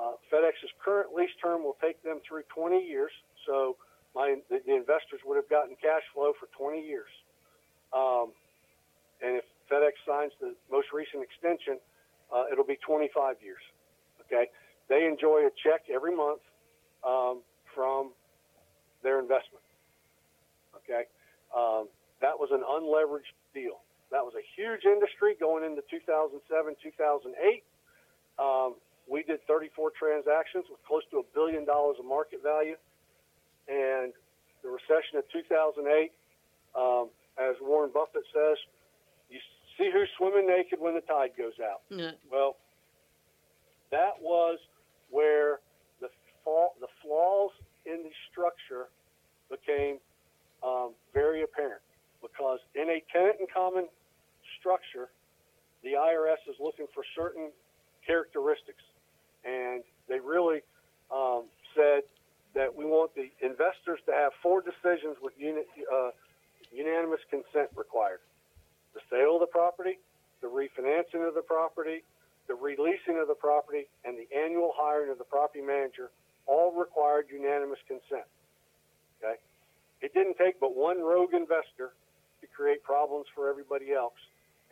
Uh, 0.00 0.16
FedEx's 0.32 0.72
current 0.82 1.12
lease 1.14 1.34
term 1.42 1.62
will 1.62 1.76
take 1.80 2.02
them 2.02 2.20
through 2.26 2.42
20 2.54 2.80
years, 2.80 3.12
so 3.46 3.76
my, 4.14 4.36
the, 4.48 4.60
the 4.64 4.74
investors 4.74 5.20
would 5.26 5.36
have 5.36 5.48
gotten 5.50 5.76
cash 5.76 6.02
flow 6.14 6.32
for 6.40 6.48
20 6.56 6.80
years. 6.80 7.10
Um, 7.92 8.32
and 9.20 9.36
if 9.36 9.44
FedEx 9.68 9.92
signs 10.08 10.32
the 10.40 10.56
most 10.72 10.88
recent 10.94 11.22
extension, 11.22 11.76
uh, 12.32 12.44
it'll 12.50 12.64
be 12.64 12.78
25 12.80 13.36
years. 13.44 13.60
Okay, 14.24 14.48
they 14.88 15.04
enjoy 15.04 15.44
a 15.44 15.52
check 15.60 15.84
every 15.92 16.16
month 16.16 16.40
um, 17.04 17.42
from 17.74 18.16
their 19.02 19.20
investment. 19.20 19.60
Okay, 20.80 21.04
um, 21.52 21.92
that 22.24 22.40
was 22.40 22.48
an 22.56 22.64
unleveraged 22.64 23.36
deal. 23.52 23.84
That 24.10 24.24
was 24.24 24.32
a 24.32 24.44
huge 24.56 24.88
industry 24.88 25.36
going 25.38 25.62
into 25.62 25.82
2007, 25.90 26.40
2008. 26.80 27.64
We 29.10 29.24
did 29.24 29.42
34 29.46 29.90
transactions 29.98 30.66
with 30.70 30.78
close 30.86 31.02
to 31.10 31.18
a 31.18 31.26
billion 31.34 31.64
dollars 31.64 31.96
of 31.98 32.06
market 32.06 32.42
value, 32.42 32.76
and 33.66 34.12
the 34.62 34.70
recession 34.70 35.18
of 35.18 35.24
2008, 35.32 36.12
um, 36.78 37.10
as 37.36 37.56
Warren 37.60 37.90
Buffett 37.92 38.22
says, 38.32 38.56
you 39.28 39.38
see 39.76 39.90
who's 39.92 40.08
swimming 40.16 40.46
naked 40.46 40.78
when 40.78 40.94
the 40.94 41.00
tide 41.02 41.30
goes 41.36 41.58
out. 41.58 41.82
Yeah. 41.90 42.12
Well, 42.30 42.56
that 43.90 44.14
was 44.20 44.58
where 45.10 45.58
the 46.00 46.08
fall, 46.44 46.74
the 46.80 46.86
flaws 47.02 47.50
in 47.86 48.04
the 48.04 48.14
structure 48.30 48.88
became 49.50 49.98
um, 50.62 50.92
very 51.12 51.42
apparent 51.42 51.82
because 52.22 52.60
in 52.76 52.88
a 52.88 53.02
tenant 53.12 53.36
in 53.40 53.46
common 53.52 53.88
structure, 54.60 55.10
the 55.82 55.98
IRS 55.98 56.38
is 56.48 56.54
looking 56.60 56.86
for 56.94 57.02
certain 57.16 57.50
characteristics, 58.06 58.82
and 59.44 59.82
they 60.08 60.20
really 60.20 60.60
um, 61.10 61.44
said 61.74 62.02
that 62.54 62.74
we 62.74 62.84
want 62.84 63.14
the 63.14 63.30
investors 63.42 64.00
to 64.06 64.12
have 64.12 64.32
four 64.42 64.60
decisions 64.60 65.16
with 65.22 65.32
uni- 65.38 65.66
uh, 65.92 66.10
unanimous 66.72 67.20
consent 67.30 67.70
required 67.76 68.20
the 68.94 69.00
sale 69.08 69.34
of 69.36 69.40
the 69.40 69.46
property, 69.46 69.98
the 70.42 70.48
refinancing 70.48 71.26
of 71.26 71.34
the 71.34 71.42
property, 71.46 72.02
the 72.48 72.54
releasing 72.54 73.18
of 73.22 73.28
the 73.28 73.38
property, 73.38 73.86
and 74.04 74.18
the 74.18 74.26
annual 74.34 74.72
hiring 74.74 75.10
of 75.10 75.18
the 75.18 75.24
property 75.24 75.62
manager 75.62 76.10
all 76.46 76.72
required 76.74 77.26
unanimous 77.30 77.78
consent. 77.86 78.26
Okay? 79.22 79.38
It 80.00 80.12
didn't 80.14 80.36
take 80.38 80.58
but 80.58 80.74
one 80.74 80.98
rogue 81.00 81.34
investor 81.34 81.94
to 82.40 82.46
create 82.48 82.82
problems 82.82 83.26
for 83.34 83.48
everybody 83.48 83.92
else. 83.92 84.18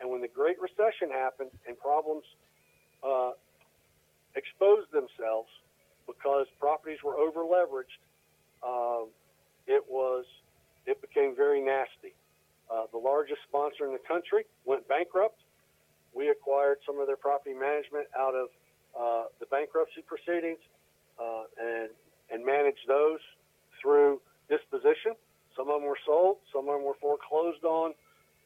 And 0.01 0.09
when 0.09 0.21
the 0.21 0.27
Great 0.27 0.57
Recession 0.59 1.09
happened 1.11 1.51
and 1.67 1.79
problems 1.79 2.23
uh, 3.03 3.31
exposed 4.39 4.87
themselves 4.95 5.51
because 6.07 6.47
properties 6.59 7.03
were 7.03 7.19
over 7.19 7.43
leveraged, 7.43 7.99
um, 8.63 9.11
it 9.67 9.83
was 9.87 10.25
it 10.87 11.01
became 11.01 11.35
very 11.35 11.61
nasty. 11.61 12.15
Uh, 12.71 12.85
the 12.91 12.97
largest 12.97 13.41
sponsor 13.47 13.85
in 13.85 13.93
the 13.93 14.05
country 14.07 14.45
went 14.65 14.87
bankrupt. 14.87 15.41
We 16.13 16.29
acquired 16.29 16.77
some 16.85 16.99
of 16.99 17.07
their 17.07 17.17
property 17.17 17.53
management 17.53 18.07
out 18.17 18.33
of 18.33 18.47
uh, 18.97 19.23
the 19.39 19.45
bankruptcy 19.45 20.01
proceedings 20.01 20.59
uh, 21.19 21.43
and 21.59 21.89
and 22.31 22.45
managed 22.45 22.87
those 22.87 23.19
through 23.81 24.21
disposition. 24.49 25.13
Some 25.55 25.69
of 25.69 25.81
them 25.81 25.87
were 25.87 25.99
sold, 26.05 26.37
some 26.53 26.67
of 26.69 26.73
them 26.75 26.83
were 26.85 26.97
foreclosed 27.01 27.63
on. 27.63 27.93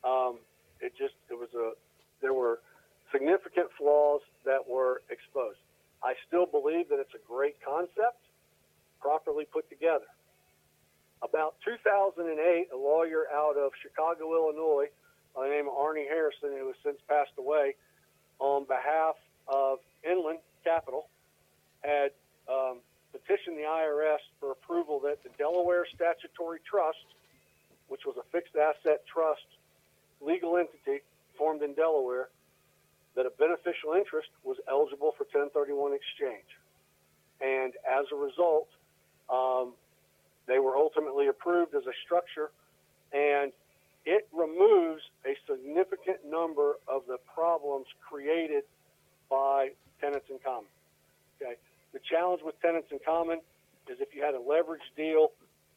Um, 0.03 0.39
it 0.81 0.91
just 0.97 1.15
it 1.31 1.35
was 1.39 1.49
a 1.55 1.71
there 2.21 2.33
were 2.33 2.59
significant 3.11 3.67
flaws 3.77 4.21
that 4.43 4.59
were 4.67 5.01
exposed. 5.09 5.62
I 6.03 6.13
still 6.27 6.45
believe 6.45 6.89
that 6.89 6.99
it's 6.99 7.13
a 7.15 7.27
great 7.27 7.55
concept, 7.63 8.19
properly 8.99 9.45
put 9.45 9.69
together. 9.69 10.05
About 11.21 11.55
2008, 11.63 12.67
a 12.73 12.75
lawyer 12.75 13.25
out 13.33 13.55
of 13.55 13.71
Chicago, 13.81 14.35
Illinois, 14.35 14.87
by 15.33 15.47
the 15.47 15.53
name 15.53 15.67
of 15.67 15.73
Arnie 15.73 16.07
Harrison, 16.07 16.51
who 16.59 16.67
has 16.67 16.75
since 16.83 16.97
passed 17.07 17.31
away, 17.37 17.75
on 18.39 18.65
behalf 18.65 19.15
of 19.47 19.79
Inland 20.03 20.39
Capital, 20.65 21.07
had 21.81 22.11
um, 22.51 22.79
petitioned 23.13 23.57
the 23.57 23.63
IRS 23.63 24.19
for 24.39 24.51
approval 24.51 24.99
that 25.01 25.23
the 25.23 25.29
Delaware 25.37 25.85
Statutory 25.95 26.59
Trust, 26.69 27.05
which 27.87 28.01
was 28.05 28.15
a 28.17 28.23
fixed 28.31 28.55
asset 28.55 29.05
trust 29.07 29.47
legal 30.19 30.57
entity 30.57 31.03
formed 31.37 31.61
in 31.61 31.73
Delaware, 31.73 32.29
that 33.16 33.26
a 33.26 33.32
beneficial 33.32 33.93
interest 33.93 34.30
was 34.43 34.57
eligible 34.70 35.14
for 35.18 35.24
1031 35.30 35.93
exchange. 35.93 36.49
And 37.41 37.74
as 37.86 38.05
a 38.11 38.16
result, 38.16 38.68
um, 39.30 39.74
they 40.47 40.59
were 40.59 40.76
ultimately 40.76 41.28
approved 41.28 41.76
as 41.76 41.84
a 41.86 41.95
structure, 42.05 42.51
and 43.11 43.51
it 44.05 44.28
removes 44.34 45.01
a 45.26 45.36
significant 45.47 46.26
number 46.28 46.76
of 46.88 47.03
the 47.07 47.18
problems 47.34 47.86
created 48.09 48.64
by 49.30 49.70
tenants 50.01 50.28
in 50.30 50.39
common. 50.43 50.70
Okay, 51.41 51.55
the 51.93 51.99
challenge 52.09 52.41
with 52.43 52.59
tenants 52.61 52.89
in 52.91 52.99
common 53.05 53.39
is 53.88 53.99
if 53.99 54.14
you 54.16 54.24
had 54.24 54.34
a 54.34 54.39
leveraged 54.39 54.91
deal, 54.95 55.32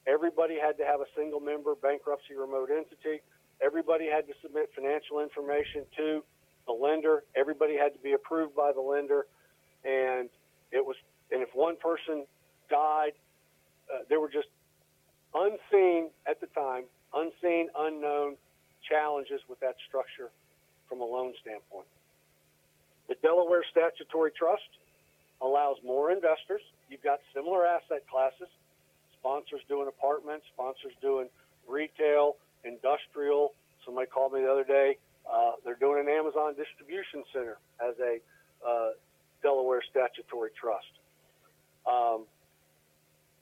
everybody 0.06 0.58
had 0.58 0.78
to 0.78 0.84
have 0.84 1.00
a 1.00 1.06
single 1.16 1.40
member 1.40 1.74
bankruptcy 1.74 2.34
remote 2.34 2.70
entity. 2.70 3.22
Everybody 3.62 4.06
had 4.06 4.26
to 4.26 4.34
submit 4.42 4.70
financial 4.74 5.20
information 5.20 5.86
to 5.96 6.22
the 6.66 6.72
lender. 6.72 7.22
Everybody 7.34 7.76
had 7.76 7.92
to 7.94 7.98
be 7.98 8.12
approved 8.12 8.54
by 8.54 8.72
the 8.72 8.80
lender, 8.80 9.26
and 9.84 10.28
it 10.72 10.84
was. 10.84 10.96
And 11.32 11.42
if 11.42 11.48
one 11.54 11.76
person 11.76 12.24
died, 12.70 13.12
uh, 13.92 13.98
there 14.08 14.20
were 14.20 14.30
just 14.30 14.48
unseen 15.34 16.10
at 16.26 16.40
the 16.40 16.46
time, 16.48 16.84
unseen, 17.14 17.68
unknown 17.76 18.36
challenges 18.88 19.40
with 19.48 19.58
that 19.60 19.74
structure 19.88 20.30
from 20.88 21.00
a 21.00 21.04
loan 21.04 21.34
standpoint. 21.40 21.86
The 23.08 23.16
Delaware 23.22 23.64
Statutory 23.70 24.30
Trust 24.36 24.68
allows 25.40 25.76
more 25.84 26.10
investors. 26.10 26.62
You've 26.90 27.02
got 27.02 27.20
similar 27.34 27.66
asset 27.66 28.06
classes. 28.10 28.48
Sponsors 29.18 29.60
doing 29.68 29.88
apartments, 29.88 30.46
sponsors 30.54 30.92
doing 31.02 31.28
retail, 31.68 32.36
industrial. 32.64 33.52
Somebody 33.84 34.06
called 34.08 34.32
me 34.32 34.40
the 34.40 34.50
other 34.50 34.64
day. 34.64 34.98
Uh, 35.26 35.52
they're 35.64 35.78
doing 35.80 36.00
an 36.00 36.08
Amazon 36.08 36.54
distribution 36.54 37.24
center 37.32 37.58
as 37.82 37.94
a 37.98 38.18
uh, 38.66 38.90
Delaware 39.42 39.82
statutory 39.90 40.50
trust. 40.58 40.90
Um, 41.86 42.24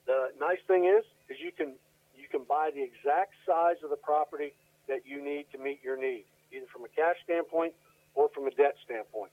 the 0.07 0.33
nice 0.41 0.61
thing 0.67 0.85
is, 0.85 1.05
is 1.29 1.37
you 1.41 1.53
can 1.53 1.75
you 2.17 2.29
can 2.31 2.45
buy 2.49 2.71
the 2.75 2.83
exact 2.83 3.33
size 3.47 3.77
of 3.85 3.91
the 3.91 3.97
property 4.01 4.53
that 4.89 5.07
you 5.07 5.23
need 5.25 5.47
to 5.53 5.59
meet 5.59 5.81
your 5.83 5.97
need, 5.97 6.25
either 6.53 6.67
from 6.73 6.85
a 6.85 6.93
cash 6.93 7.17
standpoint 7.25 7.73
or 8.15 8.29
from 8.35 8.47
a 8.47 8.51
debt 8.51 8.77
standpoint. 8.85 9.33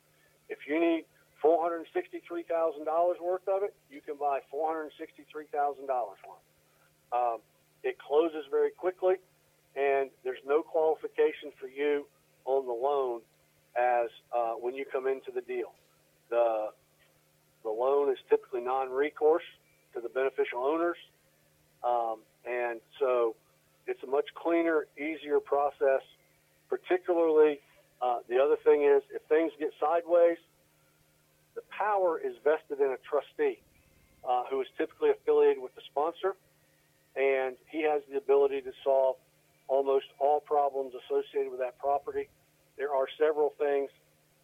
If 0.49 0.59
you 0.67 0.79
need 0.79 1.05
four 1.41 1.61
hundred 1.61 1.87
sixty-three 1.93 2.43
thousand 2.43 2.85
dollars 2.85 3.17
worth 3.23 3.47
of 3.47 3.63
it, 3.63 3.73
you 3.89 4.01
can 4.01 4.15
buy 4.15 4.39
four 4.49 4.71
hundred 4.71 4.91
sixty-three 4.99 5.47
thousand 5.51 5.87
dollars 5.87 6.19
worth. 6.27 6.45
Um, 7.11 7.39
it 7.83 7.97
closes 7.99 8.45
very 8.51 8.71
quickly, 8.71 9.15
and 9.75 10.09
there's 10.23 10.43
no 10.45 10.61
qualification 10.61 11.51
for 11.59 11.67
you 11.67 12.05
on 12.45 12.65
the 12.65 12.73
loan 12.73 13.21
as 13.75 14.09
uh, 14.35 14.53
when 14.53 14.75
you 14.75 14.85
come 14.91 15.07
into 15.07 15.31
the 15.33 15.41
deal. 15.41 15.73
The 16.29 16.69
the 17.63 17.69
loan 17.69 18.11
is 18.11 18.17
typically 18.29 18.61
non-recourse 18.61 19.43
to 19.93 20.01
the 20.01 20.09
beneficial 20.09 20.63
owners, 20.63 20.97
um, 21.83 22.17
and 22.45 22.79
so 22.99 23.35
it's 23.85 24.01
a 24.03 24.07
much 24.07 24.25
cleaner, 24.33 24.87
easier 24.97 25.39
process. 25.39 26.01
Particularly, 26.69 27.59
uh, 28.01 28.19
the 28.29 28.39
other 28.39 28.55
thing 28.63 28.83
is 28.83 29.03
if 29.13 29.21
things 29.23 29.51
get 29.59 29.71
sideways, 29.79 30.37
the 31.55 31.61
power 31.69 32.19
is 32.19 32.33
vested 32.43 32.79
in 32.79 32.91
a 32.91 32.97
trustee 33.07 33.59
uh, 34.27 34.43
who 34.49 34.61
is 34.61 34.67
typically 34.77 35.11
affiliated 35.11 35.61
with 35.61 35.75
the 35.75 35.81
sponsor, 35.91 36.35
and 37.15 37.57
he 37.69 37.83
has 37.83 38.01
the 38.09 38.17
ability 38.17 38.61
to 38.61 38.71
solve 38.83 39.17
almost 39.71 40.07
all 40.19 40.41
problems 40.41 40.91
associated 41.07 41.49
with 41.49 41.61
that 41.61 41.79
property. 41.79 42.27
There 42.77 42.93
are 42.93 43.07
several 43.17 43.53
things 43.57 43.89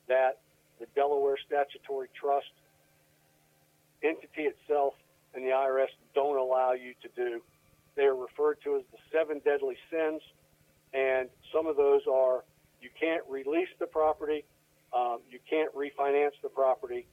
that 0.07 0.39
the 0.79 0.85
Delaware 0.95 1.35
Statutory 1.45 2.07
Trust 2.17 2.47
entity 4.01 4.47
itself 4.47 4.93
and 5.35 5.43
the 5.43 5.49
IRS 5.49 5.91
don't 6.15 6.37
allow 6.37 6.71
you 6.71 6.93
to 7.03 7.09
do. 7.13 7.41
They 7.97 8.03
are 8.03 8.15
referred 8.15 8.59
to 8.63 8.77
as 8.77 8.83
the 8.93 8.99
seven 9.11 9.41
deadly 9.43 9.75
sins, 9.91 10.21
and 10.93 11.27
some 11.53 11.67
of 11.67 11.75
those 11.75 12.01
are 12.09 12.45
you 12.81 12.89
can't 12.97 13.23
release 13.27 13.69
the 13.79 13.87
property, 13.87 14.45
um, 14.95 15.19
you 15.29 15.39
can't 15.49 15.75
refinance 15.75 16.39
the 16.41 16.49
property, 16.49 17.05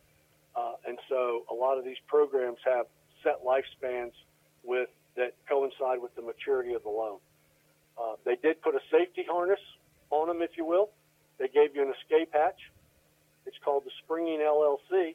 uh, 0.55 0.75
and 0.87 0.99
so 1.09 1.43
a 1.51 1.55
lot 1.55 1.79
of 1.79 1.85
these 1.85 1.97
programs 2.07 2.59
have 2.65 2.87
set 3.25 3.43
lifespans 3.45 4.13
with 4.63 4.89
that 5.17 5.35
coincide 5.49 6.01
with 6.01 6.15
the 6.15 6.23
maturity 6.23 6.75
of 6.75 6.83
the 6.85 6.89
loan. 6.89 7.19
Uh, 7.99 8.17
they 8.25 8.37
did 8.37 8.61
put 8.63 8.75
a 8.75 8.81
safety 8.91 9.25
harness 9.29 9.61
on 10.11 10.29
them, 10.29 10.43
if 10.43 10.57
you 10.57 10.65
will. 10.65 10.91
They 11.39 11.49
gave 11.49 11.75
you 11.75 11.83
an 11.83 11.93
escape 12.01 12.31
hatch. 12.33 12.59
It's 13.47 13.57
called 13.65 13.85
the 13.85 13.91
Springing 14.05 14.41
LLC. 14.41 15.15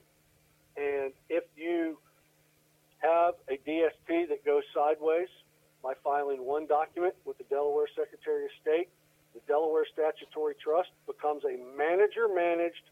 And 0.77 1.11
if 1.30 1.43
you 1.55 1.97
have 2.99 3.36
a 3.49 3.57
DST 3.67 4.30
that 4.30 4.45
goes 4.45 4.63
sideways 4.73 5.30
by 5.84 5.93
filing 6.03 6.45
one 6.45 6.67
document 6.67 7.15
with 7.25 7.38
the 7.38 7.45
Delaware 7.45 7.88
Secretary 7.95 8.45
of 8.45 8.51
State, 8.61 8.89
the 9.34 9.41
Delaware 9.47 9.86
Statutory 9.93 10.55
Trust 10.61 10.89
becomes 11.07 11.43
a 11.43 11.55
manager 11.77 12.27
managed, 12.34 12.84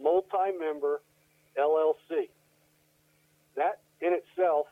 multi 0.00 0.52
member 0.58 1.00
LLC. 1.58 2.28
That 3.56 3.80
in 4.00 4.14
itself 4.14 4.66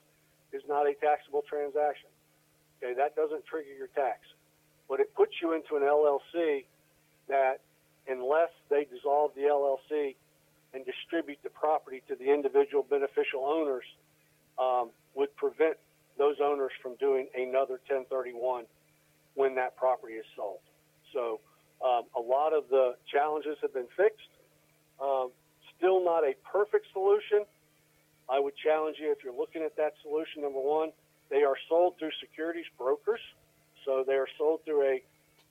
is 0.52 0.62
not 0.68 0.86
a 0.86 0.94
taxable 0.94 1.42
transaction. 1.48 2.08
Okay, 2.78 2.94
that 2.94 3.16
doesn't 3.16 3.44
trigger 3.46 3.74
your 3.76 3.88
tax. 3.88 4.20
But 4.88 5.00
it 5.00 5.14
puts 5.14 5.32
you 5.42 5.52
into 5.52 5.76
an 5.76 5.82
LLC 5.82 6.64
that, 7.28 7.60
unless 8.08 8.50
they 8.70 8.84
dissolve 8.84 9.32
the 9.34 9.42
LLC 9.42 10.14
and 10.74 10.84
distribute 10.84 11.38
the 11.42 11.50
property 11.50 12.02
to 12.08 12.14
the 12.14 12.32
individual 12.32 12.84
beneficial 12.88 13.44
owners, 13.44 13.84
um, 14.58 14.90
would 15.14 15.34
prevent 15.36 15.76
those 16.18 16.36
owners 16.42 16.72
from 16.82 16.94
doing 16.96 17.26
another 17.36 17.80
1031 17.88 18.64
when 19.34 19.54
that 19.56 19.76
property 19.76 20.14
is 20.14 20.24
sold. 20.36 20.60
So 21.12 21.40
um, 21.84 22.04
a 22.16 22.20
lot 22.20 22.52
of 22.52 22.68
the 22.70 22.96
challenges 23.12 23.56
have 23.62 23.74
been 23.74 23.88
fixed. 23.96 24.32
Um, 25.00 25.30
still 25.76 26.04
not 26.04 26.24
a 26.24 26.32
perfect 26.50 26.86
solution. 26.92 27.44
I 28.28 28.40
would 28.40 28.54
challenge 28.56 28.96
you 29.00 29.12
if 29.12 29.22
you're 29.22 29.36
looking 29.36 29.62
at 29.62 29.76
that 29.76 29.94
solution. 30.02 30.42
Number 30.42 30.60
one, 30.60 30.90
they 31.30 31.42
are 31.42 31.56
sold 31.68 31.94
through 31.98 32.12
securities 32.20 32.66
brokers, 32.78 33.20
so 33.86 34.04
they 34.06 34.14
are 34.14 34.28
sold 34.36 34.60
through 34.64 34.82
a 34.82 35.02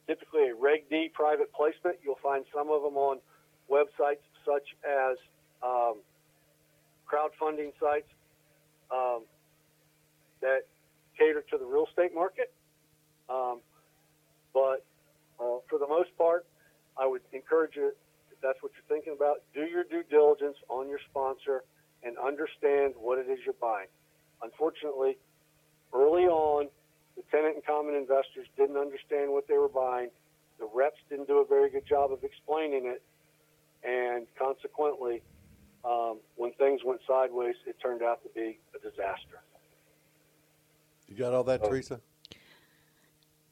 typically 0.06 0.50
a 0.50 0.56
Reg 0.56 0.90
D 0.90 1.10
private 1.12 1.52
placement. 1.54 1.98
You'll 2.04 2.20
find 2.22 2.46
some 2.54 2.70
of 2.70 2.84
them 2.84 2.96
on 2.98 3.18
websites 3.72 4.22
such 4.46 4.76
as 4.86 5.18
um, 5.64 5.96
crowdfunding 7.10 7.72
sites 7.80 8.10
um, 8.92 9.24
that 10.42 10.68
cater 11.18 11.44
to 11.50 11.58
the 11.58 11.66
real 11.66 11.88
estate 11.90 12.14
market. 12.14 12.54
Um, 13.30 13.62
but 14.54 14.86
uh, 15.40 15.64
for 15.70 15.80
the 15.80 15.88
most 15.88 16.16
part, 16.18 16.46
I 16.98 17.08
would 17.08 17.22
encourage 17.34 17.76
you, 17.76 17.92
if 18.32 18.40
that's 18.42 18.62
what 18.62 18.72
you're 18.76 18.96
thinking 18.96 19.14
about, 19.16 19.42
do 19.54 19.62
your 19.62 19.84
due 19.84 20.04
diligence 20.10 20.58
on 20.70 20.88
your 20.88 21.00
sponsor 21.10 21.64
and 22.04 22.16
understand 22.18 22.94
what 23.00 23.18
it 23.18 23.28
is 23.30 23.40
you're 23.44 23.56
buying. 23.60 23.88
Unfortunately, 24.44 25.18
early 25.94 26.26
on, 26.26 26.68
the 27.16 27.24
tenant 27.32 27.56
and 27.56 27.66
common 27.66 27.96
investors 27.96 28.48
didn't 28.58 28.78
understand 28.78 29.32
what 29.32 29.48
they 29.48 29.58
were 29.58 29.70
buying. 29.70 30.10
The 30.60 30.68
reps 30.74 30.98
didn't 31.10 31.28
do 31.28 31.40
a 31.40 31.46
very 31.46 31.70
good 31.70 31.86
job 31.88 32.12
of 32.12 32.24
explaining 32.24 32.86
it, 32.86 33.02
and 33.84 34.26
consequently, 34.38 35.22
um, 35.84 36.20
when 36.36 36.52
things 36.54 36.82
went 36.86 37.02
sideways, 37.08 37.56
it 37.68 37.76
turned 37.82 38.02
out 38.02 38.22
to 38.24 38.30
be 38.34 38.58
a 38.76 38.80
disaster. 38.80 39.42
You 41.08 41.16
got 41.16 41.34
all 41.34 41.44
that, 41.44 41.62
Oh. 41.64 41.70
Teresa? 41.70 42.02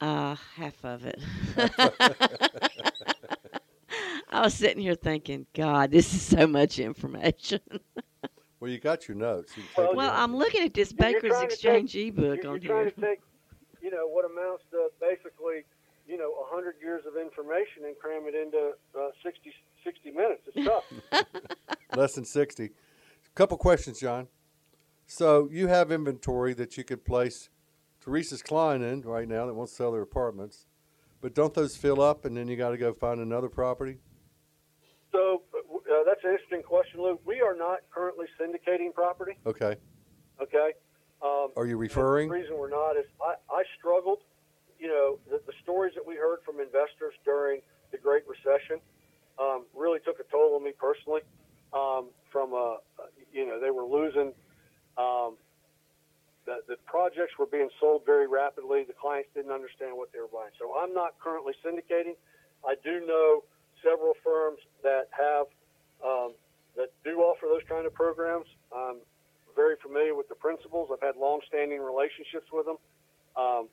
Uh, 0.01 0.35
half 0.55 0.83
of 0.83 1.05
it. 1.05 1.19
I 4.29 4.41
was 4.41 4.53
sitting 4.55 4.81
here 4.81 4.95
thinking, 4.95 5.45
God, 5.53 5.91
this 5.91 6.13
is 6.13 6.21
so 6.21 6.47
much 6.47 6.79
information. 6.79 7.59
Well, 8.59 8.71
you 8.71 8.79
got 8.79 9.07
your 9.07 9.15
notes. 9.17 9.55
You 9.55 9.63
Well, 9.77 9.95
well. 9.95 10.11
I'm 10.13 10.35
looking 10.35 10.63
at 10.63 10.73
this 10.73 10.91
Bankers 10.93 11.39
Exchange 11.41 11.93
take- 11.93 12.07
ebook 12.17 12.43
you're, 12.43 12.53
on 12.53 12.61
you're 12.61 12.71
trying 12.71 12.91
here. 12.95 13.17
To 13.83 13.89
take, 13.89 13.91
you 13.91 13.97
know, 13.97 14.07
what 14.07 14.25
amounts 14.25 14.63
to 14.71 14.89
basically, 14.99 15.65
you 16.07 16.17
know, 16.17 16.31
100 16.51 16.75
years 16.81 17.03
of 17.07 17.17
information 17.17 17.85
and 17.85 17.97
cram 17.99 18.23
it 18.27 18.35
into 18.35 18.71
uh, 18.99 19.09
60, 19.23 19.53
60 19.83 20.11
minutes. 20.11 20.41
It's 20.53 20.67
tough. 20.67 21.25
Less 21.95 22.15
than 22.15 22.25
60. 22.25 22.65
A 22.65 22.69
Couple 23.35 23.57
questions, 23.57 23.99
John. 23.99 24.27
So 25.05 25.49
you 25.51 25.67
have 25.67 25.91
inventory 25.91 26.53
that 26.55 26.77
you 26.77 26.83
could 26.83 27.05
place 27.05 27.49
Teresa's 28.03 28.41
client 28.41 28.83
in 28.83 29.01
right 29.01 29.27
now 29.27 29.45
that 29.45 29.53
wants 29.53 29.73
to 29.73 29.77
sell 29.77 29.91
their 29.91 30.01
apartments, 30.01 30.65
but 31.21 31.33
don't 31.35 31.53
those 31.53 31.75
fill 31.75 32.01
up 32.01 32.25
and 32.25 32.35
then 32.35 32.47
you 32.47 32.55
got 32.55 32.69
to 32.71 32.77
go 32.77 32.93
find 32.93 33.19
another 33.19 33.49
property? 33.49 33.97
so 35.13 35.43
uh, 35.93 36.03
that's 36.05 36.23
an 36.23 36.31
interesting 36.31 36.63
question, 36.63 37.01
Lou. 37.01 37.19
We 37.25 37.41
are 37.41 37.55
not 37.55 37.79
currently 37.93 38.25
syndicating 38.39 38.93
property. 38.93 39.33
Okay. 39.45 39.75
Okay. 40.41 40.71
Um, 41.23 41.49
Are 41.55 41.65
you 41.65 41.77
referring? 41.77 42.27
The 42.27 42.35
reason 42.35 42.57
we're 42.57 42.69
not 42.69 42.97
is 42.97 43.05
I, 43.21 43.35
I 43.49 43.63
struggled. 43.79 44.19
You 44.77 44.89
know, 44.89 45.19
the, 45.31 45.39
the 45.47 45.53
stories 45.63 45.93
that 45.95 46.05
we 46.05 46.15
heard 46.15 46.39
from 46.45 46.59
investors 46.59 47.15
during 47.23 47.61
the 47.91 47.97
Great 47.97 48.23
Recession 48.27 48.83
um, 49.39 49.63
really 49.73 49.99
took 50.03 50.19
a 50.19 50.27
toll 50.29 50.55
on 50.55 50.63
me 50.63 50.73
personally. 50.77 51.21
Um, 51.71 52.09
from 52.29 52.53
uh, 52.53 52.83
you 53.31 53.47
know, 53.47 53.59
they 53.59 53.71
were 53.71 53.85
losing. 53.85 54.33
Um, 54.97 55.39
the, 56.45 56.59
the 56.67 56.75
projects 56.85 57.39
were 57.39 57.47
being 57.47 57.69
sold 57.79 58.03
very 58.05 58.27
rapidly. 58.27 58.83
The 58.83 58.93
clients 58.93 59.29
didn't 59.33 59.51
understand 59.51 59.95
what 59.95 60.11
they 60.11 60.19
were 60.19 60.27
buying. 60.27 60.51
So 60.59 60.75
I'm 60.75 60.93
not 60.93 61.15
currently 61.23 61.53
syndicating. 61.63 62.19
I 62.67 62.75
do 62.83 62.99
know 63.07 63.43
several 63.79 64.13
firms 64.23 64.59
that 64.83 65.07
have 65.15 65.47
um, 66.03 66.35
that 66.75 66.91
do 67.05 67.23
offer 67.23 67.47
those 67.47 67.63
kind 67.69 67.87
of 67.87 67.93
programs. 67.93 68.47
I'm 68.75 68.99
very 69.55 69.75
familiar 69.81 70.15
with 70.15 70.29
the 70.29 70.35
principals. 70.35 70.89
I've 70.91 71.01
had 71.01 71.15
long-standing 71.19 71.79
relationships 71.81 72.47
with 72.51 72.65
them. 72.65 72.77
Um, 73.35 73.69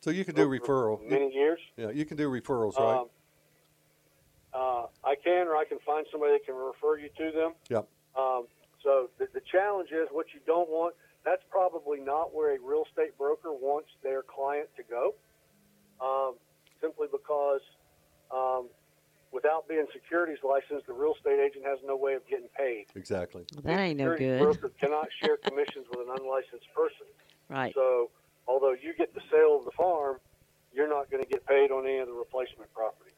So 0.00 0.10
you 0.10 0.24
can 0.24 0.34
do 0.34 0.42
over 0.42 0.58
referral. 0.58 1.02
Many 1.08 1.32
years. 1.32 1.58
yeah, 1.76 1.90
you 1.90 2.04
can 2.04 2.16
do 2.16 2.30
referrals, 2.30 2.76
right? 2.78 3.00
Um, 3.00 3.08
uh, 4.54 4.86
I 5.04 5.14
can, 5.22 5.46
or 5.46 5.56
I 5.56 5.64
can 5.64 5.78
find 5.84 6.06
somebody 6.10 6.32
that 6.32 6.44
can 6.46 6.54
refer 6.54 6.98
you 6.98 7.08
to 7.18 7.30
them. 7.32 7.52
Yep. 7.68 7.88
Um, 8.16 8.46
So 8.82 9.10
the, 9.18 9.28
the 9.34 9.42
challenge 9.52 9.90
is 9.90 10.08
what 10.10 10.26
you 10.34 10.40
don't 10.46 10.68
want. 10.68 10.94
That's 11.24 11.42
probably 11.50 12.00
not 12.00 12.34
where 12.34 12.54
a 12.54 12.58
real 12.60 12.84
estate 12.88 13.16
broker 13.18 13.52
wants 13.52 13.88
their 14.02 14.22
client 14.22 14.68
to 14.76 14.82
go, 14.84 15.14
um, 16.00 16.36
simply 16.80 17.08
because 17.10 17.60
um, 18.30 18.68
without 19.32 19.68
being 19.68 19.86
securities 19.92 20.38
licensed, 20.42 20.86
the 20.86 20.92
real 20.92 21.14
estate 21.14 21.38
agent 21.38 21.64
has 21.66 21.78
no 21.84 21.96
way 21.96 22.14
of 22.14 22.26
getting 22.28 22.48
paid. 22.56 22.86
Exactly. 22.94 23.44
Well, 23.54 23.62
that 23.64 23.80
ain't 23.80 23.98
no 23.98 24.12
Securities 24.12 24.40
good. 24.40 24.60
broker 24.60 24.70
cannot 24.80 25.08
share 25.22 25.36
commissions 25.44 25.86
with 25.90 26.08
an 26.08 26.14
unlicensed 26.18 26.68
person. 26.74 27.06
Right. 27.48 27.74
So, 27.74 28.10
although 28.46 28.72
you 28.72 28.94
get 28.96 29.14
the 29.14 29.22
sale 29.30 29.56
of 29.58 29.64
the 29.64 29.72
farm, 29.76 30.18
you're 30.72 30.88
not 30.88 31.10
going 31.10 31.22
to 31.22 31.28
get 31.28 31.46
paid 31.46 31.70
on 31.70 31.84
any 31.84 31.98
of 31.98 32.06
the 32.06 32.12
replacement 32.12 32.72
property 32.74 33.12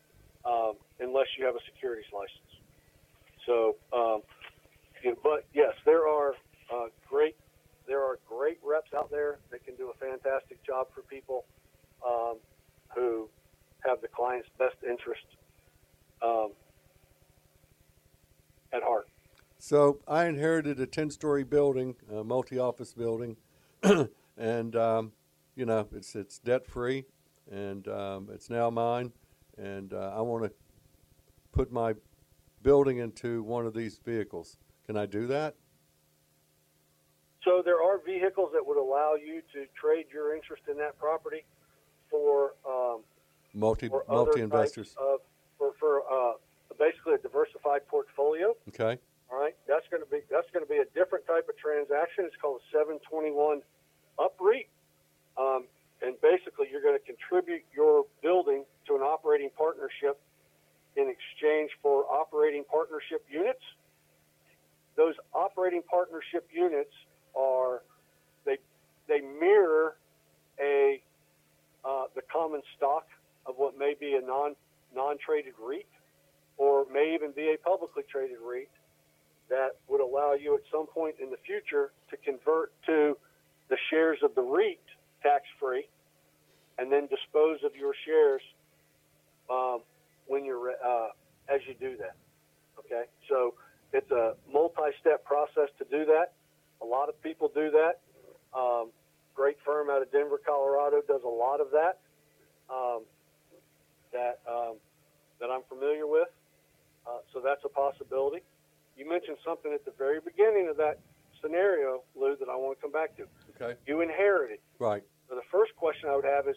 um, 0.45 0.75
unless 1.01 1.27
you 1.39 1.45
have 1.47 1.55
a 1.55 1.65
securities 1.73 2.11
license. 2.13 2.51
So, 3.47 3.77
um, 3.93 4.23
you 5.03 5.11
know, 5.11 5.17
but 5.23 5.47
yes, 5.55 5.75
there 5.85 6.07
are 6.07 6.35
uh, 6.73 6.87
great 7.09 7.37
there 7.87 8.03
are 8.03 8.21
great 8.29 8.59
reps 8.63 8.95
out 8.95 9.11
there 9.11 9.39
that 9.51 9.65
can 9.65 9.75
do 9.75 9.91
a 9.91 9.95
fantastic 9.95 10.63
job 10.65 10.87
for 10.95 11.03
people 11.03 11.45
um, 12.07 12.37
who 12.95 13.29
have 13.85 14.01
the 14.01 14.07
client's 14.07 14.49
best 14.59 14.77
interest 14.87 15.27
um, 16.23 16.51
at 18.73 18.83
heart. 18.83 19.09
So 19.59 20.01
I 20.09 20.27
inherited 20.27 20.81
a 20.81 20.87
ten-story 20.87 21.45
building, 21.45 21.95
a 22.13 22.25
multi-office 22.25 22.95
building, 22.95 23.37
and 24.37 24.77
um, 24.77 25.13
you 25.55 25.67
know 25.67 25.87
it's 25.95 26.15
it's 26.15 26.39
debt-free, 26.39 27.05
and 27.51 27.87
um, 27.89 28.29
it's 28.33 28.49
now 28.49 28.71
mine, 28.71 29.13
and 29.59 29.93
uh, 29.93 30.15
I 30.17 30.21
want 30.23 30.45
to 30.45 30.53
put 31.53 31.71
my 31.71 31.95
building 32.63 32.99
into 32.99 33.43
one 33.43 33.67
of 33.67 33.75
these 33.75 33.99
vehicles. 34.05 34.57
Can 34.87 34.97
I 34.97 35.07
do 35.07 35.27
that? 35.27 35.55
So 37.45 37.63
there 37.65 37.83
are 37.83 37.99
vehicles 38.05 38.51
that 38.53 38.65
would 38.67 38.77
allow 38.77 39.15
you 39.15 39.41
to 39.55 39.67
trade 39.79 40.07
your 40.13 40.35
interest 40.35 40.63
in 40.71 40.77
that 40.79 40.99
property 40.99 41.45
for 42.11 42.55
um, 42.69 43.01
multi 43.55 43.89
multi 44.09 44.41
investors 44.41 44.95
of 45.01 45.21
for 45.61 45.77
for 45.77 46.01
uh, 46.09 46.41
basically 46.81 47.15
a 47.15 47.19
diversified 47.21 47.87
portfolio. 47.87 48.57
Okay. 48.73 48.97
All 49.31 49.39
right, 49.39 49.55
that's 49.69 49.87
going 49.93 50.03
to 50.03 50.09
be 50.09 50.25
that's 50.33 50.49
going 50.51 50.65
to 50.65 50.73
be 50.73 50.81
a 50.81 50.89
different 50.97 51.29
type 51.29 51.47
of 51.47 51.55
transaction. 51.61 52.25
It's 52.25 52.35
called 52.41 52.65
a 52.65 52.67
721 52.73 53.63
UPREIT, 54.19 54.67
um, 55.39 55.69
and 56.03 56.17
basically 56.19 56.67
you're 56.73 56.83
going 56.83 56.99
to 56.99 57.07
contribute 57.07 57.63
your 57.71 58.07
building 58.25 58.65
to 58.89 58.97
an 58.97 59.03
operating 59.03 59.51
partnership 59.55 60.19
in 60.97 61.07
exchange 61.07 61.71
for 61.81 62.11
operating 62.11 62.65
partnership 62.65 63.23
units. 63.31 63.63
Those 64.97 65.15
operating 65.33 65.83
partnership 65.87 66.49
units 66.51 66.91
are 67.39 67.83
they 68.45 68.59
they 69.07 69.21
mirror 69.21 69.95
a 70.59 71.01
uh, 71.85 72.11
the 72.17 72.23
common 72.33 72.63
stock 72.77 73.07
of 73.47 73.55
what 73.59 73.79
may 73.79 73.95
be 73.95 74.17
a 74.17 74.21
non 74.21 74.57
non 74.95 75.17
traded 75.19 75.55
REIT 75.63 75.87
or 76.57 76.85
may 76.93 77.15
even 77.15 77.33
be 77.33 77.55
a 77.55 77.59
publicly 77.59 78.03
traded 78.11 78.39
REIT 78.45 78.71
that 79.49 79.77
would 79.89 80.01
allow 80.01 80.35
you 80.35 80.55
at 80.55 80.61
some 80.71 80.87
point 80.87 81.17
in 81.21 81.31
the 81.31 81.37
future 81.45 81.93
to 82.11 82.17
convert 82.19 82.73
to 82.87 83.17
the 83.69 83.77
shares 83.91 84.19
of 84.23 84.35
the 84.35 84.43
REIT 84.43 84.83
tax 85.23 85.45
free 85.59 85.89
and 86.79 86.91
then 86.91 87.07
dispose 87.09 87.59
of 87.65 87.75
your 87.77 87.93
shares 88.07 88.43
um, 89.51 89.81
when 90.27 90.45
you're 90.45 90.71
uh, 90.71 91.09
as 91.49 91.61
you 91.67 91.75
do 91.81 91.97
that. 91.97 92.17
Okay, 92.79 93.05
so 93.29 93.55
it's 93.93 94.11
a 94.11 94.35
multi-step 94.51 95.25
process 95.25 95.69
to 95.79 95.85
do 95.91 96.05
that. 96.07 96.33
A 96.83 96.87
lot 96.87 97.09
of 97.09 97.21
people 97.23 97.51
do 97.55 97.71
that. 97.71 98.01
Um, 98.57 98.91
great 99.35 99.57
firm 99.65 99.91
out 99.91 100.03
of 100.03 100.11
Denver, 100.13 100.41
Colorado, 100.45 101.03
does 101.07 101.23
a 101.25 101.29
lot 101.29 101.61
of 101.61 101.69
that. 101.73 101.99
Um, 102.73 103.03
that 104.13 104.41
um, 104.49 104.77
that 105.41 105.51
I'm 105.51 105.63
familiar 105.69 106.07
with. 106.07 106.29
Uh, 107.07 107.19
so 107.33 107.41
that's 107.41 107.65
a 107.65 107.69
possibility. 107.69 108.43
You 108.97 109.09
mentioned 109.09 109.39
something 109.45 109.73
at 109.73 109.85
the 109.85 109.93
very 109.97 110.21
beginning 110.21 110.69
of 110.69 110.77
that 110.77 110.99
scenario, 111.41 112.03
Lou, 112.15 112.37
that 112.37 112.49
I 112.49 112.57
want 112.57 112.77
to 112.79 112.83
come 112.83 112.93
back 112.93 113.17
to. 113.17 113.25
Okay. 113.57 113.79
You 113.87 114.03
inherited. 114.03 114.59
Right. 114.79 115.03
So 115.29 115.35
the 115.35 115.47
first 115.51 115.75
question 115.77 116.11
I 116.11 116.17
would 116.17 116.25
have 116.25 116.49
is, 116.49 116.57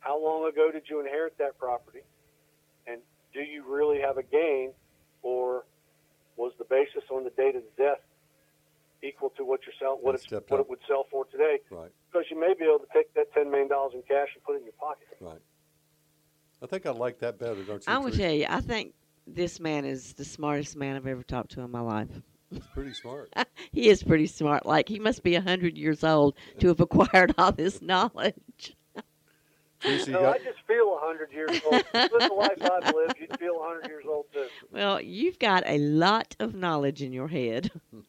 how 0.00 0.22
long 0.22 0.48
ago 0.48 0.70
did 0.72 0.84
you 0.88 1.00
inherit 1.00 1.36
that 1.38 1.58
property, 1.58 2.00
and 2.86 3.00
do 3.34 3.40
you 3.40 3.64
really 3.68 4.00
have 4.00 4.16
a 4.16 4.22
gain, 4.22 4.72
or 5.22 5.64
was 6.36 6.52
the 6.58 6.64
basis 6.64 7.02
on 7.10 7.24
the 7.24 7.30
date 7.30 7.56
of 7.56 7.62
the 7.62 7.82
death 7.82 8.00
equal 9.02 9.30
to 9.36 9.44
what 9.44 9.60
you're 9.66 9.74
selling, 9.78 9.98
what, 10.00 10.14
it's, 10.14 10.30
what 10.30 10.52
up. 10.52 10.60
it 10.60 10.68
would 10.70 10.78
sell 10.88 11.06
for 11.10 11.26
today? 11.26 11.58
Right. 11.70 11.90
Because 12.10 12.26
you 12.30 12.40
may 12.40 12.54
be 12.58 12.64
able 12.64 12.78
to 12.78 12.88
take 12.94 13.12
that 13.14 13.32
ten 13.34 13.50
million 13.50 13.68
dollars 13.68 13.92
in 13.94 14.02
cash 14.02 14.28
and 14.34 14.42
put 14.44 14.54
it 14.54 14.58
in 14.60 14.64
your 14.64 14.80
pocket. 14.80 15.08
Right. 15.20 15.42
I 16.62 16.66
think 16.66 16.86
I 16.86 16.90
like 16.90 17.18
that 17.20 17.38
better, 17.38 17.62
don't 17.62 17.86
you? 17.86 17.92
I'm 17.92 18.02
gonna 18.02 18.16
tell 18.16 18.32
you, 18.32 18.46
I 18.48 18.60
think 18.60 18.94
this 19.26 19.60
man 19.60 19.84
is 19.84 20.14
the 20.14 20.24
smartest 20.24 20.76
man 20.76 20.96
I've 20.96 21.06
ever 21.06 21.22
talked 21.22 21.52
to 21.52 21.60
in 21.60 21.70
my 21.70 21.80
life. 21.80 22.08
It's 22.50 22.66
pretty 22.68 22.94
smart. 22.94 23.32
He 23.72 23.88
is 23.88 24.02
pretty 24.02 24.26
smart. 24.26 24.64
Like 24.64 24.88
he 24.88 24.98
must 24.98 25.22
be 25.22 25.34
a 25.34 25.40
hundred 25.40 25.76
years 25.76 26.02
old 26.02 26.34
to 26.60 26.68
have 26.68 26.80
acquired 26.80 27.34
all 27.36 27.52
this 27.52 27.82
knowledge. 27.82 28.76
Teresa, 29.80 30.06
you 30.06 30.12
No, 30.12 30.22
got, 30.22 30.34
I 30.36 30.38
just 30.38 30.60
feel 30.66 30.96
a 30.96 30.98
hundred 31.04 31.32
years 31.32 31.60
old. 31.64 31.84
Live 31.94 32.10
the 32.28 32.34
life 32.34 32.62
I've 32.62 32.94
lived, 32.94 33.16
you'd 33.20 33.38
feel 33.38 33.60
a 33.60 33.66
hundred 33.66 33.88
years 33.88 34.04
old 34.08 34.26
too. 34.32 34.46
Well, 34.70 35.00
you've 35.00 35.38
got 35.38 35.64
a 35.66 35.78
lot 35.78 36.36
of 36.38 36.54
knowledge 36.54 37.02
in 37.02 37.12
your 37.12 37.28
head. 37.28 37.70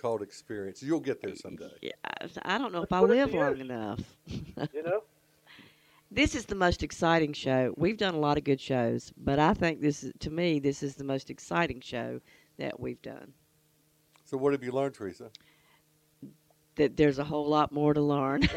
called 0.00 0.22
experience. 0.22 0.82
You'll 0.82 1.00
get 1.00 1.20
there 1.20 1.36
someday. 1.36 1.70
Yeah, 1.82 1.92
I 2.42 2.58
don't 2.58 2.72
know 2.72 2.82
if 2.82 2.92
Let's 2.92 3.04
I 3.04 3.06
live 3.06 3.34
long 3.34 3.56
use. 3.56 3.60
enough. 3.60 4.00
You 4.26 4.82
know? 4.82 5.02
This 6.12 6.34
is 6.34 6.46
the 6.46 6.56
most 6.56 6.82
exciting 6.82 7.32
show. 7.32 7.72
We've 7.76 7.96
done 7.96 8.14
a 8.14 8.18
lot 8.18 8.36
of 8.36 8.42
good 8.42 8.60
shows, 8.60 9.12
but 9.16 9.38
I 9.38 9.54
think 9.54 9.80
this 9.80 10.02
is, 10.02 10.12
to 10.20 10.30
me, 10.30 10.58
this 10.58 10.82
is 10.82 10.96
the 10.96 11.04
most 11.04 11.30
exciting 11.30 11.80
show 11.80 12.20
that 12.58 12.80
we've 12.80 13.00
done. 13.00 13.32
So 14.24 14.36
what 14.36 14.52
have 14.52 14.64
you 14.64 14.72
learned, 14.72 14.94
Teresa? 14.94 15.30
That 16.74 16.96
there's 16.96 17.20
a 17.20 17.24
whole 17.24 17.48
lot 17.48 17.70
more 17.70 17.94
to 17.94 18.00
learn. 18.00 18.42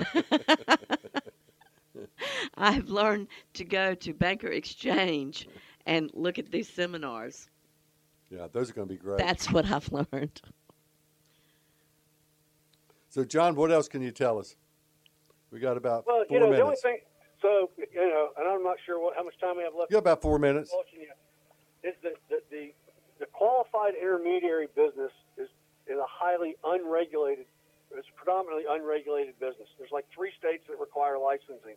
I've 2.58 2.90
learned 2.90 3.28
to 3.54 3.66
go 3.66 3.94
to 3.96 4.14
Banker 4.14 4.48
Exchange 4.48 5.48
and 5.86 6.10
look 6.14 6.40
at 6.40 6.52
these 6.52 6.70
seminars. 6.70 7.50
Yeah, 8.32 8.48
those 8.52 8.72
are 8.72 8.74
going 8.74 8.88
to 8.88 8.94
be 8.94 9.00
great. 9.00 9.20
That's 9.20 9.52
what 9.52 9.70
I've 9.72 9.92
learned. 9.92 10.42
so, 13.10 13.24
John, 13.24 13.56
what 13.56 13.72
else 13.72 13.88
can 13.88 14.02
you 14.02 14.10
tell 14.12 14.40
us? 14.40 14.56
We 15.52 15.60
got 15.60 15.78
about 15.78 16.08
Well, 16.08 16.26
four 16.28 16.36
you 16.36 16.44
know, 16.44 16.52
the 16.52 16.62
only 16.62 16.76
thing. 16.78 16.98
So 17.44 17.70
you 17.76 18.08
know, 18.08 18.32
and 18.40 18.48
I'm 18.48 18.64
not 18.64 18.78
sure 18.88 19.04
what 19.04 19.16
how 19.20 19.24
much 19.28 19.38
time 19.38 19.60
we 19.60 19.64
have 19.68 19.76
left. 19.76 19.92
You 19.92 19.98
have 20.00 20.08
about 20.08 20.24
four 20.24 20.40
minutes. 20.40 20.72
Is 21.84 21.94
that 22.02 22.16
the, 22.32 22.40
the 22.50 22.72
the 23.20 23.28
qualified 23.28 24.00
intermediary 24.00 24.72
business 24.72 25.12
is 25.36 25.52
is 25.86 26.00
a 26.00 26.08
highly 26.08 26.56
unregulated. 26.64 27.46
It's 27.92 28.08
a 28.08 28.18
predominantly 28.18 28.64
unregulated 28.66 29.38
business. 29.44 29.68
There's 29.78 29.92
like 29.92 30.08
three 30.16 30.32
states 30.40 30.64
that 30.72 30.80
require 30.80 31.20
licensing. 31.20 31.76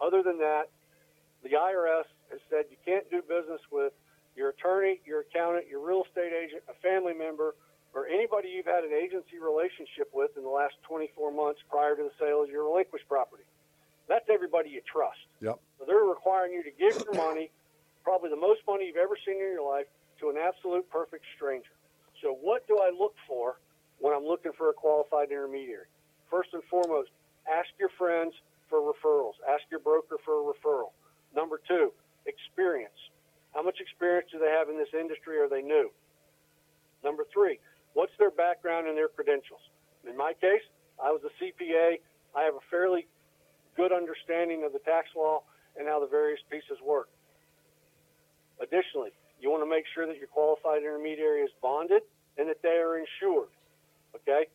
Other 0.00 0.24
than 0.24 0.38
that, 0.40 0.72
the 1.44 1.54
IRS 1.54 2.08
has 2.32 2.40
said 2.50 2.64
you 2.72 2.80
can't 2.82 3.04
do 3.12 3.20
business 3.20 3.60
with 3.70 3.92
your 4.34 4.50
attorney, 4.50 5.00
your 5.04 5.20
accountant, 5.28 5.68
your 5.68 5.84
real 5.84 6.02
estate 6.08 6.32
agent, 6.32 6.64
a 6.66 6.74
family 6.80 7.14
member, 7.14 7.54
or 7.94 8.08
anybody 8.08 8.48
you've 8.48 8.66
had 8.66 8.82
an 8.82 8.92
agency 8.92 9.38
relationship 9.38 10.10
with 10.12 10.34
in 10.36 10.42
the 10.42 10.50
last 10.50 10.74
24 10.88 11.30
months 11.30 11.60
prior 11.70 11.94
to 11.94 12.02
the 12.02 12.12
sale 12.18 12.42
of 12.42 12.50
your 12.50 12.64
relinquished 12.64 13.06
property. 13.06 13.44
That's 14.08 14.26
everybody 14.30 14.70
you 14.70 14.82
trust. 14.86 15.18
Yep. 15.40 15.58
So 15.78 15.84
they're 15.86 16.06
requiring 16.06 16.52
you 16.52 16.62
to 16.62 16.70
give 16.70 16.94
your 17.04 17.14
money, 17.14 17.50
probably 18.04 18.30
the 18.30 18.40
most 18.40 18.60
money 18.66 18.86
you've 18.86 19.02
ever 19.02 19.18
seen 19.26 19.36
in 19.36 19.52
your 19.52 19.66
life, 19.66 19.86
to 20.20 20.30
an 20.30 20.36
absolute 20.38 20.88
perfect 20.90 21.24
stranger. 21.36 21.74
So 22.22 22.32
what 22.32 22.66
do 22.66 22.78
I 22.78 22.90
look 22.90 23.14
for 23.28 23.58
when 23.98 24.14
I'm 24.14 24.24
looking 24.24 24.52
for 24.56 24.70
a 24.70 24.72
qualified 24.72 25.30
intermediary? 25.30 25.86
First 26.30 26.50
and 26.54 26.62
foremost, 26.70 27.10
ask 27.46 27.68
your 27.78 27.90
friends 27.98 28.32
for 28.68 28.80
referrals. 28.80 29.34
Ask 29.46 29.62
your 29.70 29.80
broker 29.80 30.16
for 30.24 30.40
a 30.40 30.44
referral. 30.52 30.90
Number 31.34 31.60
two, 31.68 31.92
experience. 32.26 32.96
How 33.54 33.62
much 33.62 33.78
experience 33.80 34.28
do 34.32 34.38
they 34.38 34.50
have 34.50 34.68
in 34.68 34.78
this 34.78 34.92
industry? 34.92 35.38
Are 35.38 35.48
they 35.48 35.62
new? 35.62 35.90
Number 37.04 37.24
three, 37.32 37.58
what's 37.94 38.12
their 38.18 38.30
background 38.30 38.88
and 38.88 38.96
their 38.96 39.08
credentials? 39.08 39.60
In 40.08 40.16
my 40.16 40.32
case, 40.40 40.64
I 41.02 41.10
was 41.10 41.20
a 41.24 41.32
CPA. 41.42 42.00
I 42.34 42.42
have 42.42 42.54
a 42.54 42.64
fairly 42.70 43.06
good 43.76 43.92
understanding 43.92 44.64
of 44.64 44.72
the 44.72 44.80
tax 44.80 45.08
law 45.16 45.42
and 45.76 45.86
how 45.86 46.00
the 46.00 46.06
various 46.06 46.40
pieces 46.50 46.78
work. 46.84 47.08
Additionally, 48.60 49.10
you 49.40 49.50
want 49.50 49.62
to 49.62 49.68
make 49.68 49.84
sure 49.94 50.06
that 50.06 50.16
your 50.16 50.28
qualified 50.28 50.80
intermediary 50.82 51.42
is 51.42 51.50
bonded 51.60 52.02
and 52.38 52.48
that 52.48 52.62
they 52.62 52.80
are 52.80 52.96
insured. 52.96 53.52
Okay? 54.16 54.48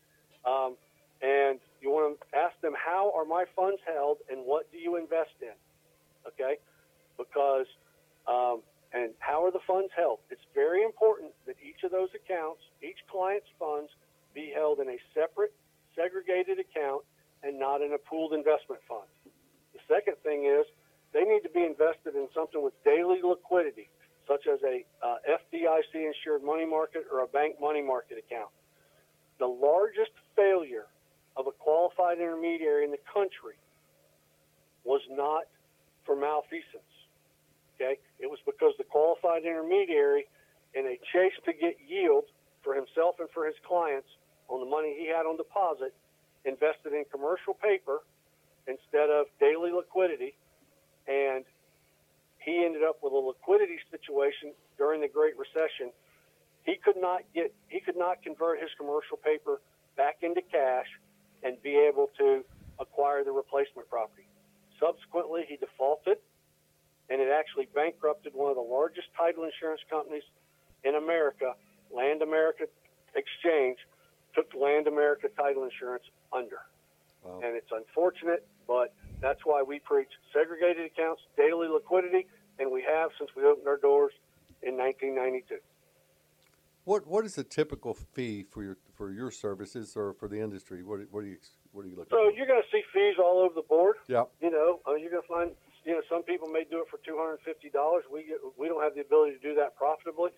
Um, 0.45 0.75
and 1.21 1.59
you 1.81 1.91
want 1.91 2.17
to 2.17 2.37
ask 2.37 2.59
them, 2.61 2.73
how 2.73 3.13
are 3.15 3.25
my 3.25 3.45
funds 3.55 3.79
held 3.85 4.17
and 4.29 4.41
what 4.45 4.71
do 4.71 4.77
you 4.79 4.97
invest 4.97 5.37
in? 5.41 5.53
Okay? 6.25 6.57
Because 7.17 7.67
um, 8.27 8.61
And 8.93 9.13
how 9.19 9.45
are 9.45 9.51
the 9.51 9.63
funds 9.65 9.91
held? 9.95 10.19
It's 10.29 10.43
very 10.53 10.83
important 10.83 11.31
that 11.47 11.55
each 11.63 11.83
of 11.83 11.91
those 11.91 12.09
accounts, 12.13 12.61
each 12.83 12.99
client's 13.09 13.47
funds, 13.57 13.89
be 14.33 14.51
held 14.53 14.79
in 14.79 14.89
a 14.89 14.99
separate, 15.13 15.53
segregated 15.95 16.59
account 16.59 17.03
and 17.43 17.59
not 17.59 17.81
in 17.81 17.93
a 17.93 17.97
pooled 17.97 18.33
investment 18.33 18.81
fund. 18.87 19.07
The 19.73 19.81
second 19.87 20.15
thing 20.23 20.45
is 20.45 20.65
they 21.13 21.23
need 21.23 21.41
to 21.41 21.49
be 21.49 21.63
invested 21.63 22.15
in 22.15 22.27
something 22.33 22.61
with 22.63 22.73
daily 22.83 23.19
liquidity, 23.23 23.89
such 24.27 24.47
as 24.47 24.59
a 24.63 24.85
uh, 25.03 25.17
FDIC 25.27 25.93
insured 25.95 26.43
money 26.43 26.65
market 26.65 27.03
or 27.11 27.23
a 27.23 27.27
bank 27.27 27.55
money 27.59 27.81
market 27.81 28.17
account. 28.17 28.51
The 29.39 29.47
largest 29.47 30.13
failure 30.35 30.87
of 31.35 31.47
a 31.47 31.51
qualified 31.51 32.19
intermediary 32.19 32.85
in 32.85 32.91
the 32.91 33.01
country 33.11 33.57
was 34.83 35.01
not 35.09 35.43
for 36.05 36.15
malfeasance. 36.15 36.91
Okay, 37.75 37.97
it 38.19 38.29
was 38.29 38.39
because 38.45 38.73
the 38.77 38.83
qualified 38.83 39.43
intermediary, 39.43 40.29
in 40.73 40.85
a 40.85 40.95
chase 41.11 41.35
to 41.45 41.53
get 41.53 41.75
yield 41.81 42.25
for 42.63 42.75
himself 42.75 43.15
and 43.19 43.27
for 43.33 43.45
his 43.45 43.55
clients 43.67 44.07
on 44.47 44.59
the 44.61 44.69
money 44.69 44.95
he 44.97 45.07
had 45.07 45.25
on 45.25 45.35
deposit, 45.35 45.93
invested 46.45 46.93
in 46.93 47.05
commercial 47.11 47.53
paper 47.53 48.01
instead 48.67 49.09
of 49.09 49.25
daily 49.39 49.71
liquidity, 49.71 50.33
and 51.07 51.45
he 52.39 52.63
ended 52.65 52.83
up 52.83 52.97
with 53.01 53.13
a 53.13 53.17
liquidity 53.17 53.77
situation 53.89 54.53
during 54.77 55.01
the 55.01 55.07
Great 55.07 55.37
Recession. 55.37 55.91
He 56.63 56.75
could 56.75 56.97
not 56.97 57.21
get 57.33 57.53
he 57.69 57.79
could 57.79 57.97
not 57.97 58.21
convert 58.23 58.59
his 58.61 58.69
commercial 58.77 59.17
paper 59.17 59.61
back 59.97 60.17
into 60.21 60.41
cash 60.41 60.87
and 61.43 61.61
be 61.61 61.75
able 61.75 62.09
to 62.17 62.43
acquire 62.79 63.23
the 63.23 63.31
replacement 63.31 63.89
property. 63.89 64.27
Subsequently, 64.79 65.45
he 65.47 65.57
defaulted, 65.57 66.17
and 67.09 67.21
it 67.21 67.29
actually 67.29 67.67
bankrupted 67.73 68.33
one 68.33 68.49
of 68.49 68.55
the 68.55 68.65
largest 68.65 69.07
title 69.17 69.43
insurance 69.43 69.81
companies 69.89 70.23
in 70.83 70.95
America, 70.95 71.53
LandAmerica 71.93 72.65
Exchange, 73.13 73.77
took 74.33 74.51
LandAmerica 74.53 75.33
Title 75.35 75.63
Insurance 75.63 76.03
under. 76.33 76.59
Wow. 77.23 77.41
And 77.43 77.55
it's 77.55 77.71
unfortunate, 77.71 78.47
but 78.67 78.93
that's 79.21 79.41
why 79.43 79.61
we 79.61 79.79
preach 79.79 80.09
segregated 80.33 80.85
accounts, 80.85 81.21
daily 81.37 81.67
liquidity, 81.67 82.25
and 82.59 82.71
we 82.71 82.83
have 82.83 83.11
since 83.19 83.29
we 83.35 83.43
opened 83.43 83.67
our 83.67 83.77
doors 83.77 84.13
in 84.63 84.75
1992. 84.77 85.57
What 86.83 87.05
what 87.05 87.25
is 87.25 87.35
the 87.35 87.43
typical 87.43 87.93
fee 87.93 88.43
for 88.49 88.63
your 88.63 88.77
for 88.95 89.11
your 89.11 89.29
services 89.29 89.95
or 89.95 90.13
for 90.13 90.27
the 90.27 90.39
industry? 90.39 90.81
What 90.81 91.01
what 91.11 91.21
do 91.21 91.27
you 91.29 91.37
what 91.73 91.83
do 91.83 91.89
you 91.89 91.95
look 91.95 92.09
So 92.09 92.27
at? 92.29 92.35
you're 92.35 92.47
going 92.47 92.61
to 92.61 92.67
see 92.71 92.81
fees 92.91 93.15
all 93.21 93.39
over 93.39 93.53
the 93.53 93.61
board. 93.61 93.97
Yeah. 94.07 94.23
You 94.41 94.49
know, 94.49 94.79
uh, 94.87 94.95
you're 94.95 95.11
going 95.11 95.21
to 95.21 95.27
find, 95.27 95.51
you 95.85 95.93
know, 95.93 96.01
some 96.09 96.23
people 96.23 96.47
may 96.49 96.65
do 96.69 96.79
it 96.81 96.87
for 96.89 96.97
two 97.05 97.15
hundred 97.17 97.33
and 97.33 97.41
fifty 97.41 97.69
dollars. 97.69 98.03
We 98.11 98.23
get, 98.23 98.37
we 98.57 98.67
don't 98.67 98.81
have 98.81 98.95
the 98.95 99.01
ability 99.01 99.37
to 99.37 99.39
do 99.39 99.53
that 99.55 99.75
profitably. 99.77 100.31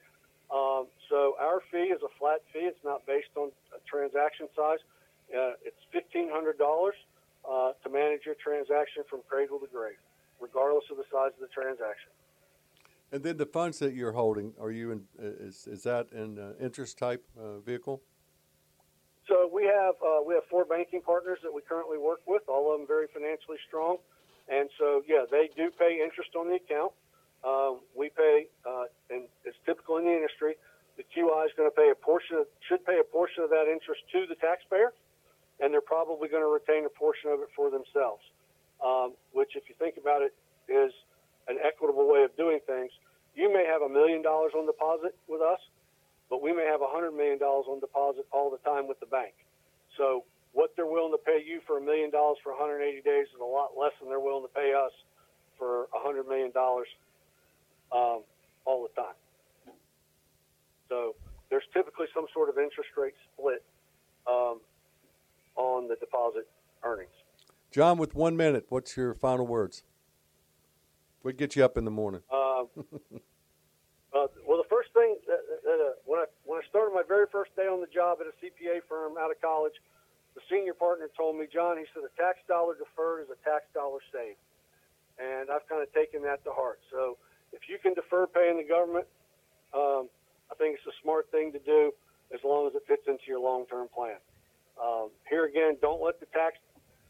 Um, 0.54 0.86
so 1.10 1.36
our 1.41 1.62
fee 1.72 1.89
is 1.89 2.01
a 2.04 2.12
flat 2.20 2.41
fee. 2.54 2.70
It's 2.70 2.84
not 2.86 3.06
based 3.08 3.34
on 3.36 3.49
a 3.74 3.82
transaction 3.89 4.47
size. 4.56 4.78
Uh, 5.34 5.58
it's 5.66 5.82
fifteen 5.91 6.30
hundred 6.30 6.60
dollars 6.60 6.93
uh, 7.49 7.72
to 7.84 7.89
manage 7.89 8.22
your 8.26 8.36
transaction 8.36 9.04
from 9.10 9.22
cradle 9.28 9.58
to 9.60 9.68
grave, 9.68 9.97
regardless 10.39 10.84
of 10.91 10.97
the 10.97 11.06
size 11.12 11.32
of 11.34 11.41
the 11.41 11.49
transaction. 11.54 12.12
And 13.12 13.24
then 13.24 13.38
the 13.38 13.45
funds 13.45 13.80
that 13.80 13.93
you're 13.93 14.14
holding, 14.14 14.54
are 14.62 14.70
you 14.72 14.91
in? 14.91 15.06
Is 15.18 15.66
is 15.66 15.82
that 15.84 16.12
an 16.12 16.38
uh, 16.38 16.64
interest 16.64 16.99
type 16.99 17.24
uh, 17.39 17.58
vehicle? 17.60 18.04
So 19.28 19.49
we 19.51 19.64
have 19.64 19.95
uh, 20.06 20.22
we 20.28 20.36
have 20.36 20.43
four 20.51 20.66
banking 20.66 21.01
partners 21.01 21.39
that 21.41 21.54
we 21.54 21.62
currently 21.62 21.97
work 21.97 22.22
with. 22.28 22.43
All 22.47 22.72
of 22.72 22.78
them 22.78 22.88
very 22.88 23.08
financially 23.12 23.58
strong, 23.68 23.97
and 24.49 24.70
so 24.78 25.01
yeah, 25.08 25.26
they 25.32 25.49
do 25.56 25.72
pay 25.80 25.99
interest 26.04 26.32
on 26.38 26.49
the 26.49 26.56
account. 26.56 26.91
Um, 27.43 27.83
we 27.91 28.09
pay, 28.09 28.47
uh, 28.63 28.87
and 29.11 29.27
it's 29.43 29.57
typical 29.65 29.97
in 29.97 30.05
the 30.05 30.15
industry. 30.15 30.55
The 30.95 31.03
QI 31.03 31.45
is 31.45 31.51
going 31.57 31.67
to 31.67 31.75
pay 31.75 31.91
a 31.91 31.95
portion, 31.95 32.37
of, 32.37 32.47
should 32.69 32.85
pay 32.85 32.99
a 32.99 33.03
portion 33.03 33.43
of 33.43 33.49
that 33.49 33.67
interest 33.67 34.01
to 34.15 34.25
the 34.29 34.35
taxpayer, 34.39 34.93
and 35.59 35.73
they're 35.73 35.83
probably 35.83 36.29
going 36.29 36.43
to 36.43 36.51
retain 36.51 36.85
a 36.85 36.93
portion 36.93 37.31
of 37.31 37.41
it 37.41 37.49
for 37.55 37.69
themselves. 37.69 38.23
Um, 38.83 39.15
which, 39.31 39.55
if 39.55 39.63
you 39.67 39.75
think 39.79 39.95
about 39.95 40.21
it, 40.21 40.35
is 40.67 40.91
an 41.47 41.57
equitable 41.63 42.07
way 42.07 42.23
of 42.23 42.35
doing 42.35 42.59
things. 42.67 42.91
You 43.35 43.51
may 43.51 43.65
have 43.65 43.81
a 43.81 43.89
million 43.89 44.21
dollars 44.21 44.51
on 44.55 44.65
deposit 44.65 45.15
with 45.27 45.41
us, 45.41 45.59
but 46.29 46.41
we 46.41 46.53
may 46.53 46.65
have 46.67 46.81
a 46.81 46.87
hundred 46.87 47.11
million 47.11 47.39
dollars 47.39 47.65
on 47.67 47.79
deposit 47.79 48.27
all 48.31 48.51
the 48.51 48.61
time 48.63 48.87
with 48.87 48.99
the 48.99 49.07
bank. 49.07 49.33
So 49.97 50.23
what 50.53 50.71
they're 50.75 50.87
willing 50.89 51.11
to 51.11 51.21
pay 51.23 51.41
you 51.43 51.59
for 51.65 51.77
a 51.77 51.81
million 51.81 52.11
dollars 52.11 52.37
for 52.43 52.53
180 52.53 53.01
days 53.01 53.27
is 53.33 53.41
a 53.41 53.43
lot 53.43 53.73
less 53.79 53.91
than 53.99 54.09
they're 54.09 54.21
willing 54.21 54.45
to 54.45 54.53
pay 54.53 54.73
us 54.73 54.91
for 55.57 55.89
a 55.95 55.99
hundred 56.01 56.27
million 56.27 56.51
dollars 56.51 56.87
um, 57.93 58.23
all 58.65 58.87
the 58.87 59.01
time. 59.01 59.15
So 60.89 61.15
there's 61.49 61.63
typically 61.73 62.07
some 62.13 62.25
sort 62.33 62.49
of 62.49 62.57
interest 62.57 62.89
rate 62.97 63.13
split 63.33 63.63
um, 64.27 64.59
on 65.55 65.87
the 65.87 65.95
deposit 65.95 66.47
earnings. 66.83 67.13
John, 67.71 67.97
with 67.97 68.13
one 68.13 68.37
minute, 68.37 68.65
what's 68.69 68.95
your 68.97 69.13
final 69.13 69.47
words? 69.47 69.83
What 71.21 71.37
get 71.37 71.55
you 71.55 71.63
up 71.63 71.77
in 71.77 71.85
the 71.85 71.91
morning? 71.91 72.21
Um, 72.31 72.67
uh, 74.13 74.27
well, 74.45 74.59
the 74.59 74.69
first 74.69 74.93
thing 74.93 75.17
that, 75.25 75.39
that, 75.63 75.79
uh, 75.79 75.97
when 76.05 76.19
I 76.19 76.25
when 76.43 76.59
I 76.59 76.63
started 76.69 76.93
my 76.93 77.01
very 77.07 77.25
first 77.31 77.55
day 77.55 77.65
on 77.65 77.79
the 77.79 77.87
job 77.87 78.19
at 78.19 78.27
a 78.27 78.35
CPA 78.43 78.83
firm 78.89 79.17
out 79.17 79.31
of 79.31 79.39
college, 79.41 79.73
the 80.35 80.41
senior 80.51 80.73
partner 80.73 81.09
told 81.15 81.37
me, 81.37 81.45
John, 81.51 81.77
he 81.77 81.85
said, 81.93 82.03
a 82.03 82.13
tax 82.19 82.39
dollar 82.47 82.75
deferred 82.75 83.23
is 83.23 83.29
a 83.31 83.39
tax 83.47 83.65
dollar 83.73 84.03
saved, 84.11 84.37
and 85.17 85.49
I've 85.49 85.65
kind 85.69 85.81
of 85.81 85.89
taken 85.93 86.21
that 86.23 86.43
to 86.43 86.51
heart. 86.51 86.79
So 86.91 87.17
if 87.54 87.70
you 87.70 87.78
can 87.82 87.93
defer 87.93 88.28
paying 88.28 88.58
the 88.58 88.68
government, 88.68 89.06
um, 89.74 90.10
I 90.51 90.56
think 90.58 90.78
it's 90.78 90.88
a 90.88 90.97
smart 91.01 91.32
thing 91.32 91.51
to 91.54 91.60
do 91.60 91.91
as 92.34 92.39
long 92.43 92.68
as 92.68 92.76
it 92.76 92.84
fits 92.88 93.04
into 93.08 93.24
your 93.28 93.39
long-term 93.39 93.88
plan. 93.95 94.18
Um, 94.84 95.10
here 95.30 95.45
again, 95.45 95.78
don't 95.82 96.01
let 96.01 96.20
the 96.20 96.26
tax 96.28 96.58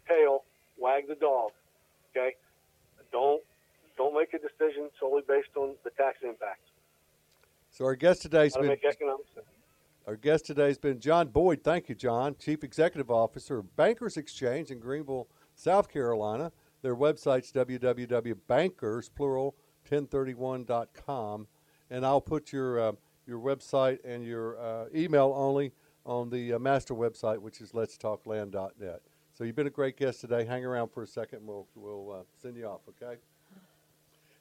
tail 0.07 0.43
wag 0.77 1.07
the 1.07 1.15
dog. 1.15 1.51
Okay, 2.11 2.35
don't 3.11 3.41
don't 3.97 4.13
make 4.13 4.33
a 4.33 4.39
decision 4.39 4.89
solely 4.99 5.21
based 5.27 5.55
on 5.55 5.75
the 5.83 5.89
tax 5.91 6.17
impact. 6.23 6.61
So 7.69 7.85
our 7.85 7.95
guest 7.95 8.21
today's 8.21 8.55
been 8.55 8.67
make 8.67 8.83
economic 8.83 9.25
sense. 9.33 9.45
our 10.07 10.15
guest 10.15 10.45
today's 10.45 10.77
been 10.77 10.99
John 10.99 11.29
Boyd. 11.29 11.63
Thank 11.63 11.89
you, 11.89 11.95
John, 11.95 12.35
Chief 12.37 12.63
Executive 12.63 13.09
Officer 13.09 13.59
of 13.59 13.75
Bankers 13.75 14.17
Exchange 14.17 14.71
in 14.71 14.79
Greenville, 14.79 15.27
South 15.55 15.89
Carolina. 15.89 16.51
Their 16.81 16.95
website's 16.95 17.51
www.bankers 17.51 19.09
plural 19.09 19.55
1031.com, 19.89 21.47
and 21.89 22.05
I'll 22.05 22.21
put 22.21 22.51
your 22.51 22.79
uh, 22.79 22.91
your 23.25 23.39
website 23.39 23.99
and 24.03 24.23
your 24.23 24.59
uh, 24.59 24.85
email 24.93 25.33
only 25.35 25.71
on 26.05 26.29
the 26.29 26.53
uh, 26.53 26.59
master 26.59 26.93
website, 26.93 27.39
which 27.39 27.61
is 27.61 27.71
letstalkland.net. 27.71 29.01
So 29.33 29.43
you've 29.43 29.55
been 29.55 29.67
a 29.67 29.71
great 29.71 29.97
guest 29.97 30.21
today. 30.21 30.45
Hang 30.45 30.65
around 30.65 30.89
for 30.89 31.03
a 31.03 31.07
second. 31.07 31.39
and 31.39 31.47
We'll 31.47 31.67
we'll 31.75 32.11
uh, 32.11 32.23
send 32.41 32.57
you 32.57 32.65
off. 32.65 32.81
Okay. 32.89 33.19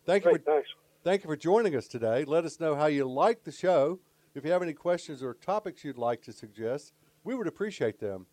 Thank 0.05 0.24
you 0.24 0.32
for 0.32 0.38
Great, 0.38 0.45
thanks. 0.45 0.68
Thank 1.05 1.24
you 1.24 1.28
for 1.28 1.36
joining 1.36 1.74
us 1.76 1.88
today. 1.88 2.24
Let 2.24 2.45
us 2.45 2.61
know 2.61 2.74
how 2.74 2.86
you 2.86 3.09
like 3.09 3.45
the 3.45 3.53
show. 3.53 4.01
If 4.34 4.45
you 4.45 4.53
have 4.53 4.62
any 4.62 4.72
questions 4.72 5.22
or 5.22 5.34
topics 5.34 5.84
you'd 5.84 5.99
like 5.99 6.22
to 6.22 6.32
suggest, 6.32 6.93
we 7.24 7.34
would 7.34 7.47
appreciate 7.47 7.99
them. 7.99 8.26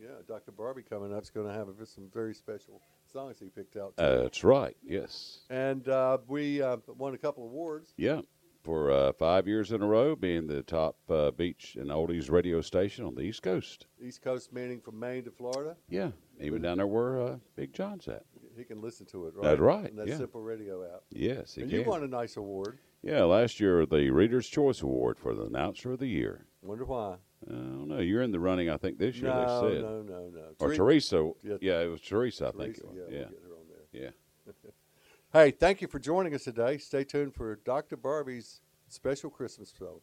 Yeah, 0.00 0.08
Dr. 0.28 0.52
Barbie 0.52 0.82
coming 0.82 1.14
up 1.14 1.22
is 1.22 1.30
going 1.30 1.46
to 1.46 1.52
have 1.52 1.68
some 1.84 2.08
very 2.12 2.34
special 2.34 2.80
songs 3.10 3.38
he 3.38 3.48
picked 3.48 3.76
out. 3.76 3.96
too. 3.96 4.04
That's 4.04 4.44
right, 4.44 4.76
yes. 4.84 5.38
and 5.50 5.88
uh, 5.88 6.18
we 6.28 6.60
uh, 6.62 6.76
won 6.98 7.14
a 7.14 7.18
couple 7.18 7.44
awards. 7.44 7.92
Yeah. 7.96 8.20
For 8.62 8.90
uh, 8.90 9.12
five 9.12 9.46
years 9.46 9.70
in 9.70 9.80
a 9.80 9.86
row, 9.86 10.16
being 10.16 10.48
the 10.48 10.60
top 10.62 10.96
uh, 11.08 11.30
beach 11.30 11.76
and 11.78 11.88
oldies 11.88 12.28
radio 12.32 12.60
station 12.60 13.04
on 13.04 13.14
the 13.14 13.20
East 13.20 13.42
Coast. 13.42 13.86
East 14.02 14.22
Coast 14.22 14.52
meaning 14.52 14.80
from 14.80 14.98
Maine 14.98 15.22
to 15.22 15.30
Florida. 15.30 15.76
Yeah, 15.88 16.10
even 16.40 16.62
down 16.62 16.78
there 16.78 16.86
where 16.88 17.20
uh, 17.20 17.36
Big 17.54 17.72
John's 17.72 18.08
at. 18.08 18.24
He 18.56 18.64
can 18.64 18.82
listen 18.82 19.06
to 19.06 19.26
it, 19.28 19.34
right? 19.36 19.44
That's 19.44 19.60
right, 19.60 19.90
On 19.90 19.96
that 19.96 20.08
yeah. 20.08 20.16
simple 20.16 20.40
radio 20.42 20.82
app. 20.84 21.02
Yes, 21.10 21.54
he 21.54 21.60
and 21.62 21.70
can. 21.70 21.80
you 21.80 21.86
won 21.86 22.02
a 22.02 22.08
nice 22.08 22.36
award. 22.36 22.78
Yeah, 23.02 23.22
last 23.22 23.60
year 23.60 23.86
the 23.86 24.10
Reader's 24.10 24.48
Choice 24.48 24.82
Award 24.82 25.20
for 25.20 25.32
the 25.32 25.44
Announcer 25.44 25.92
of 25.92 26.00
the 26.00 26.08
Year. 26.08 26.46
Wonder 26.60 26.86
why? 26.86 27.18
I 27.48 27.52
don't 27.54 27.88
know. 27.88 27.98
You're 28.00 28.22
in 28.22 28.32
the 28.32 28.40
running, 28.40 28.68
I 28.70 28.76
think, 28.76 28.98
this 28.98 29.16
year. 29.16 29.30
no, 29.30 29.68
they 29.68 29.74
said, 29.76 29.82
no, 29.82 30.02
no, 30.02 30.28
no. 30.34 30.40
or 30.58 30.68
Tere- 30.68 30.76
Teresa. 30.76 31.30
Yeah, 31.42 31.56
Yeah, 31.60 31.80
it 31.82 31.86
was 31.86 32.00
Teresa. 32.00 32.48
I 32.48 32.50
think 32.58 32.78
it 32.78 32.84
was. 32.84 32.96
yeah, 32.96 33.02
Yeah, 33.04 33.18
we'll 33.18 33.28
get 33.30 33.42
her 33.42 33.54
on 33.54 33.66
there. 33.68 34.02
yeah. 34.02 34.52
Hey, 35.32 35.50
thank 35.50 35.82
you 35.82 35.88
for 35.88 35.98
joining 35.98 36.34
us 36.34 36.44
today. 36.44 36.78
Stay 36.78 37.04
tuned 37.04 37.34
for 37.34 37.56
Dr. 37.56 37.96
Barbie's 37.96 38.60
special 38.88 39.28
Christmas 39.28 39.72
show. 39.76 40.00